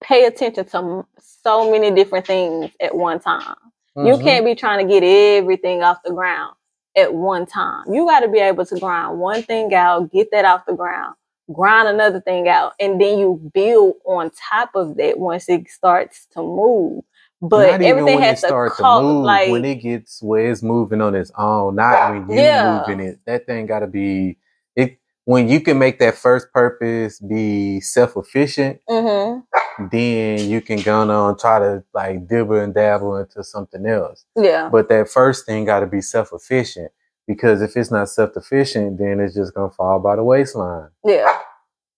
pay 0.02 0.26
attention 0.26 0.64
to 0.66 1.06
so 1.20 1.70
many 1.70 1.90
different 1.90 2.26
things 2.26 2.72
at 2.80 2.94
one 2.96 3.20
time 3.20 3.56
you 3.96 4.14
Mhm. 4.14 4.22
can't 4.22 4.44
be 4.44 4.54
trying 4.54 4.86
to 4.86 4.92
get 4.92 5.04
everything 5.04 5.82
off 5.82 5.98
the 6.04 6.12
ground 6.12 6.54
at 6.96 7.14
one 7.14 7.46
time. 7.46 7.84
You 7.92 8.06
got 8.06 8.20
to 8.20 8.28
be 8.28 8.38
able 8.40 8.66
to 8.66 8.78
grind 8.78 9.18
one 9.20 9.42
thing 9.42 9.74
out, 9.74 10.12
get 10.12 10.30
that 10.32 10.44
off 10.44 10.66
the 10.66 10.74
ground, 10.74 11.16
grind 11.52 11.88
another 11.88 12.20
thing 12.20 12.48
out, 12.48 12.74
and 12.80 13.00
then 13.00 13.18
you 13.18 13.40
build 13.54 13.96
on 14.06 14.30
top 14.50 14.70
of 14.74 14.96
that 14.98 15.18
once 15.18 15.48
it 15.48 15.68
starts 15.70 16.26
to 16.34 16.42
move. 16.42 17.04
But 17.42 17.70
not 17.70 17.82
even 17.82 17.88
everything 17.88 18.14
when 18.14 18.24
has 18.24 18.38
it 18.38 18.40
to 18.40 18.46
starts 18.46 18.76
to 18.78 18.84
move, 18.84 19.24
like 19.24 19.50
when 19.50 19.64
it 19.64 19.76
gets 19.76 20.22
where 20.22 20.50
it's 20.50 20.62
moving 20.62 21.00
on 21.00 21.14
its 21.14 21.32
own, 21.38 21.76
not 21.76 22.10
when 22.10 22.28
you 22.30 22.36
Yeah. 22.36 22.84
moving 22.88 23.00
it. 23.00 23.20
That 23.26 23.46
thing 23.46 23.66
got 23.66 23.80
to 23.80 23.86
be 23.88 24.38
it. 24.76 24.98
When 25.24 25.48
you 25.48 25.60
can 25.60 25.78
make 25.78 25.98
that 26.00 26.16
first 26.16 26.52
purpose 26.52 27.20
be 27.20 27.80
self 27.80 28.16
efficient, 28.16 28.80
mhm, 28.88 29.44
then 29.90 30.48
you 30.50 30.60
can 30.60 30.80
go 30.80 31.02
on 31.02 31.30
and 31.30 31.38
try 31.38 31.58
to 31.58 31.84
like 31.94 32.26
dibble 32.28 32.56
and 32.60 32.74
dabble 32.74 33.16
into 33.16 33.42
something 33.44 33.86
else. 33.86 34.24
yeah, 34.36 34.68
But 34.70 34.88
that 34.88 35.08
first 35.08 35.46
thing 35.46 35.64
got 35.64 35.80
to 35.80 35.86
be 35.86 36.00
self 36.00 36.30
efficient 36.32 36.90
because 37.26 37.62
if 37.62 37.76
it's 37.76 37.90
not 37.90 38.08
self 38.08 38.36
efficient, 38.36 38.98
then 38.98 39.20
it's 39.20 39.34
just 39.34 39.54
gonna 39.54 39.70
fall 39.70 40.00
by 40.00 40.16
the 40.16 40.24
waistline. 40.24 40.88
yeah, 41.04 41.38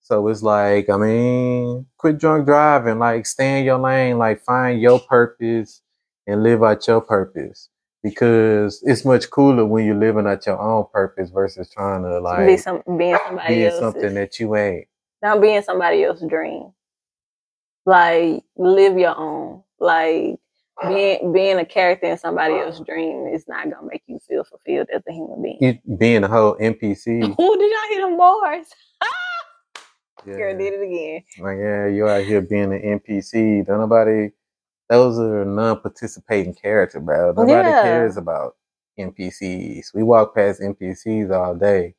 So 0.01 0.27
it's 0.29 0.43
like, 0.43 0.91
I 0.91 0.97
mean, 0.97 1.87
quit 1.97 2.19
drunk 2.19 2.47
driving, 2.47 2.99
like 2.99 3.27
stay 3.27 3.61
in 3.61 3.65
your 3.65 3.79
lane, 3.79 4.19
like 4.19 4.43
find 4.43 4.81
your 4.81 5.01
purpose 5.01 5.83
and 6.27 6.43
live 6.43 6.63
out 6.63 6.87
your 6.87 7.01
purpose. 7.01 7.69
Because 8.03 8.83
it's 8.85 9.05
much 9.05 9.29
cooler 9.31 9.65
when 9.67 9.85
you're 9.85 9.95
living 9.95 10.27
out 10.27 10.47
your 10.47 10.59
own 10.59 10.87
purpose 10.93 11.29
versus 11.31 11.71
trying 11.71 12.03
to 12.03 12.19
like 12.21 12.47
be 12.47 12.57
some 12.57 12.83
being 12.97 13.19
somebody 13.27 13.55
be 13.57 13.65
else's. 13.67 13.79
something 13.81 14.15
that 14.15 14.41
you 14.41 14.57
ain't. 14.57 14.87
Don't 15.23 15.41
being 15.43 15.61
somebody 15.63 16.03
else's 16.05 16.29
dream. 16.29 16.73
Like 17.87 18.43
live 18.57 18.99
your 18.99 19.17
own. 19.17 19.63
Like 19.79 20.37
being 20.89 21.33
being 21.33 21.59
a 21.59 21.65
character 21.65 22.07
in 22.07 22.19
somebody 22.19 22.55
else's 22.55 22.83
dream 22.87 23.27
is 23.27 23.47
not 23.49 23.71
gonna 23.71 23.87
make 23.91 24.03
you 24.07 24.19
feel 24.27 24.45
fulfilled 24.45 24.89
as 24.95 25.03
a 25.09 25.13
human 25.13 25.43
being. 25.43 25.59
You 25.61 25.97
being 25.97 26.25
a 26.25 26.29
whole 26.29 26.57
NPC. 26.57 27.23
Ooh, 27.41 27.59
did 27.59 27.71
y'all 27.73 27.89
hear 27.91 28.03
them 28.09 28.17
bars? 28.17 28.67
Yeah. 30.27 30.37
Girl 30.37 30.59
did 30.59 30.75
it 30.75 30.83
again. 30.83 31.23
Like, 31.39 31.59
yeah, 31.59 31.87
you're 31.87 32.09
out 32.11 32.27
here 32.27 32.43
being 32.43 32.73
an 32.75 33.01
NPC. 33.01 33.67
Don't 33.67 33.81
nobody, 33.81 34.31
those 34.89 35.19
are 35.19 35.45
non-participating 35.45 36.55
character, 36.55 37.01
bro. 37.01 37.33
Nobody 37.33 37.71
Yeah. 37.71 37.83
cares 37.83 38.17
about 38.19 38.57
NPCs. 38.99 39.95
We 39.95 40.03
walk 40.03 40.35
past 40.35 40.61
NPCs 40.61 41.31
all 41.31 41.55
day. 41.55 41.95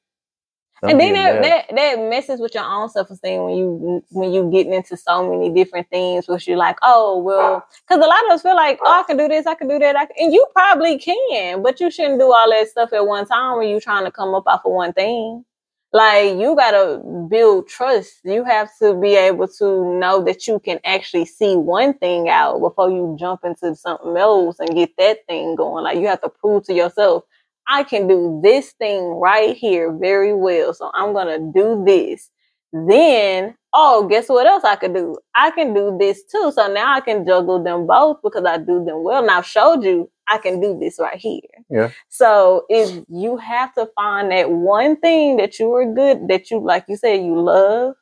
Don't 0.82 0.92
and 0.92 1.00
then 1.00 1.14
that, 1.14 1.42
that 1.44 1.76
that 1.76 2.10
messes 2.10 2.40
with 2.40 2.56
your 2.56 2.64
own 2.64 2.90
self 2.90 3.12
esteem 3.12 3.44
when 3.44 3.56
you 3.56 4.04
when 4.10 4.32
you 4.34 4.50
getting 4.52 4.74
into 4.74 4.98
so 4.98 5.30
many 5.30 5.52
different 5.54 5.88
things, 5.92 6.28
which 6.28 6.48
you're 6.48 6.58
like, 6.58 6.78
oh 6.82 7.20
well, 7.20 7.64
because 7.88 8.04
a 8.04 8.08
lot 8.08 8.26
of 8.26 8.32
us 8.32 8.42
feel 8.42 8.56
like, 8.56 8.80
oh, 8.84 9.00
I 9.00 9.04
can 9.04 9.16
do 9.16 9.28
this, 9.28 9.46
I 9.46 9.54
can 9.54 9.68
do 9.68 9.78
that, 9.78 9.96
I 9.96 10.08
can, 10.08 10.16
and 10.20 10.34
you 10.34 10.44
probably 10.54 10.98
can, 10.98 11.62
but 11.62 11.80
you 11.80 11.92
shouldn't 11.92 12.20
do 12.20 12.34
all 12.34 12.50
that 12.50 12.68
stuff 12.68 12.94
at 12.94 13.06
one 13.06 13.28
time 13.28 13.60
when 13.60 13.70
you're 13.70 13.80
trying 13.80 14.06
to 14.06 14.12
come 14.12 14.34
up 14.34 14.48
off 14.48 14.62
of 14.66 14.72
one 14.72 14.92
thing. 14.94 15.46
Like 15.94 16.38
you 16.38 16.56
gotta 16.56 17.00
build 17.30 17.68
trust. 17.68 18.22
You 18.24 18.44
have 18.46 18.70
to 18.82 18.94
be 19.00 19.16
able 19.16 19.50
to 19.60 20.00
know 20.00 20.24
that 20.24 20.48
you 20.48 20.60
can 20.60 20.80
actually 20.86 21.26
see 21.26 21.56
one 21.58 21.94
thing 21.96 22.30
out 22.30 22.60
before 22.60 22.90
you 22.90 23.18
jump 23.20 23.42
into 23.44 23.76
something 23.76 24.16
else 24.16 24.58
and 24.60 24.74
get 24.74 24.92
that 24.98 25.20
thing 25.28 25.56
going. 25.56 25.84
Like 25.84 25.98
you 26.00 26.08
have 26.08 26.22
to 26.22 26.30
prove 26.30 26.64
to 26.66 26.74
yourself, 26.74 27.26
I 27.68 27.84
can 27.84 28.08
do 28.08 28.40
this 28.44 28.72
thing 28.74 29.04
right 29.04 29.56
here 29.56 29.92
very 29.92 30.34
well. 30.34 30.74
So 30.74 30.92
I'm 30.94 31.14
gonna 31.14 31.40
do 31.40 31.84
this. 31.86 32.30
Then, 32.74 33.56
oh, 33.74 34.08
guess 34.08 34.30
what 34.30 34.48
else 34.48 34.64
I 34.64 34.76
could 34.76 34.94
do? 34.94 35.18
I 35.36 35.52
can 35.52 35.74
do 35.74 35.98
this 36.00 36.24
too. 36.24 36.52
So 36.54 36.72
now 36.72 36.94
I 36.94 37.02
can 37.02 37.26
juggle 37.26 37.64
them 37.64 37.86
both 37.86 38.18
because 38.24 38.46
I 38.46 38.58
do 38.58 38.84
them 38.86 39.04
well. 39.04 39.22
And 39.22 39.32
I've 39.32 39.46
showed 39.46 39.84
you 39.84 40.10
I 40.30 40.38
can 40.38 40.62
do 40.62 40.80
this 40.80 40.98
right 41.00 41.18
here. 41.18 41.42
Yeah. 41.70 41.92
So 42.10 42.66
if 42.70 43.04
you 43.10 43.38
have 43.38 43.74
to 43.76 43.90
find 43.96 44.32
that 44.32 44.50
one 44.50 44.96
thing 44.98 45.38
that 45.38 45.60
you 45.60 45.74
are 45.74 45.94
good, 45.94 46.30
that 46.30 46.50
you 46.50 46.60
like 46.64 46.86
you 46.88 46.96
said 46.96 47.24
you 47.26 47.40
love 47.40 47.96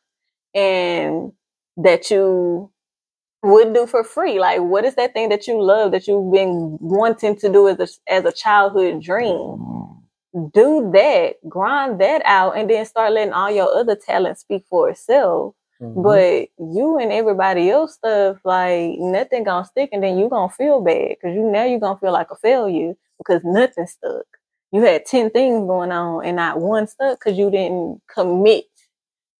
and 0.54 1.32
that 1.78 2.12
you 2.12 2.72
would 3.44 3.74
do 3.74 3.86
for 3.88 4.04
free. 4.04 4.40
Like, 4.40 4.62
what 4.62 4.86
is 4.86 4.96
that 4.96 5.14
thing 5.14 5.30
that 5.30 5.48
you 5.48 5.62
love 5.62 5.92
that 5.92 6.08
you've 6.08 6.32
been 6.32 6.78
wanting 6.82 7.36
to 7.38 7.50
do 7.52 7.68
as 7.68 7.80
a, 7.80 8.14
as 8.14 8.26
a 8.26 8.32
childhood 8.32 9.02
dream? 9.02 9.58
Do 10.54 10.92
that, 10.94 11.36
grind 11.50 12.00
that 12.02 12.22
out, 12.26 12.56
and 12.56 12.70
then 12.70 12.86
start 12.86 13.14
letting 13.14 13.34
all 13.34 13.50
your 13.50 13.74
other 13.76 13.96
talents 13.96 14.42
speak 14.42 14.64
for 14.70 14.90
itself. 14.90 15.56
Mhm. 15.82 16.04
But 16.04 16.50
you 16.60 16.98
and 17.00 17.12
everybody 17.12 17.70
else 17.72 17.96
stuff, 17.96 18.38
like 18.44 19.00
nothing 19.00 19.44
gonna 19.44 19.66
stick, 19.66 19.90
and 19.92 20.04
then 20.04 20.20
you 20.20 20.30
gonna 20.30 20.50
feel 20.52 20.82
bad 20.82 21.10
because 21.10 21.34
you 21.36 21.42
now 21.50 21.64
you 21.64 21.80
gonna 21.80 21.98
feel 22.00 22.12
like 22.12 22.30
a 22.32 22.36
failure 22.36 22.94
because 23.18 23.44
nothing 23.44 23.88
stuck. 23.88 24.26
You 24.72 24.82
had 24.84 25.06
ten 25.06 25.32
things 25.32 25.66
going 25.66 25.92
on 25.92 26.26
and 26.26 26.36
not 26.36 26.60
one 26.60 26.86
stuck 26.88 27.20
because 27.20 27.38
you 27.38 27.50
didn't 27.50 28.02
commit. 28.14 28.66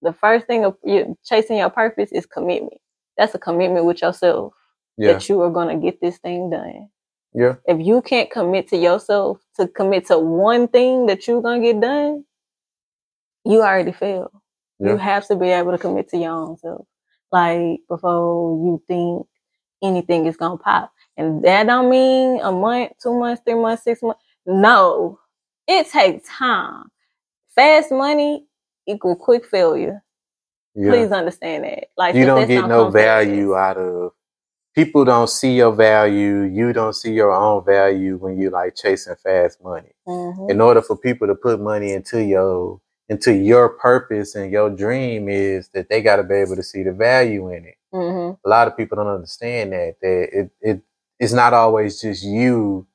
The 0.02 0.14
first 0.14 0.48
thing 0.48 0.66
of 0.66 0.78
you 0.84 1.18
chasing 1.26 1.58
your 1.58 1.70
purpose 1.70 2.12
is 2.12 2.26
commitment. 2.26 2.82
That's 3.20 3.36
a 3.36 3.40
commitment 3.40 3.84
with 3.84 4.02
yourself 4.02 4.54
yeah, 4.98 5.12
that 5.12 5.28
you 5.28 5.42
are 5.42 5.50
gonna 5.50 5.76
get 5.76 6.00
this 6.00 6.18
thing 6.20 6.50
done. 6.50 6.88
yeah, 7.34 7.56
If 7.68 7.86
you 7.86 8.02
can't 8.02 8.32
commit 8.32 8.70
to 8.70 8.78
yourself 8.78 9.42
to 9.58 9.68
commit 9.68 10.08
to 10.08 10.18
one 10.18 10.70
thing 10.70 11.06
that 11.08 11.28
you're 11.28 11.42
gonna 11.42 11.60
get 11.60 11.82
done, 11.82 12.24
you 13.44 13.62
already 13.62 13.92
failed. 13.92 14.32
Yeah. 14.80 14.92
You 14.92 14.98
have 14.98 15.28
to 15.28 15.36
be 15.36 15.50
able 15.50 15.74
to 15.74 15.78
commit 15.78 16.08
to 16.12 16.18
your 16.18 16.32
own 16.32 16.58
self. 16.60 16.88
Like 17.30 17.82
before 17.90 18.58
you 18.66 18.82
think 18.88 19.28
anything 19.84 20.26
is 20.26 20.38
gonna 20.38 20.58
pop. 20.58 20.94
And 21.18 21.44
that 21.44 21.68
don't 21.68 21.90
mean 21.90 22.40
a 22.40 22.54
month, 22.54 22.94
two 23.04 23.20
months, 23.20 23.42
three 23.44 23.56
months, 23.56 23.84
six 23.84 24.02
months. 24.02 24.22
No. 24.46 25.20
It 25.68 25.90
takes 25.90 26.30
time. 26.30 26.86
Fast 27.54 27.92
money 27.92 28.46
equal 28.88 29.18
quick 29.18 29.46
failure. 29.46 30.02
Yeah. 30.80 30.92
Please 30.92 31.12
understand 31.12 31.64
that. 31.66 31.86
Like 31.98 32.16
you 32.16 32.26
don't 32.26 32.48
get 32.48 32.68
no 32.68 32.90
value 32.90 33.56
out 33.56 33.78
of 33.78 34.12
people 34.76 35.04
don't 35.04 35.30
see 35.30 35.56
your 35.56 35.72
value 35.74 36.42
you 36.44 36.72
don't 36.72 36.94
see 36.94 37.12
your 37.12 37.32
own 37.32 37.66
value 37.66 38.18
when 38.18 38.38
you 38.40 38.50
like 38.52 38.76
chasing 38.76 39.16
fast 39.16 39.62
money 39.64 39.92
Mhm. 40.08 40.50
in 40.52 40.62
order 40.62 40.82
for 40.82 40.96
people 40.96 41.28
to 41.28 41.36
put 41.36 41.60
money 41.60 41.92
into 41.92 42.24
your 42.24 42.80
into 43.10 43.34
your 43.34 43.70
purpose 43.70 44.36
and 44.36 44.52
your 44.52 44.70
dream 44.70 45.28
is 45.28 45.70
that 45.74 45.90
they 45.90 46.02
got 46.02 46.18
to 46.18 46.24
be 46.24 46.36
able 46.36 46.56
to 46.56 46.64
see 46.64 46.84
the 46.84 46.94
value 46.94 47.50
in 47.52 47.66
it 47.66 47.76
Mhm. 47.94 48.38
a 48.46 48.50
lot 48.50 48.68
of 48.68 48.78
people 48.78 48.96
don't 48.96 49.08
understand 49.08 49.74
that 49.74 49.96
that 50.02 50.30
it, 50.40 50.52
it 50.62 50.82
it's 51.20 51.34
not 51.34 51.54
always 51.54 52.00
just 52.00 52.24
you 52.24 52.86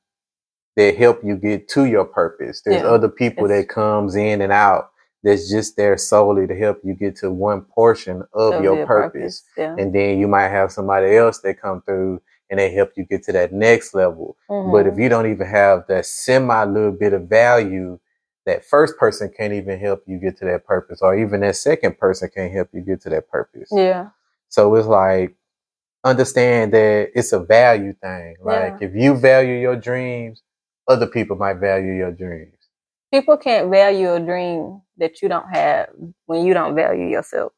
that 0.77 0.95
help 0.95 1.23
you 1.23 1.35
get 1.35 1.67
to 1.69 1.85
your 1.85 2.05
purpose 2.05 2.61
there's 2.61 2.81
Yeah. 2.81 2.87
other 2.87 3.09
people 3.09 3.45
It's- 3.45 3.61
that 3.61 3.69
comes 3.69 4.15
in 4.15 4.41
and 4.41 4.53
out 4.53 4.91
that's 5.25 5.49
just 5.49 5.75
there 5.75 5.97
solely 5.97 6.47
to 6.47 6.55
help 6.55 6.79
you 6.85 6.93
get 6.93 7.17
to 7.17 7.31
one 7.31 7.61
portion 7.63 8.23
of, 8.33 8.55
Of 8.55 8.63
your 8.63 8.77
purpose 8.87 9.43
Yeah. 9.57 9.75
and 9.79 9.93
then 9.93 10.19
you 10.19 10.27
might 10.29 10.49
have 10.49 10.71
somebody 10.71 11.17
else 11.17 11.39
that 11.39 11.59
come 11.61 11.81
through 11.81 12.21
and 12.49 12.59
they 12.59 12.69
help 12.71 12.91
you 12.95 13.05
get 13.05 13.23
to 13.23 13.33
that 13.33 13.51
next 13.51 13.95
level. 13.95 14.37
But 14.47 14.87
if 14.87 14.95
Mhm. 14.95 15.01
you 15.03 15.09
don't 15.09 15.31
even 15.31 15.47
have 15.47 15.87
that 15.87 16.05
semi 16.05 16.63
little 16.65 16.93
bit 16.93 17.13
of 17.13 17.23
value, 17.23 17.99
that 18.45 18.63
first 18.63 18.97
person 18.99 19.29
can't 19.37 19.53
even 19.53 19.79
help 19.79 20.03
you 20.07 20.19
get 20.19 20.37
to 20.37 20.45
that 20.45 20.65
purpose, 20.67 21.01
or 21.01 21.15
even 21.17 21.41
that 21.41 21.55
second 21.55 21.97
person 21.97 22.29
can't 22.33 22.53
help 22.53 22.69
you 22.73 22.81
get 22.81 23.01
to 23.01 23.09
that 23.09 23.27
purpose. 23.29 23.69
yeah. 23.71 24.09
So 24.49 24.75
it's 24.75 24.87
like 24.87 25.35
understand 26.03 26.73
that 26.73 27.09
it's 27.15 27.33
a 27.33 27.39
value 27.39 27.93
thing. 27.93 28.35
Like 28.41 28.75
if 28.81 28.93
you 28.95 29.15
value 29.15 29.55
your 29.55 29.75
dreams, 29.75 30.43
other 30.87 31.07
people 31.07 31.35
might 31.35 31.55
value 31.57 31.93
your 31.93 32.11
dreams. 32.11 32.54
People 33.13 33.37
can't 33.37 33.69
value 33.69 34.13
a 34.13 34.19
dream 34.19 34.81
that 34.97 35.21
you 35.21 35.29
don't 35.29 35.49
have 35.49 35.89
when 36.25 36.45
you 36.45 36.53
don't 36.53 36.75
value 36.75 37.07
yourself. 37.07 37.53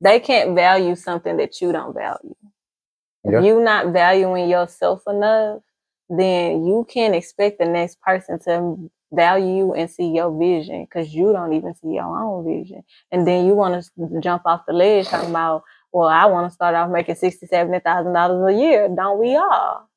They 0.00 0.20
can't 0.20 0.54
value 0.54 0.96
something 0.96 1.36
that 1.38 1.60
you 1.60 1.72
don't 1.72 1.94
value. 1.94 2.34
Yeah. 3.24 3.38
If 3.38 3.44
you're 3.44 3.64
not 3.64 3.92
valuing 3.92 4.48
yourself 4.48 5.02
enough, 5.06 5.62
then 6.10 6.66
you 6.66 6.86
can't 6.88 7.14
expect 7.14 7.58
the 7.58 7.64
next 7.64 8.00
person 8.02 8.38
to 8.40 8.90
value 9.12 9.56
you 9.56 9.74
and 9.74 9.90
see 9.90 10.08
your 10.08 10.36
vision 10.36 10.84
because 10.84 11.14
you 11.14 11.32
don't 11.32 11.52
even 11.54 11.74
see 11.74 11.94
your 11.94 12.04
own 12.04 12.44
vision. 12.44 12.82
And 13.12 13.26
then 13.26 13.46
you 13.46 13.54
want 13.54 13.82
to 13.82 14.20
jump 14.20 14.42
off 14.44 14.66
the 14.66 14.72
ledge 14.72 15.06
talking 15.06 15.30
about, 15.30 15.62
well, 15.92 16.08
I 16.08 16.26
want 16.26 16.50
to 16.50 16.54
start 16.54 16.74
off 16.74 16.90
making 16.90 17.14
sixty, 17.14 17.46
seventy 17.46 17.78
thousand 17.78 18.12
dollars 18.12 18.54
a 18.54 18.58
year. 18.58 18.88
Don't 18.94 19.18
we 19.18 19.36
all? 19.36 19.88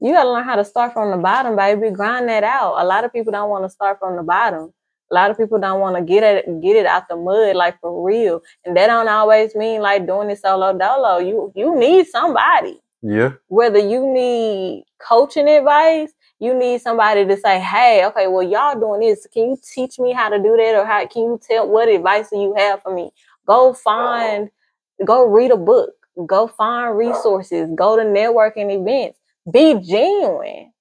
You 0.00 0.12
gotta 0.12 0.30
learn 0.30 0.44
how 0.44 0.56
to 0.56 0.64
start 0.64 0.92
from 0.92 1.10
the 1.10 1.16
bottom, 1.16 1.56
baby. 1.56 1.90
Grind 1.90 2.28
that 2.28 2.44
out. 2.44 2.74
A 2.78 2.84
lot 2.84 3.04
of 3.04 3.12
people 3.12 3.32
don't 3.32 3.50
want 3.50 3.64
to 3.64 3.70
start 3.70 3.98
from 3.98 4.16
the 4.16 4.22
bottom. 4.22 4.72
A 5.10 5.14
lot 5.14 5.30
of 5.30 5.38
people 5.38 5.58
don't 5.58 5.80
want 5.80 5.96
to 5.96 6.02
get 6.02 6.22
it 6.22 6.60
get 6.60 6.76
it 6.76 6.84
out 6.86 7.08
the 7.08 7.16
mud 7.16 7.56
like 7.56 7.80
for 7.80 8.04
real. 8.04 8.42
And 8.64 8.76
that 8.76 8.88
don't 8.88 9.08
always 9.08 9.54
mean 9.54 9.80
like 9.80 10.06
doing 10.06 10.30
it 10.30 10.40
solo 10.40 10.76
dolo. 10.76 11.18
You 11.18 11.52
you 11.54 11.78
need 11.78 12.06
somebody. 12.08 12.80
Yeah. 13.02 13.32
Whether 13.48 13.78
you 13.78 14.06
need 14.06 14.84
coaching 14.98 15.48
advice, 15.48 16.12
you 16.40 16.52
need 16.52 16.80
somebody 16.80 17.24
to 17.24 17.36
say, 17.36 17.60
"Hey, 17.60 18.04
okay, 18.06 18.26
well 18.26 18.42
y'all 18.42 18.78
doing 18.78 19.00
this. 19.00 19.26
Can 19.32 19.50
you 19.50 19.58
teach 19.74 19.98
me 19.98 20.12
how 20.12 20.28
to 20.28 20.38
do 20.38 20.56
that, 20.56 20.74
or 20.74 20.84
how 20.84 21.06
can 21.06 21.22
you 21.22 21.40
tell 21.46 21.68
what 21.68 21.88
advice 21.88 22.30
do 22.30 22.38
you 22.38 22.54
have 22.56 22.82
for 22.82 22.92
me? 22.92 23.10
Go 23.46 23.72
find, 23.72 24.50
go 25.04 25.24
read 25.24 25.52
a 25.52 25.56
book, 25.56 25.94
go 26.26 26.48
find 26.48 26.96
resources, 26.98 27.70
go 27.74 27.96
to 27.96 28.02
networking 28.02 28.74
events. 28.74 29.18
Be 29.50 29.74
genuine. 29.80 30.72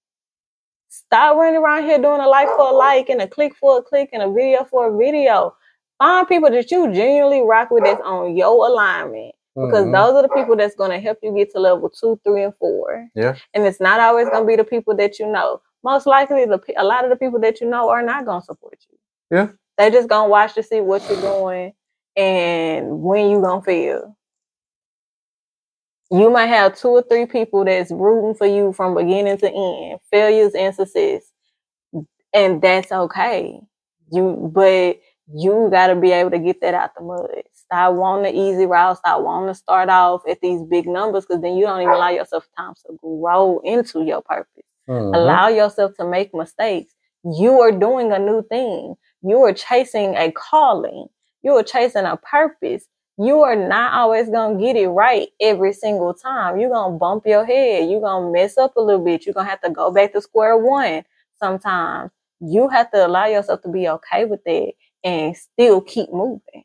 Stop 0.89 1.38
running 1.38 1.61
around 1.61 1.84
here 1.84 1.97
doing 1.99 2.22
a 2.22 2.28
like 2.28 2.47
for 2.49 2.70
a 2.70 2.72
like 2.72 3.09
and 3.09 3.22
a 3.22 3.28
click 3.28 3.55
for 3.55 3.78
a 3.78 3.82
click 3.82 4.09
and 4.13 4.24
a 4.24 4.32
video 4.32 4.63
for 4.66 4.88
a 4.93 4.97
video. 4.97 5.55
Find 5.99 6.28
people 6.28 6.49
that 6.49 6.72
you 6.72 6.91
genuinely 6.91 7.41
rock 7.41 7.70
with 7.72 7.84
that's 7.84 8.01
on 8.03 8.36
your 8.36 8.68
alignment 8.68 9.36
because 9.55 9.86
Mhm. 9.86 9.93
those 9.93 10.13
are 10.16 10.22
the 10.24 10.30
people 10.30 10.55
that's 10.55 10.76
going 10.76 10.91
to 10.91 10.99
help 10.99 11.20
you 11.22 11.32
get 11.34 11.51
to 11.51 11.59
level 11.59 11.89
two, 11.89 12.20
three, 12.24 12.43
and 12.43 12.55
four. 12.57 13.07
Yeah. 13.16 13.36
And 13.53 13.66
it's 13.66 13.80
not 13.80 13.99
always 13.99 14.30
going 14.30 14.43
to 14.43 14.47
be 14.47 14.55
the 14.55 14.63
people 14.63 14.95
that 14.97 15.20
you 15.20 15.28
know. 15.28 15.61
Most 15.84 16.05
likely, 16.07 16.45
the 16.45 16.59
a 16.78 16.84
lot 16.84 17.03
of 17.03 17.09
the 17.11 17.16
people 17.16 17.39
that 17.41 17.61
you 17.61 17.68
know 17.70 17.89
are 17.89 18.01
not 18.01 18.26
going 18.26 18.41
to 18.41 18.45
support 18.45 18.80
you. 18.89 18.97
Yeah. 19.32 19.49
They 19.78 19.91
just 19.91 20.09
going 20.09 20.26
to 20.26 20.30
watch 20.30 20.53
to 20.55 20.63
see 20.63 20.82
what 20.82 21.07
you're 21.09 21.22
doing 21.22 21.74
and 22.16 23.01
when 23.03 23.30
you 23.30 23.41
going 23.41 23.61
to 23.61 23.66
fail. 23.66 24.18
You 26.12 26.30
might 26.30 26.47
have 26.47 26.78
two 26.78 26.89
or 26.89 27.01
three 27.03 27.26
people 27.26 27.66
that's 27.66 27.91
rooting 27.91 28.36
for 28.36 28.47
you 28.47 28.74
from 28.74 28.95
beginning 28.95 29.38
to 29.39 29.51
end, 29.51 29.99
failures 30.12 30.53
and 30.56 30.74
success. 30.74 31.24
And 32.34 32.62
that's 32.62 32.91
okay. 32.91 33.60
You 34.12 34.51
but 34.53 34.99
you 35.34 35.70
gotta 35.72 35.95
be 35.95 36.12
able 36.12 36.32
to 36.32 36.39
get 36.39 36.62
that 36.62 36.74
out 36.74 36.91
the 36.97 37.03
mud. 37.03 37.30
Stop 37.53 37.95
wanting 37.95 38.34
the 38.34 38.39
easy 38.39 38.66
route. 38.66 38.97
Stop 38.97 39.22
wanting 39.24 39.47
to 39.49 39.56
start 39.56 39.89
off 39.89 40.22
at 40.30 40.39
these 40.41 40.62
big 40.64 40.88
numbers 40.88 41.26
because 41.26 41.41
then 41.41 41.56
you 41.56 41.66
don't 41.66 41.82
even 41.82 41.93
allow 41.93 42.10
yourself 42.10 42.45
time 42.58 42.74
to 42.86 42.97
grow 43.01 43.60
into 43.64 44.03
your 44.03 44.22
purpose. 44.22 44.66
Mhm. 44.88 45.16
Allow 45.16 45.47
yourself 45.47 45.93
to 45.99 46.06
make 46.06 46.34
mistakes. 46.34 46.93
You 47.24 47.60
are 47.62 47.72
doing 47.72 48.12
a 48.12 48.20
new 48.20 48.43
thing. 48.43 48.95
You 49.24 49.39
are 49.43 49.53
chasing 49.53 50.16
a 50.16 50.32
calling. 50.32 51.08
You 51.41 51.53
are 51.58 51.64
chasing 51.64 52.06
a 52.06 52.18
purpose. 52.18 52.86
You 53.18 53.41
are 53.43 53.55
not 53.55 53.93
always 53.93 54.30
gonna 54.30 54.59
get 54.59 54.76
it 54.76 54.89
right 54.89 55.30
every 55.39 55.72
single 55.74 56.13
time. 56.13 56.59
You're 56.59 56.70
gonna 56.70 56.97
bump 56.97 57.26
your 57.26 57.45
head. 57.45 57.89
You're 57.89 58.01
gonna 58.01 58.32
mess 58.32 58.57
up 58.57 58.76
a 58.76 58.82
little 58.82 59.03
bit. 59.03 59.26
You're 59.26 59.34
gonna 59.34 59.49
have 59.49 59.61
to 59.61 59.70
go 59.70 59.91
back 59.91 60.13
to 60.13 60.22
square 60.22 60.57
one 60.57 61.03
sometimes. 61.39 62.11
You 62.41 62.68
have 62.70 62.91
to 62.91 63.05
allow 63.07 63.26
yourself 63.28 63.61
to 63.61 63.70
be 63.70 63.88
okay 63.88 64.26
with 64.26 64.43
that 64.43 64.74
and 65.03 65.36
still 65.38 65.80
keep 65.82 66.11
moving. 66.11 66.63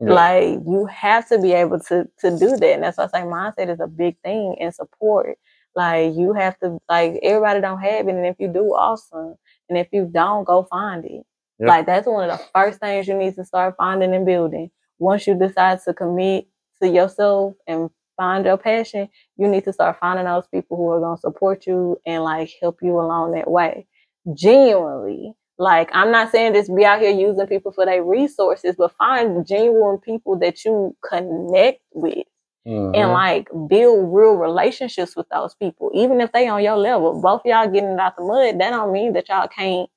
Yeah. 0.00 0.12
Like 0.12 0.60
you 0.66 0.86
have 0.86 1.28
to 1.30 1.40
be 1.40 1.52
able 1.52 1.80
to 1.80 2.06
to 2.20 2.38
do 2.38 2.56
that. 2.56 2.64
And 2.74 2.82
that's 2.82 2.98
why 2.98 3.04
I 3.04 3.08
say 3.08 3.22
mindset 3.22 3.70
is 3.72 3.80
a 3.80 3.86
big 3.86 4.16
thing 4.22 4.56
and 4.60 4.74
support. 4.74 5.38
Like 5.74 6.14
you 6.14 6.34
have 6.34 6.58
to 6.60 6.78
like 6.88 7.18
everybody 7.22 7.60
don't 7.62 7.80
have 7.80 8.08
it. 8.08 8.14
And 8.14 8.26
if 8.26 8.36
you 8.38 8.48
do, 8.48 8.74
awesome. 8.74 9.36
And 9.68 9.78
if 9.78 9.88
you 9.92 10.08
don't, 10.12 10.44
go 10.44 10.64
find 10.70 11.04
it. 11.06 11.24
Yeah. 11.58 11.66
Like 11.68 11.86
that's 11.86 12.06
one 12.06 12.28
of 12.28 12.38
the 12.38 12.44
first 12.54 12.78
things 12.80 13.08
you 13.08 13.14
need 13.14 13.34
to 13.36 13.44
start 13.44 13.74
finding 13.78 14.14
and 14.14 14.26
building. 14.26 14.70
Once 14.98 15.26
you 15.26 15.34
decide 15.38 15.80
to 15.84 15.94
commit 15.94 16.46
to 16.82 16.88
yourself 16.88 17.54
and 17.66 17.90
find 18.16 18.44
your 18.46 18.56
passion, 18.56 19.08
you 19.36 19.48
need 19.48 19.64
to 19.64 19.72
start 19.72 19.98
finding 20.00 20.26
those 20.26 20.48
people 20.48 20.76
who 20.76 20.88
are 20.90 21.00
gonna 21.00 21.18
support 21.18 21.66
you 21.66 22.00
and 22.06 22.22
like 22.24 22.50
help 22.60 22.78
you 22.82 22.98
along 22.98 23.32
that 23.32 23.50
way. 23.50 23.86
Genuinely. 24.34 25.34
Like 25.58 25.90
I'm 25.92 26.12
not 26.12 26.30
saying 26.30 26.54
just 26.54 26.74
be 26.74 26.84
out 26.84 27.00
here 27.00 27.10
using 27.10 27.46
people 27.46 27.72
for 27.72 27.84
their 27.86 28.02
resources, 28.04 28.76
but 28.78 28.96
find 28.96 29.46
genuine 29.46 29.98
people 29.98 30.38
that 30.40 30.64
you 30.64 30.96
connect 31.08 31.80
with 31.94 32.24
Mhm. 32.66 32.94
and 32.96 33.12
like 33.12 33.48
build 33.68 34.12
real 34.14 34.34
relationships 34.34 35.16
with 35.16 35.28
those 35.30 35.54
people, 35.56 35.90
even 35.94 36.20
if 36.20 36.32
they 36.32 36.48
on 36.48 36.62
your 36.62 36.76
level. 36.76 37.20
Both 37.22 37.42
y'all 37.44 37.68
getting 37.68 37.90
it 37.92 38.00
out 38.00 38.16
the 38.16 38.24
mud, 38.24 38.60
that 38.60 38.70
don't 38.70 38.92
mean 38.92 39.14
that 39.14 39.28
y'all 39.28 39.48
can't 39.48 39.90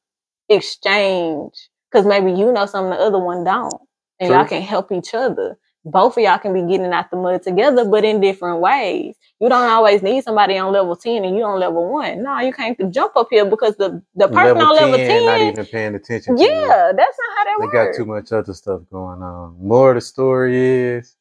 exchange. 0.49 1.69
Cause 1.93 2.05
maybe 2.05 2.31
you 2.33 2.51
know 2.53 2.65
something 2.67 2.91
the 2.91 2.97
other 2.97 3.19
one 3.19 3.43
don't. 3.43 3.81
And 4.21 4.29
True. 4.29 4.37
y'all 4.37 4.47
can 4.47 4.63
help 4.63 4.93
each 4.93 5.15
other. 5.15 5.59
Both 5.85 6.17
of 6.17 6.23
y'all 6.23 6.39
can 6.39 6.53
be 6.53 6.61
getting 6.71 6.93
out 6.93 7.11
the 7.11 7.17
mud 7.17 7.43
together, 7.43 7.85
but 7.85 8.05
in 8.05 8.21
different 8.21 8.61
ways. 8.61 9.17
You 9.41 9.49
don't 9.49 9.69
always 9.71 10.03
need 10.03 10.23
somebody 10.25 10.57
on 10.59 10.73
level 10.73 10.95
10 10.97 11.25
and 11.25 11.37
you 11.37 11.43
on 11.45 11.59
level 11.59 11.91
one. 11.93 12.23
No, 12.23 12.39
you 12.41 12.53
can't 12.53 12.79
jump 12.93 13.17
up 13.17 13.29
here 13.31 13.45
because 13.45 13.77
the, 13.77 14.03
the 14.15 14.29
person 14.29 14.61
on 14.61 14.75
level 14.77 14.99
10, 14.99 15.25
not 15.25 15.41
even 15.41 15.67
paying 15.67 15.95
attention 15.95 16.37
yeah, 16.39 16.93
that's 16.97 17.17
not 17.19 17.37
how 17.39 17.45
that 17.45 17.59
They 17.59 17.65
works. 17.65 17.73
They 17.73 17.85
got 17.85 17.93
too 17.95 18.05
much 18.05 18.33
other 18.33 18.53
stuff 18.55 18.81
going 18.91 19.23
on. 19.23 19.57
More 19.61 19.91
of 19.91 19.97
the 19.97 20.01
story 20.01 20.57
is 20.57 21.17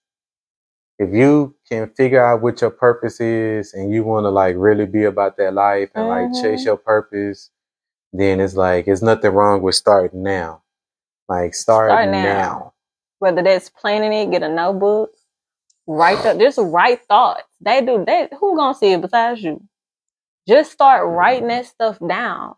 if 0.99 1.15
you 1.15 1.57
can 1.69 1.91
figure 1.91 2.25
out 2.25 2.43
what 2.43 2.61
your 2.63 2.71
purpose 2.71 3.21
is 3.21 3.75
and 3.75 3.93
you 3.93 4.05
want 4.05 4.25
to 4.25 4.31
like 4.31 4.57
really 4.59 4.87
be 4.87 5.05
about 5.05 5.37
that 5.39 5.55
life 5.55 5.91
and 5.95 6.09
like 6.09 6.33
chase 6.35 6.63
Mhm. 6.63 6.67
your 6.67 6.79
purpose, 6.79 7.51
then 8.13 8.41
it's 8.41 8.57
like 8.57 8.89
it's 8.89 9.03
nothing 9.03 9.33
wrong 9.33 9.63
with 9.63 9.77
starting 9.77 10.23
now. 10.25 10.63
Like 11.29 11.55
start, 11.55 11.91
Start 11.93 12.09
now. 12.11 12.23
now. 12.23 12.75
Whether 13.21 13.43
that's 13.43 13.71
planning 13.71 14.13
it, 14.13 14.33
get 14.33 14.43
a 14.43 14.49
notebook, 14.49 15.11
write 15.87 16.23
the, 16.23 16.35
just 16.39 16.59
write 16.61 17.05
thoughts. 17.07 17.45
They 17.61 17.81
do 17.83 18.05
that. 18.07 18.33
Who 18.41 18.57
gonna 18.57 18.75
see 18.75 18.93
it 18.93 19.01
besides 19.03 19.43
you? 19.43 19.63
Just 20.49 20.73
start 20.73 21.07
writing 21.07 21.49
that 21.49 21.67
stuff 21.67 21.99
down. 22.07 22.55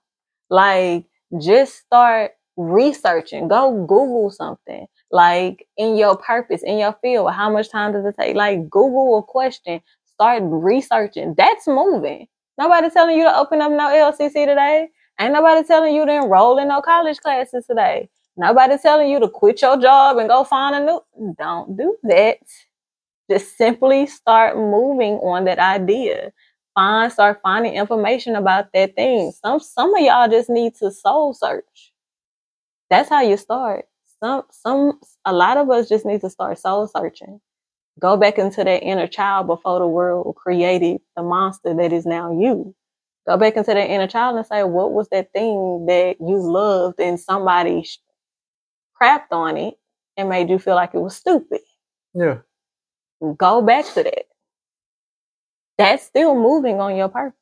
Like 0.50 1.06
just 1.40 1.78
start 1.78 2.32
researching. 2.56 3.48
Go 3.48 3.86
Google 3.86 4.30
something. 4.30 4.86
Like 5.10 5.66
in 5.76 5.96
your 5.96 6.16
purpose, 6.16 6.62
in 6.64 6.78
your 6.78 6.96
field. 7.02 7.32
How 7.32 7.50
much 7.50 7.70
time 7.70 7.92
does 7.92 8.06
it 8.06 8.14
take? 8.18 8.36
Like 8.36 8.70
Google 8.70 9.18
a 9.18 9.22
question. 9.22 9.80
Start 10.06 10.42
researching. 10.46 11.34
That's 11.36 11.66
moving. 11.66 12.28
Nobody 12.58 12.90
telling 12.90 13.18
you 13.18 13.24
to 13.24 13.36
open 13.36 13.60
up 13.60 13.72
no 13.72 13.88
LLC 13.88 14.32
today. 14.32 14.88
Ain't 15.20 15.32
nobody 15.32 15.66
telling 15.66 15.94
you 15.94 16.06
to 16.06 16.12
enroll 16.12 16.58
in 16.58 16.68
no 16.68 16.80
college 16.80 17.18
classes 17.20 17.66
today. 17.66 18.08
Nobody 18.36 18.78
telling 18.78 19.10
you 19.10 19.20
to 19.20 19.28
quit 19.28 19.60
your 19.60 19.76
job 19.76 20.16
and 20.18 20.28
go 20.28 20.44
find 20.44 20.74
a 20.74 20.84
new. 20.84 21.34
Don't 21.38 21.76
do 21.76 21.96
that. 22.04 22.38
Just 23.30 23.56
simply 23.56 24.06
start 24.06 24.56
moving 24.56 25.14
on 25.14 25.44
that 25.44 25.58
idea. 25.58 26.32
Find, 26.74 27.12
start 27.12 27.40
finding 27.42 27.74
information 27.74 28.34
about 28.34 28.72
that 28.72 28.94
thing. 28.96 29.32
Some 29.42 29.60
some 29.60 29.94
of 29.94 30.00
y'all 30.00 30.28
just 30.28 30.48
need 30.48 30.74
to 30.76 30.90
soul 30.90 31.34
search. 31.34 31.92
That's 32.88 33.10
how 33.10 33.20
you 33.22 33.36
start. 33.36 33.84
Some 34.20 34.44
some 34.50 34.98
a 35.26 35.32
lot 35.32 35.58
of 35.58 35.70
us 35.70 35.88
just 35.88 36.06
need 36.06 36.22
to 36.22 36.30
start 36.30 36.58
soul 36.58 36.86
searching. 36.88 37.40
Go 38.00 38.16
back 38.16 38.38
into 38.38 38.64
that 38.64 38.82
inner 38.82 39.06
child 39.06 39.46
before 39.46 39.78
the 39.78 39.86
world 39.86 40.34
created 40.36 41.02
the 41.16 41.22
monster 41.22 41.74
that 41.74 41.92
is 41.92 42.06
now 42.06 42.32
you. 42.32 42.74
Go 43.28 43.36
back 43.36 43.56
into 43.56 43.74
that 43.74 43.90
inner 43.90 44.08
child 44.08 44.36
and 44.36 44.46
say, 44.46 44.64
what 44.64 44.92
was 44.92 45.08
that 45.10 45.32
thing 45.32 45.86
that 45.86 46.16
you 46.18 46.38
loved 46.38 46.98
and 46.98 47.20
somebody 47.20 47.86
crapped 49.02 49.32
on 49.32 49.56
it 49.56 49.74
and 50.16 50.28
made 50.28 50.48
you 50.48 50.58
feel 50.58 50.74
like 50.74 50.94
it 50.94 51.00
was 51.00 51.16
stupid? 51.16 51.60
Yeah. 52.14 52.38
Go 53.36 53.62
back 53.62 53.84
to 53.94 54.02
that. 54.02 54.24
That's 55.78 56.04
still 56.04 56.34
moving 56.34 56.80
on 56.80 56.96
your 56.96 57.08
purpose. 57.08 57.38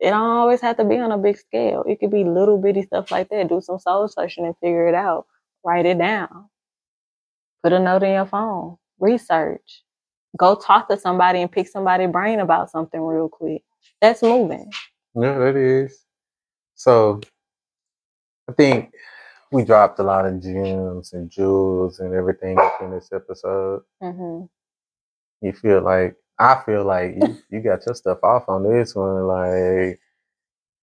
It 0.00 0.10
don't 0.10 0.20
always 0.22 0.60
have 0.60 0.76
to 0.76 0.84
be 0.84 0.96
on 0.98 1.12
a 1.12 1.18
big 1.18 1.36
scale. 1.36 1.84
It 1.86 1.98
could 1.98 2.10
be 2.10 2.24
little 2.24 2.58
bitty 2.58 2.82
stuff 2.82 3.10
like 3.10 3.28
that. 3.30 3.48
Do 3.48 3.60
some 3.60 3.78
soul 3.78 4.08
searching 4.08 4.46
and 4.46 4.56
figure 4.58 4.88
it 4.88 4.94
out. 4.94 5.26
Write 5.64 5.86
it 5.86 5.98
down. 5.98 6.48
Put 7.62 7.72
a 7.72 7.80
note 7.80 8.04
in 8.04 8.12
your 8.12 8.26
phone. 8.26 8.76
Research. 9.00 9.82
Go 10.36 10.54
talk 10.54 10.88
to 10.88 10.96
somebody 10.96 11.40
and 11.42 11.50
pick 11.50 11.68
somebody's 11.68 12.10
brain 12.10 12.38
about 12.38 12.70
something 12.70 13.00
real 13.00 13.28
quick. 13.28 13.62
That's 14.00 14.22
moving. 14.22 14.70
Yeah, 15.14 15.36
that 15.38 15.56
is. 15.56 16.04
So 16.76 17.20
I 18.48 18.52
think 18.52 18.92
we 19.52 19.64
dropped 19.64 19.98
a 19.98 20.02
lot 20.02 20.26
of 20.26 20.42
gems 20.42 21.12
and 21.12 21.30
jewels 21.30 22.00
and 22.00 22.14
everything 22.14 22.58
in 22.80 22.90
this 22.90 23.10
episode. 23.12 23.82
hmm 24.02 24.42
You 25.40 25.52
feel 25.52 25.82
like 25.82 26.16
I 26.38 26.62
feel 26.66 26.84
like 26.84 27.16
you, 27.16 27.38
you 27.50 27.60
got 27.60 27.84
your 27.86 27.94
stuff 27.94 28.18
off 28.22 28.48
on 28.48 28.62
this 28.64 28.94
one. 28.94 29.26
Like 29.26 30.00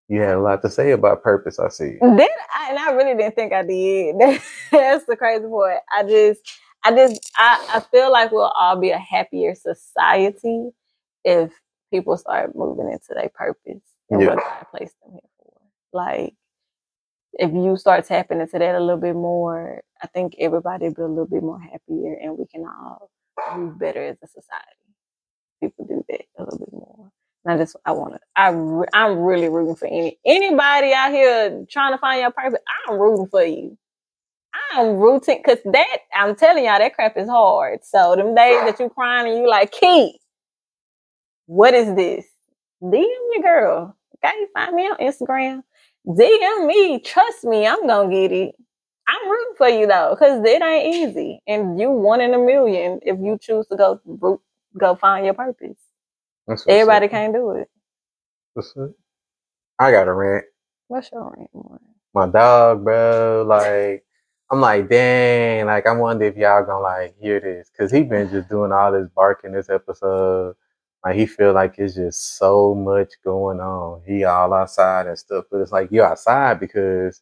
you 0.10 0.22
had 0.22 0.36
a 0.36 0.40
lot 0.42 0.62
to 0.64 0.70
say 0.70 0.92
about 0.92 1.24
purpose. 1.24 1.60
I 1.60 1.70
see. 1.70 1.98
Then 2.02 2.22
I, 2.56 2.68
and 2.70 2.80
I 2.80 2.92
really 2.92 3.16
didn't 3.18 3.36
think 3.36 3.54
I 3.54 3.64
did. 3.64 4.16
That's 4.72 5.06
the 5.06 5.16
crazy 5.18 5.48
part. 5.48 5.82
I 5.92 6.04
just, 6.04 6.42
I 6.86 6.92
just, 6.92 7.32
I, 7.38 7.68
I 7.76 7.80
feel 7.92 8.12
like 8.12 8.32
we'll 8.32 8.44
all 8.60 8.80
be 8.80 8.92
a 8.92 8.98
happier 9.00 9.56
society 9.56 10.70
if 11.26 11.52
people 11.92 12.18
start 12.18 12.56
moving 12.56 12.92
into 12.92 13.14
their 13.14 13.30
purpose 13.30 13.82
and 14.10 14.22
Yeah. 14.22 14.28
what 14.36 14.38
God 14.38 14.68
placed 14.76 14.96
them 15.04 15.14
here 15.14 15.22
for. 15.40 15.54
Like, 15.94 16.36
if 17.34 17.52
you 17.54 17.78
start 17.78 18.06
tapping 18.06 18.42
into 18.42 18.60
that 18.60 18.76
a 18.76 18.80
little 18.80 19.00
bit 19.00 19.16
more, 19.16 19.82
I 20.02 20.08
think 20.08 20.36
everybody 20.40 20.88
will 20.90 20.94
be 20.96 21.02
a 21.02 21.08
little 21.08 21.26
bit 21.28 21.44
more 21.44 21.60
happier, 21.60 22.18
and 22.22 22.38
we 22.38 22.46
can 22.48 22.66
all 22.66 23.10
move 23.56 23.80
better 23.80 24.04
as 24.04 24.18
a 24.24 24.28
society. 24.28 24.78
People 25.62 25.86
do 25.86 26.04
that 26.10 26.22
a 26.38 26.44
little 26.44 26.60
bit 26.60 26.74
more. 26.74 27.12
And 27.46 27.54
I 27.54 27.58
just, 27.58 27.76
I 27.86 27.92
want 27.92 28.14
to, 28.16 28.20
I, 28.36 28.50
re- 28.50 28.88
I'm 28.94 29.20
really 29.20 29.50
rooting 29.50 29.76
for 29.76 29.88
any 29.88 30.20
anybody 30.26 30.94
out 30.94 31.12
here 31.12 31.66
trying 31.70 31.94
to 31.94 31.98
find 31.98 32.22
your 32.22 32.32
purpose. 32.32 32.60
I'm 32.88 33.00
rooting 33.00 33.28
for 33.28 33.44
you. 33.44 33.78
I'm 34.74 34.98
rooting 34.98 35.42
because 35.44 35.60
that 35.72 35.98
I'm 36.14 36.36
telling 36.36 36.66
y'all 36.66 36.80
that 36.80 36.94
crap 36.94 37.18
is 37.18 37.30
hard. 37.30 37.80
So 37.84 38.16
them 38.16 38.36
days 38.36 38.62
that 38.66 38.80
you 38.80 38.90
crying 38.90 39.30
and 39.32 39.40
you 39.40 39.50
like, 39.50 39.72
Key, 39.72 40.20
what 41.46 41.74
is 41.74 41.96
this? 41.96 42.26
DM 42.84 43.06
your 43.34 43.42
girl. 43.42 43.98
Okay, 44.24 44.36
find 44.54 44.76
me 44.76 44.84
on 44.84 44.98
Instagram. 44.98 45.64
DM 46.08 46.66
me. 46.66 47.00
Trust 47.00 47.44
me, 47.44 47.68
I'm 47.68 47.86
gonna 47.86 48.10
get 48.10 48.32
it. 48.32 48.56
I'm 49.08 49.30
rooting 49.30 49.54
for 49.58 49.68
you 49.70 49.88
though, 49.88 50.16
because 50.16 50.44
it 50.46 50.62
ain't 50.62 50.96
easy. 50.96 51.42
And 51.48 51.80
you 51.80 51.92
one 51.92 52.22
in 52.22 52.34
a 52.34 52.38
million 52.38 53.00
if 53.04 53.18
you 53.20 53.38
choose 53.40 53.68
to 53.68 53.76
go 53.76 54.00
root, 54.06 54.40
go 54.78 54.96
find 54.96 55.26
your 55.26 55.34
purpose. 55.34 55.78
That's 56.48 56.66
Everybody 56.68 57.08
can't 57.10 57.34
do 57.34 57.52
it. 57.52 57.70
What's 58.54 58.76
up? 58.78 58.92
I 59.80 59.92
got 59.92 60.08
a 60.08 60.14
rant. 60.14 60.46
What's 60.88 61.12
your 61.12 61.34
rant? 61.38 61.50
More? 61.54 61.80
My 62.14 62.28
dog, 62.28 62.84
bro. 62.84 63.46
Like 63.48 64.06
I'm 64.50 64.62
like, 64.62 64.90
dang. 64.90 65.66
Like 65.66 65.86
I 65.86 65.92
wonder 65.92 66.26
if 66.26 66.38
y'all 66.38 66.66
gonna 66.66 66.80
like 66.80 67.16
hear 67.20 67.40
this 67.40 67.70
because 67.70 67.92
he 67.92 68.04
been 68.04 68.30
just 68.30 68.50
doing 68.50 68.72
all 68.72 68.92
this 68.92 69.10
barking 69.14 69.52
this 69.52 69.70
episode. 69.70 70.56
Like 71.06 71.16
he 71.16 71.26
feel 71.26 71.54
like 71.54 71.76
it's 71.78 71.96
just 71.96 72.38
so 72.38 72.76
much 72.76 73.14
going 73.24 73.60
on. 73.60 74.02
He 74.06 74.24
all 74.24 74.54
outside 74.54 75.08
and 75.08 75.18
stuff, 75.18 75.46
but 75.52 75.62
it's 75.62 75.72
like 75.72 75.92
you 75.92 76.04
outside 76.04 76.60
because 76.60 77.22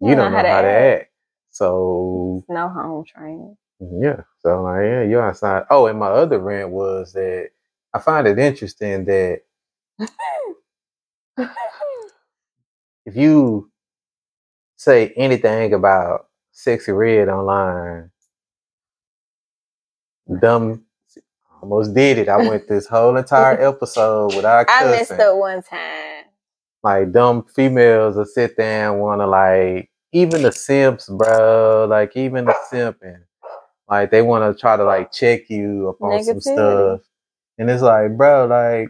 you 0.00 0.14
don't 0.14 0.32
know 0.32 0.38
how 0.38 0.62
to 0.62 0.68
act. 0.68 1.10
So 1.50 2.44
No 2.48 2.68
home 2.68 3.04
training. 3.04 3.56
Mm-hmm, 3.82 4.02
yeah. 4.04 4.20
So 4.40 4.62
like 4.62 4.82
yeah, 4.82 5.02
you're 5.02 5.26
outside. 5.28 5.64
Oh, 5.70 5.86
and 5.86 5.98
my 5.98 6.08
other 6.08 6.38
rant 6.38 6.70
was 6.70 7.12
that 7.14 7.50
I 7.92 7.98
find 7.98 8.26
it 8.26 8.38
interesting 8.38 9.04
that 9.06 9.40
if 13.06 13.16
you 13.16 13.70
say 14.76 15.12
anything 15.16 15.74
about 15.74 16.28
Sexyy 16.54 16.96
Red 16.96 17.28
online, 17.28 18.10
dumb 20.40 20.84
almost 21.64 21.94
did 21.94 22.18
it. 22.18 22.28
I 22.28 22.36
went 22.36 22.68
this 22.68 22.86
whole 22.86 23.16
entire 23.16 23.60
episode 23.60 24.34
without 24.34 24.66
I 24.68 24.80
cussing. 24.80 24.90
messed 24.90 25.12
up 25.12 25.36
one 25.36 25.62
time. 25.62 26.24
Like 26.82 27.12
dumb 27.12 27.44
females 27.54 28.16
will 28.16 28.26
sit 28.26 28.56
there 28.58 28.90
and 28.90 29.00
wanna 29.00 29.26
like 29.26 29.90
even 30.12 30.42
the 30.42 30.52
simps, 30.52 31.08
bro. 31.08 31.86
Like 31.88 32.14
even 32.16 32.44
the 32.44 32.54
simping. 32.70 33.22
Like 33.88 34.10
they 34.10 34.20
wanna 34.20 34.54
try 34.54 34.76
to 34.76 34.84
like 34.84 35.10
check 35.10 35.48
you 35.48 35.88
up 35.88 36.02
on 36.02 36.22
some 36.22 36.40
stuff. 36.40 37.00
And 37.56 37.70
it's 37.70 37.82
like, 37.82 38.16
bro, 38.16 38.46
like 38.46 38.88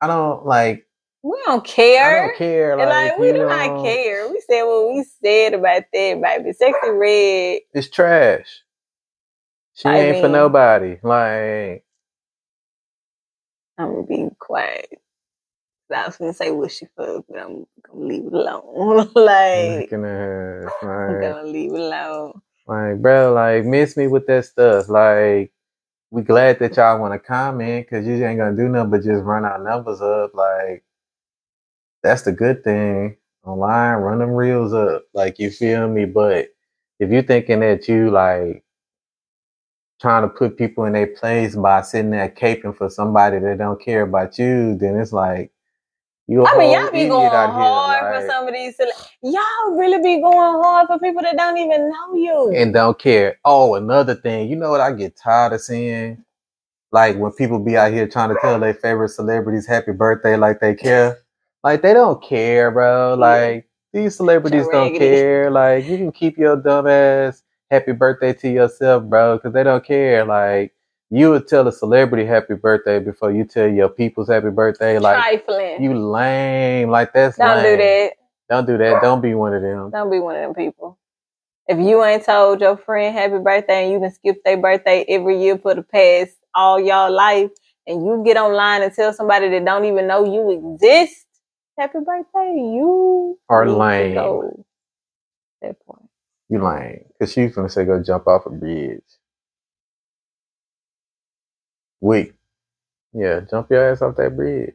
I 0.00 0.06
don't 0.06 0.46
like 0.46 0.86
We 1.22 1.36
don't 1.44 1.64
care. 1.64 2.24
I 2.24 2.26
don't 2.28 2.36
care. 2.38 2.76
Like, 2.76 2.88
like, 2.88 3.18
we 3.18 3.32
do 3.32 3.38
know, 3.38 3.48
not 3.48 3.84
care. 3.84 4.26
We 4.30 4.40
said 4.48 4.62
what 4.62 4.94
we 4.94 5.04
said 5.22 5.52
about 5.52 5.82
that, 5.92 6.22
baby. 6.22 6.52
Sexyy 6.52 6.98
Red. 6.98 7.60
It's 7.74 7.90
trash. 7.90 8.62
She 9.74 9.88
I 9.88 9.98
ain't 9.98 10.22
for 10.22 10.28
nobody. 10.28 10.96
Like 11.02 11.84
I'm 13.78 13.94
gonna 13.94 14.06
be 14.06 14.28
quiet. 14.38 14.90
I 15.94 16.06
was 16.06 16.16
gonna 16.18 16.34
say 16.34 16.50
what 16.50 16.72
she 16.72 16.86
fuck, 16.96 17.24
but 17.28 17.38
I'm 17.38 17.66
gonna 17.82 18.04
leave 18.06 18.26
it 18.26 18.32
alone. 18.34 19.10
like 19.14 19.90
her, 19.90 20.70
I'm 20.82 21.20
gonna 21.20 21.44
leave 21.44 21.72
it 21.72 21.80
alone. 21.80 22.40
like, 22.66 23.00
bro, 23.00 23.32
like, 23.32 23.64
miss 23.64 23.96
me 23.96 24.08
with 24.08 24.26
that 24.26 24.44
stuff. 24.46 24.88
Like, 24.88 25.52
we 26.10 26.22
glad 26.22 26.58
that 26.60 26.76
y'all 26.76 27.00
want 27.00 27.14
to 27.14 27.18
comment 27.18 27.86
because 27.86 28.06
you 28.06 28.24
ain't 28.24 28.38
gonna 28.38 28.56
do 28.56 28.68
nothing 28.68 28.90
but 28.90 29.04
just 29.04 29.24
run 29.24 29.44
our 29.44 29.62
numbers 29.62 30.00
up. 30.02 30.34
Like, 30.34 30.84
that's 32.02 32.22
the 32.22 32.32
good 32.32 32.64
thing. 32.64 33.16
Online, 33.44 33.96
run 33.96 34.18
them 34.18 34.30
reels 34.32 34.74
up. 34.74 35.04
Like, 35.14 35.38
you 35.38 35.50
feel 35.50 35.88
me? 35.88 36.04
But 36.06 36.48
if 37.00 37.10
you 37.10 37.22
thinking 37.22 37.60
that 37.60 37.88
you 37.88 38.10
like 38.10 38.64
trying 40.00 40.22
to 40.22 40.28
put 40.28 40.56
people 40.56 40.84
in 40.84 40.92
their 40.92 41.08
place 41.08 41.56
by 41.56 41.82
sitting 41.82 42.10
there 42.10 42.28
caping 42.28 42.76
for 42.76 42.88
somebody 42.88 43.38
that 43.38 43.58
don't 43.58 43.80
care 43.80 44.02
about 44.02 44.38
you, 44.38 44.76
then 44.76 44.96
it's 44.96 45.12
like 45.12 45.50
you. 46.26 46.46
I 46.46 46.56
mean, 46.56 46.72
y'all 46.72 46.90
be 46.90 47.08
going 47.08 47.26
out 47.26 47.46
here, 47.46 47.62
hard 47.62 48.02
like- 48.02 48.22
for 48.22 48.28
some 48.28 48.48
of 48.48 48.54
these. 48.54 48.76
Y'all 49.22 49.76
really 49.76 50.00
be 50.02 50.20
going 50.20 50.62
hard 50.62 50.86
for 50.86 50.98
people 50.98 51.22
that 51.22 51.36
don't 51.36 51.58
even 51.58 51.90
know 51.90 52.14
you. 52.14 52.52
and 52.54 52.72
don't 52.72 52.98
care. 52.98 53.38
Oh, 53.44 53.74
another 53.74 54.14
thing, 54.14 54.48
you 54.48 54.56
know 54.56 54.70
what 54.70 54.80
I 54.80 54.92
get 54.92 55.16
tired 55.16 55.52
of 55.52 55.60
seeing? 55.60 56.24
Like 56.90 57.16
when 57.16 57.32
people 57.32 57.58
be 57.58 57.76
out 57.76 57.92
here 57.92 58.08
trying 58.08 58.30
to 58.30 58.36
tell 58.40 58.58
their 58.58 58.74
favorite 58.74 59.10
celebrities 59.10 59.66
happy 59.66 59.92
birthday 59.92 60.36
like 60.36 60.60
they 60.60 60.74
care. 60.74 61.18
Like 61.62 61.82
they 61.82 61.92
don't 61.92 62.22
care, 62.22 62.70
bro. 62.70 63.14
Mm. 63.16 63.18
Like 63.18 63.68
these 63.92 64.16
celebrities 64.16 64.66
don't 64.70 64.96
care. 64.96 65.50
Like 65.50 65.84
you 65.84 65.96
can 65.98 66.12
keep 66.12 66.38
your 66.38 66.56
dumb 66.56 66.86
ass 66.86 67.42
happy 67.70 67.92
birthday 67.92 68.32
to 68.32 68.48
yourself, 68.48 69.04
bro, 69.04 69.36
because 69.36 69.52
they 69.52 69.62
don't 69.62 69.84
care. 69.84 70.24
Like 70.24 70.74
you 71.10 71.30
would 71.30 71.48
tell 71.48 71.66
a 71.68 71.72
celebrity 71.72 72.26
happy 72.26 72.54
birthday 72.54 72.98
before 72.98 73.32
you 73.32 73.44
tell 73.44 73.68
your 73.68 73.88
people's 73.88 74.28
happy 74.28 74.50
birthday. 74.50 74.98
Like 74.98 75.16
Trifling. 75.16 75.82
you 75.82 75.94
lame. 75.94 76.90
Like 76.90 77.12
that's 77.12 77.36
Don't 77.36 77.62
do 77.62 77.76
that. 77.76 78.12
Don't 78.50 78.66
do 78.66 78.78
that. 78.78 79.02
Don't 79.02 79.20
be 79.20 79.34
one 79.34 79.54
of 79.54 79.62
them. 79.62 79.90
Don't 79.90 80.10
be 80.10 80.18
one 80.18 80.36
of 80.36 80.42
them 80.42 80.54
people. 80.54 80.98
If 81.66 81.78
you 81.78 82.02
ain't 82.02 82.24
told 82.24 82.60
your 82.62 82.78
friend 82.78 83.14
happy 83.14 83.38
birthday 83.38 83.84
and 83.84 83.92
you 83.92 84.00
can 84.00 84.12
skip 84.12 84.42
their 84.42 84.56
birthday 84.56 85.04
every 85.08 85.42
year 85.42 85.58
for 85.58 85.74
the 85.74 85.82
past 85.82 86.32
all 86.54 86.80
y'all 86.80 87.12
life, 87.12 87.50
and 87.86 88.04
you 88.04 88.22
get 88.24 88.36
online 88.36 88.82
and 88.82 88.92
tell 88.92 89.12
somebody 89.12 89.48
that 89.48 89.64
don't 89.64 89.84
even 89.84 90.06
know 90.06 90.24
you 90.24 90.74
exist 90.74 91.26
happy 91.78 91.98
birthday, 92.04 92.54
you 92.54 93.38
Are 93.48 93.68
lame. 93.68 94.64
That 95.62 95.80
point. 95.86 96.07
You 96.50 96.64
lame. 96.64 97.06
Cause 97.20 97.32
she 97.32 97.48
finna 97.48 97.70
say 97.70 97.84
go 97.86 98.02
jump 98.02 98.28
off 98.28 98.46
a 98.46 98.50
bridge. 98.50 99.02
Wait. 102.00 102.34
Yeah, 103.14 103.40
jump 103.50 103.70
your 103.70 103.90
ass 103.92 104.02
off 104.02 104.16
that 104.16 104.36
bridge. 104.36 104.74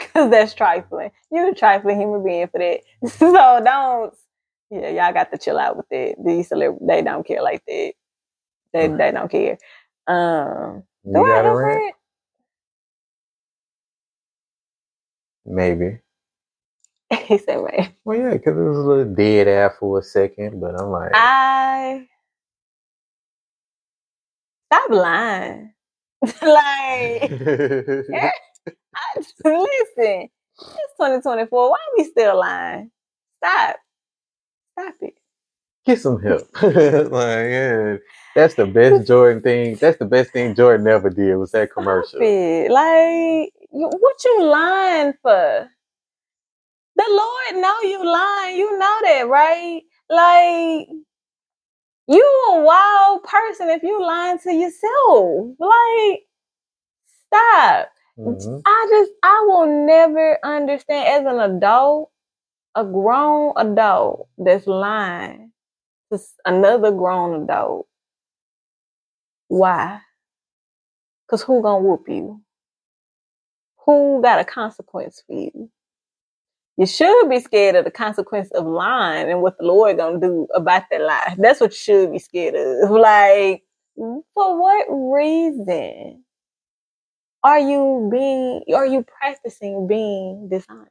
Cause 0.14 0.30
that's 0.30 0.54
trifling. 0.54 1.10
You're 1.32 1.50
a 1.50 1.54
trifling 1.54 2.00
human 2.00 2.24
being 2.24 2.48
for 2.48 2.58
that. 2.58 2.80
so 3.10 3.62
don't. 3.64 4.14
Yeah, 4.70 4.90
y'all 4.90 5.14
got 5.14 5.32
to 5.32 5.38
chill 5.38 5.58
out 5.58 5.76
with 5.76 5.86
that. 5.90 6.16
These 6.24 6.48
celebrities, 6.48 6.86
they 6.88 7.02
don't 7.02 7.26
care 7.26 7.42
like 7.42 7.62
that. 7.68 7.92
They 8.74 8.88
they 8.88 9.12
don't 9.12 9.30
care. 9.30 9.58
Um, 10.08 10.84
You 11.04 11.12
do 11.14 11.24
I 11.24 11.28
got 11.28 11.46
a 11.46 11.50
have 11.50 11.60
rant? 11.60 11.84
rant? 11.84 11.96
Maybe. 15.46 16.00
he 17.26 17.38
said, 17.38 17.62
"Man, 17.62 17.94
Well, 18.04 18.18
yeah, 18.18 18.32
because 18.34 18.58
it 18.58 18.62
was 18.62 18.78
a 18.78 18.82
little 18.82 19.14
dead 19.14 19.48
air 19.48 19.76
for 19.80 20.00
a 20.00 20.02
second, 20.04 20.60
but 20.60 20.80
I'm 20.80 20.90
like, 20.90 21.12
I 21.14 22.08
stop 24.72 24.90
lying. 24.90 25.72
like, 26.42 27.32
eh, 28.12 28.30
I, 28.96 29.18
listen, 29.44 30.28
it's 30.58 30.94
2024. 30.98 31.70
Why 31.70 31.76
are 31.76 31.78
we 31.98 32.04
still 32.04 32.38
lying? 32.40 32.90
Stop, 33.38 33.76
stop 34.78 34.94
it. 35.02 35.14
get 35.86 36.00
some 36.00 36.22
help. 36.22 36.48
like, 36.62 36.72
yeah, 37.50 37.96
that's 38.36 38.54
the 38.54 38.66
best 38.66 39.08
Jordan 39.08 39.42
thing. 39.42 39.76
That's 39.76 39.98
the 39.98 40.06
best 40.06 40.32
thing 40.32 40.54
Jordan 40.54 40.86
ever 40.88 41.10
did 41.10 41.36
was 41.36 41.52
that 41.52 41.72
commercial. 41.72 42.20
Like, 42.20 43.52
you, 43.72 43.88
what 43.88 44.24
you 44.24 44.44
lying 44.44 45.14
for? 45.22 45.70
The 47.02 47.14
Lord 47.14 47.62
know 47.62 47.80
you 47.82 48.04
lying. 48.06 48.58
You 48.58 48.78
know 48.78 48.98
that, 49.02 49.28
right? 49.28 49.82
Like, 50.10 50.88
you 52.08 52.44
a 52.52 52.62
wild 52.62 53.24
person 53.24 53.70
if 53.70 53.82
you 53.82 54.00
lying 54.00 54.38
to 54.40 54.52
yourself. 54.52 55.56
Like, 55.58 56.20
stop. 57.26 57.90
Mhm. 58.18 58.62
I 58.66 58.86
just, 58.90 59.12
I 59.22 59.44
will 59.48 59.86
never 59.86 60.38
understand 60.44 61.08
as 61.08 61.32
an 61.34 61.40
adult, 61.40 62.10
a 62.76 62.84
grown 62.84 63.54
adult 63.56 64.28
that's 64.38 64.66
lying 64.66 65.52
to 66.12 66.20
another 66.46 66.92
grown 66.92 67.42
adult. 67.44 67.88
Why? 69.48 70.00
Cause 71.28 71.42
who 71.42 71.62
gonna 71.62 71.84
whoop 71.84 72.08
you? 72.08 72.42
Who 73.86 74.22
got 74.22 74.40
a 74.40 74.44
consequence 74.44 75.22
for 75.26 75.34
you? 75.34 75.70
You 76.78 76.86
should 76.86 77.28
be 77.28 77.38
scared 77.40 77.76
of 77.76 77.84
the 77.84 77.90
consequence 77.90 78.50
of 78.52 78.66
lying 78.66 79.30
and 79.30 79.42
what 79.42 79.58
the 79.58 79.64
Lord 79.64 79.98
gonna 79.98 80.18
do 80.18 80.48
about 80.54 80.84
that 80.90 81.02
lie. 81.02 81.34
That's 81.38 81.60
what 81.60 81.72
you 81.72 81.76
should 81.76 82.12
be 82.12 82.18
scared 82.18 82.54
of. 82.54 82.90
Like, 83.02 83.62
for 83.96 84.58
what 84.58 84.86
reason 84.88 86.24
are 87.44 87.58
you 87.58 88.08
being? 88.10 88.62
Are 88.74 88.86
you 88.86 89.04
practicing 89.04 89.86
being 89.86 90.48
dishonest? 90.48 90.90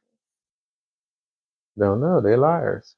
Don't 1.80 2.00
know. 2.00 2.22
They 2.22 2.36
liars. 2.36 2.96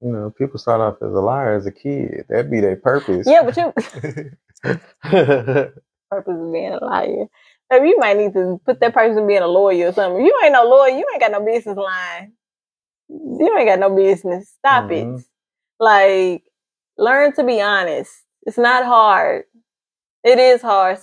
You 0.00 0.12
know, 0.12 0.30
people 0.30 0.58
start 0.58 0.80
off 0.82 1.02
as 1.02 1.12
a 1.12 1.20
liar 1.20 1.54
as 1.56 1.66
a 1.66 1.72
kid. 1.72 2.26
That'd 2.28 2.50
be 2.50 2.60
their 2.60 2.76
purpose. 2.76 3.26
Yeah, 3.26 3.42
but 3.42 3.56
you 3.56 3.72
purpose 6.10 6.36
of 6.38 6.52
being 6.52 6.72
a 6.74 6.84
liar. 6.84 7.26
Maybe 7.70 7.88
you 7.90 7.98
might 7.98 8.16
need 8.18 8.34
to 8.34 8.60
put 8.66 8.80
that 8.80 8.94
person 8.94 9.26
being 9.26 9.42
a 9.42 9.48
lawyer 9.48 9.88
or 9.88 9.92
something. 9.92 10.24
You 10.24 10.34
ain't 10.44 10.52
no 10.54 10.64
lawyer, 10.64 10.90
you 10.96 11.06
ain't 11.12 11.20
got 11.20 11.32
no 11.32 11.44
business 11.44 11.76
lying. 11.76 12.32
You 13.08 13.56
ain't 13.58 13.68
got 13.68 13.78
no 13.80 13.94
business. 13.94 14.50
Stop 14.58 14.90
it. 14.92 15.10
Mhm. 15.10 15.24
Like, 15.80 16.44
learn 16.98 17.32
to 17.34 17.44
be 17.44 17.60
honest. 17.60 18.12
It's 18.46 18.58
not 18.58 18.84
hard. 18.84 19.44
It 20.24 20.38
is 20.38 20.62
hard 20.62 20.98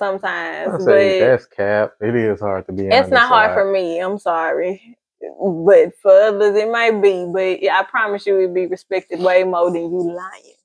I 0.65 0.77
sometimes, 0.77 0.79
say 0.79 1.13
but 1.19 1.19
that's 1.19 1.47
cap. 1.47 1.93
It 2.01 2.15
is 2.15 2.39
hard 2.41 2.67
to 2.67 2.73
be 2.73 2.89
honest. 2.91 3.03
it's 3.03 3.11
not 3.11 3.27
hard 3.29 3.53
for 3.53 3.71
me. 3.71 3.99
I'm 3.99 4.19
sorry. 4.19 4.97
But 5.41 5.93
for 6.01 6.11
others, 6.11 6.55
it 6.57 6.71
might 6.71 7.01
be. 7.01 7.27
But 7.33 7.61
yeah, 7.63 7.79
I 7.79 7.83
promise 7.83 8.25
you, 8.27 8.37
it'd 8.39 8.53
be 8.55 8.67
respected 8.67 9.19
way 9.21 9.43
more 9.43 9.71
than 9.71 9.83
you 9.91 10.13
lying. 10.15 10.55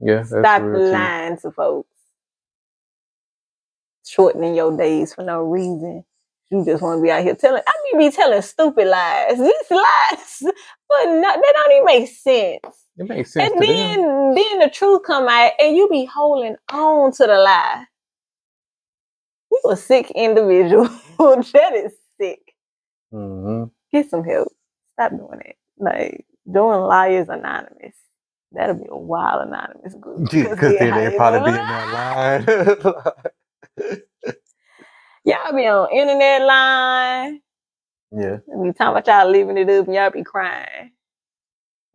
Yeah, 0.00 0.24
that's 0.30 0.34
Stop 0.44 0.58
real 0.58 0.80
too. 0.80 0.90
lying 0.92 1.38
to 1.38 1.52
folks. 1.52 1.88
Shortening 4.12 4.56
your 4.56 4.76
days 4.76 5.14
for 5.14 5.24
no 5.24 5.42
reason. 5.42 6.04
You 6.50 6.64
just 6.66 6.82
want 6.82 6.98
to 6.98 7.02
be 7.02 7.10
out 7.10 7.24
here 7.24 7.36
telling. 7.36 7.62
I 7.66 7.72
mean, 7.98 8.10
be 8.10 8.14
telling 8.16 8.42
stupid 8.42 8.88
lies. 8.88 9.38
These 9.38 9.70
lies, 9.72 10.38
but 10.88 11.04
no, 11.06 11.32
they 11.36 11.52
don't 11.54 11.72
even 11.72 11.86
make 11.86 12.08
sense. 12.08 12.60
It 12.98 13.08
makes 13.08 13.32
sense 13.32 13.52
And 13.52 13.60
to 13.60 13.64
then, 13.64 14.00
them. 14.00 14.34
then 14.36 14.58
the 14.60 14.70
truth 14.72 15.02
come 15.06 15.28
out, 15.28 15.52
and 15.60 15.76
you 15.76 15.88
be 15.90 16.04
holding 16.06 16.56
on 16.72 17.12
to 17.12 17.26
the 17.26 17.38
lie. 17.38 17.86
You 19.52 19.62
a 19.72 19.76
sick 19.76 20.10
individual. 20.12 20.84
that 21.18 21.74
is 21.74 21.94
sick. 22.20 22.40
hmm 23.12 23.64
Get 23.92 24.10
some 24.10 24.24
help. 24.24 24.48
Stop 24.94 25.12
doing 25.12 25.40
it. 25.44 25.56
Like 25.78 26.26
doing 26.52 26.80
liars 26.80 27.28
anonymous. 27.30 27.96
That'll 28.52 28.76
be 28.76 28.86
a 28.90 28.96
wild 28.98 29.48
anonymous 29.48 29.94
group. 29.94 30.30
Because 30.30 30.58
then 30.60 30.78
they 30.78 30.90
they 30.90 31.10
probably 31.16 31.52
be 31.52 31.58
in 31.58 31.66
that 31.68 31.88
line. 31.88 32.46
Y'all 35.24 35.52
be 35.54 35.66
on 35.66 35.90
internet 35.92 36.42
line. 36.42 37.40
yeah, 38.12 38.38
Be 38.62 38.72
talking 38.72 38.88
about 38.88 39.06
y'all 39.06 39.30
leaving 39.30 39.56
it 39.58 39.70
up 39.70 39.86
and 39.86 39.94
y'all 39.94 40.10
be 40.10 40.24
crying. 40.24 40.92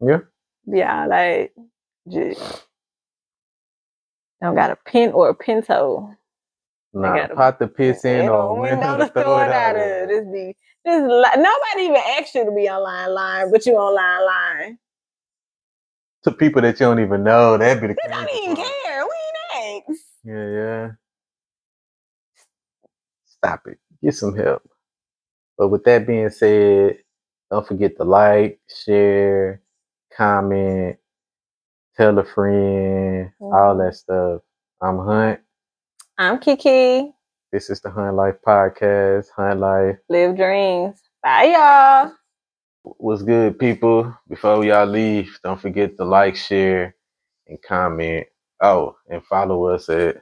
yeah. 0.02 0.20
Yeah, 0.66 1.06
like 1.08 1.54
just 2.10 2.64
don't 4.42 4.56
got 4.56 4.72
a 4.72 4.78
pin 4.86 5.12
or 5.12 5.30
a 5.30 5.36
pinto. 5.36 6.14
Nah, 6.94 7.16
gotta- 7.16 7.36
pot 7.36 7.60
the 7.60 7.68
piss 7.68 8.06
in 8.06 8.30
or 8.30 8.60
window 8.60 8.98
to 8.98 9.08
throw 9.14 9.40
it 9.40 9.52
out. 9.52 9.76
of. 9.76 10.10
This 10.10 10.26
be 10.32 10.56
this 10.86 11.02
li- 11.02 11.42
nobody 11.44 11.82
even 11.84 12.02
asked 12.18 12.36
you 12.36 12.46
to 12.46 12.52
be 12.52 12.70
online 12.70 13.14
line, 13.14 13.52
but 13.52 13.66
you 13.66 13.74
online 13.76 14.26
line. 14.26 14.78
To 16.24 16.32
people 16.32 16.62
that 16.64 16.80
you 16.80 16.86
don't 16.88 17.00
even 17.00 17.24
know, 17.24 17.58
that'd 17.58 17.82
be 17.82 17.88
the 17.88 17.94
They 17.94 18.10
don't 18.10 18.44
even 18.44 18.56
care. 18.56 19.04
We 19.06 19.60
ain't 19.60 19.84
asked. 19.90 20.06
Yeah, 20.24 20.50
yeah. 20.50 20.90
Stop 23.48 23.68
it. 23.68 23.80
Get 24.04 24.14
some 24.14 24.36
help. 24.36 24.62
But 25.58 25.70
with 25.70 25.86
that 25.86 26.06
being 26.06 26.30
said, 26.30 26.98
don't 27.50 27.66
forget 27.66 27.96
to 27.98 28.04
like, 28.04 28.60
share, 28.84 29.62
comment, 30.16 30.98
tell 31.96 32.20
a 32.20 32.26
friend, 32.26 33.32
all 33.40 33.76
Mhm. 33.76 33.86
that 33.86 33.96
stuff. 33.96 34.42
I'm 34.82 35.00
Hunt. 35.00 35.40
I'm 36.18 36.40
Kiki. 36.40 37.16
This 37.54 37.70
is 37.70 37.80
the 37.80 37.90
Hunt 37.90 38.18
Life 38.18 38.36
Podcast. 38.46 39.30
Hunt 39.30 39.62
Life. 39.62 39.98
Live 40.10 40.36
dreams. 40.36 41.02
Bye, 41.24 41.46
y'all. 41.54 42.14
What's 42.84 43.24
good, 43.24 43.58
people? 43.60 44.14
Before 44.28 44.66
y'all 44.66 44.86
leave, 44.86 45.40
don't 45.44 45.60
forget 45.62 45.96
to 45.98 46.04
like, 46.06 46.36
share, 46.36 46.96
and 47.48 47.62
comment. 47.62 48.28
Oh, 48.62 48.98
and 49.10 49.24
follow 49.26 49.68
us 49.68 49.88
at 49.90 50.18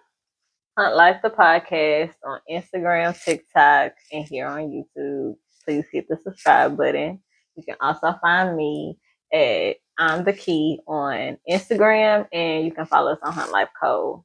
Hunt 0.78 0.98
Life 0.98 1.22
the 1.24 1.30
podcast 1.30 2.16
on 2.26 2.40
Instagram, 2.52 3.18
TikTok, 3.24 3.94
and 4.12 4.26
here 4.26 4.46
on 4.46 4.60
YouTube. 4.64 5.36
Please 5.64 5.86
hit 5.90 6.06
the 6.10 6.18
subscribe 6.22 6.76
button. 6.76 7.22
You 7.56 7.64
can 7.64 7.78
also 7.80 8.14
find 8.22 8.58
me 8.58 8.98
at 9.32 9.78
I'm 9.98 10.26
the 10.26 10.34
Key 10.34 10.82
on 10.86 11.38
Instagram, 11.50 12.28
and 12.34 12.66
you 12.66 12.74
can 12.74 12.86
follow 12.86 13.14
us 13.14 13.20
on 13.24 13.32
Hunt 13.32 13.54
Life 13.54 13.70
Code 13.82 14.20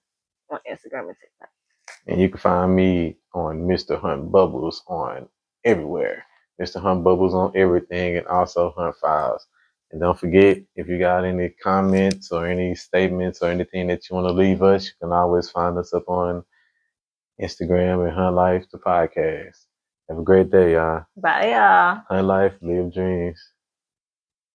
on 0.50 0.58
Instagram 0.68 1.06
and 1.06 1.16
TikTok. 1.20 1.50
And 2.08 2.20
you 2.20 2.28
can 2.28 2.40
find 2.40 2.74
me 2.74 3.18
on 3.32 3.68
Mr. 3.68 4.00
Hunt 4.00 4.32
Bubbles 4.32 4.82
on 4.88 5.28
everywhere. 5.64 6.24
Mr. 6.60 6.80
Hunt 6.80 7.04
Bubbles 7.04 7.32
on 7.32 7.52
everything 7.54 8.16
and 8.16 8.26
also 8.26 8.74
Hunt 8.76 8.96
Files. 8.96 9.46
And 9.92 10.00
don't 10.00 10.18
forget, 10.18 10.58
if 10.76 10.88
you 10.88 10.98
got 10.98 11.24
any 11.24 11.48
comments 11.48 12.30
or 12.30 12.46
any 12.46 12.74
statements 12.74 13.42
or 13.42 13.50
anything 13.50 13.88
that 13.88 14.08
you 14.08 14.16
want 14.16 14.28
to 14.28 14.32
leave 14.32 14.62
us, 14.62 14.86
you 14.86 14.92
can 15.00 15.12
always 15.12 15.50
find 15.50 15.76
us 15.78 15.92
up 15.92 16.08
on 16.08 16.44
Instagram 17.40 18.06
and 18.06 18.14
Hunt 18.14 18.36
Life, 18.36 18.66
the 18.70 18.78
podcast. 18.78 19.66
Have 20.08 20.18
a 20.18 20.22
great 20.22 20.50
day, 20.50 20.74
y'all. 20.74 21.04
Bye, 21.16 21.50
y'all. 21.50 22.02
Hunt 22.08 22.26
Life, 22.26 22.54
live 22.62 22.92
dreams. 22.92 23.40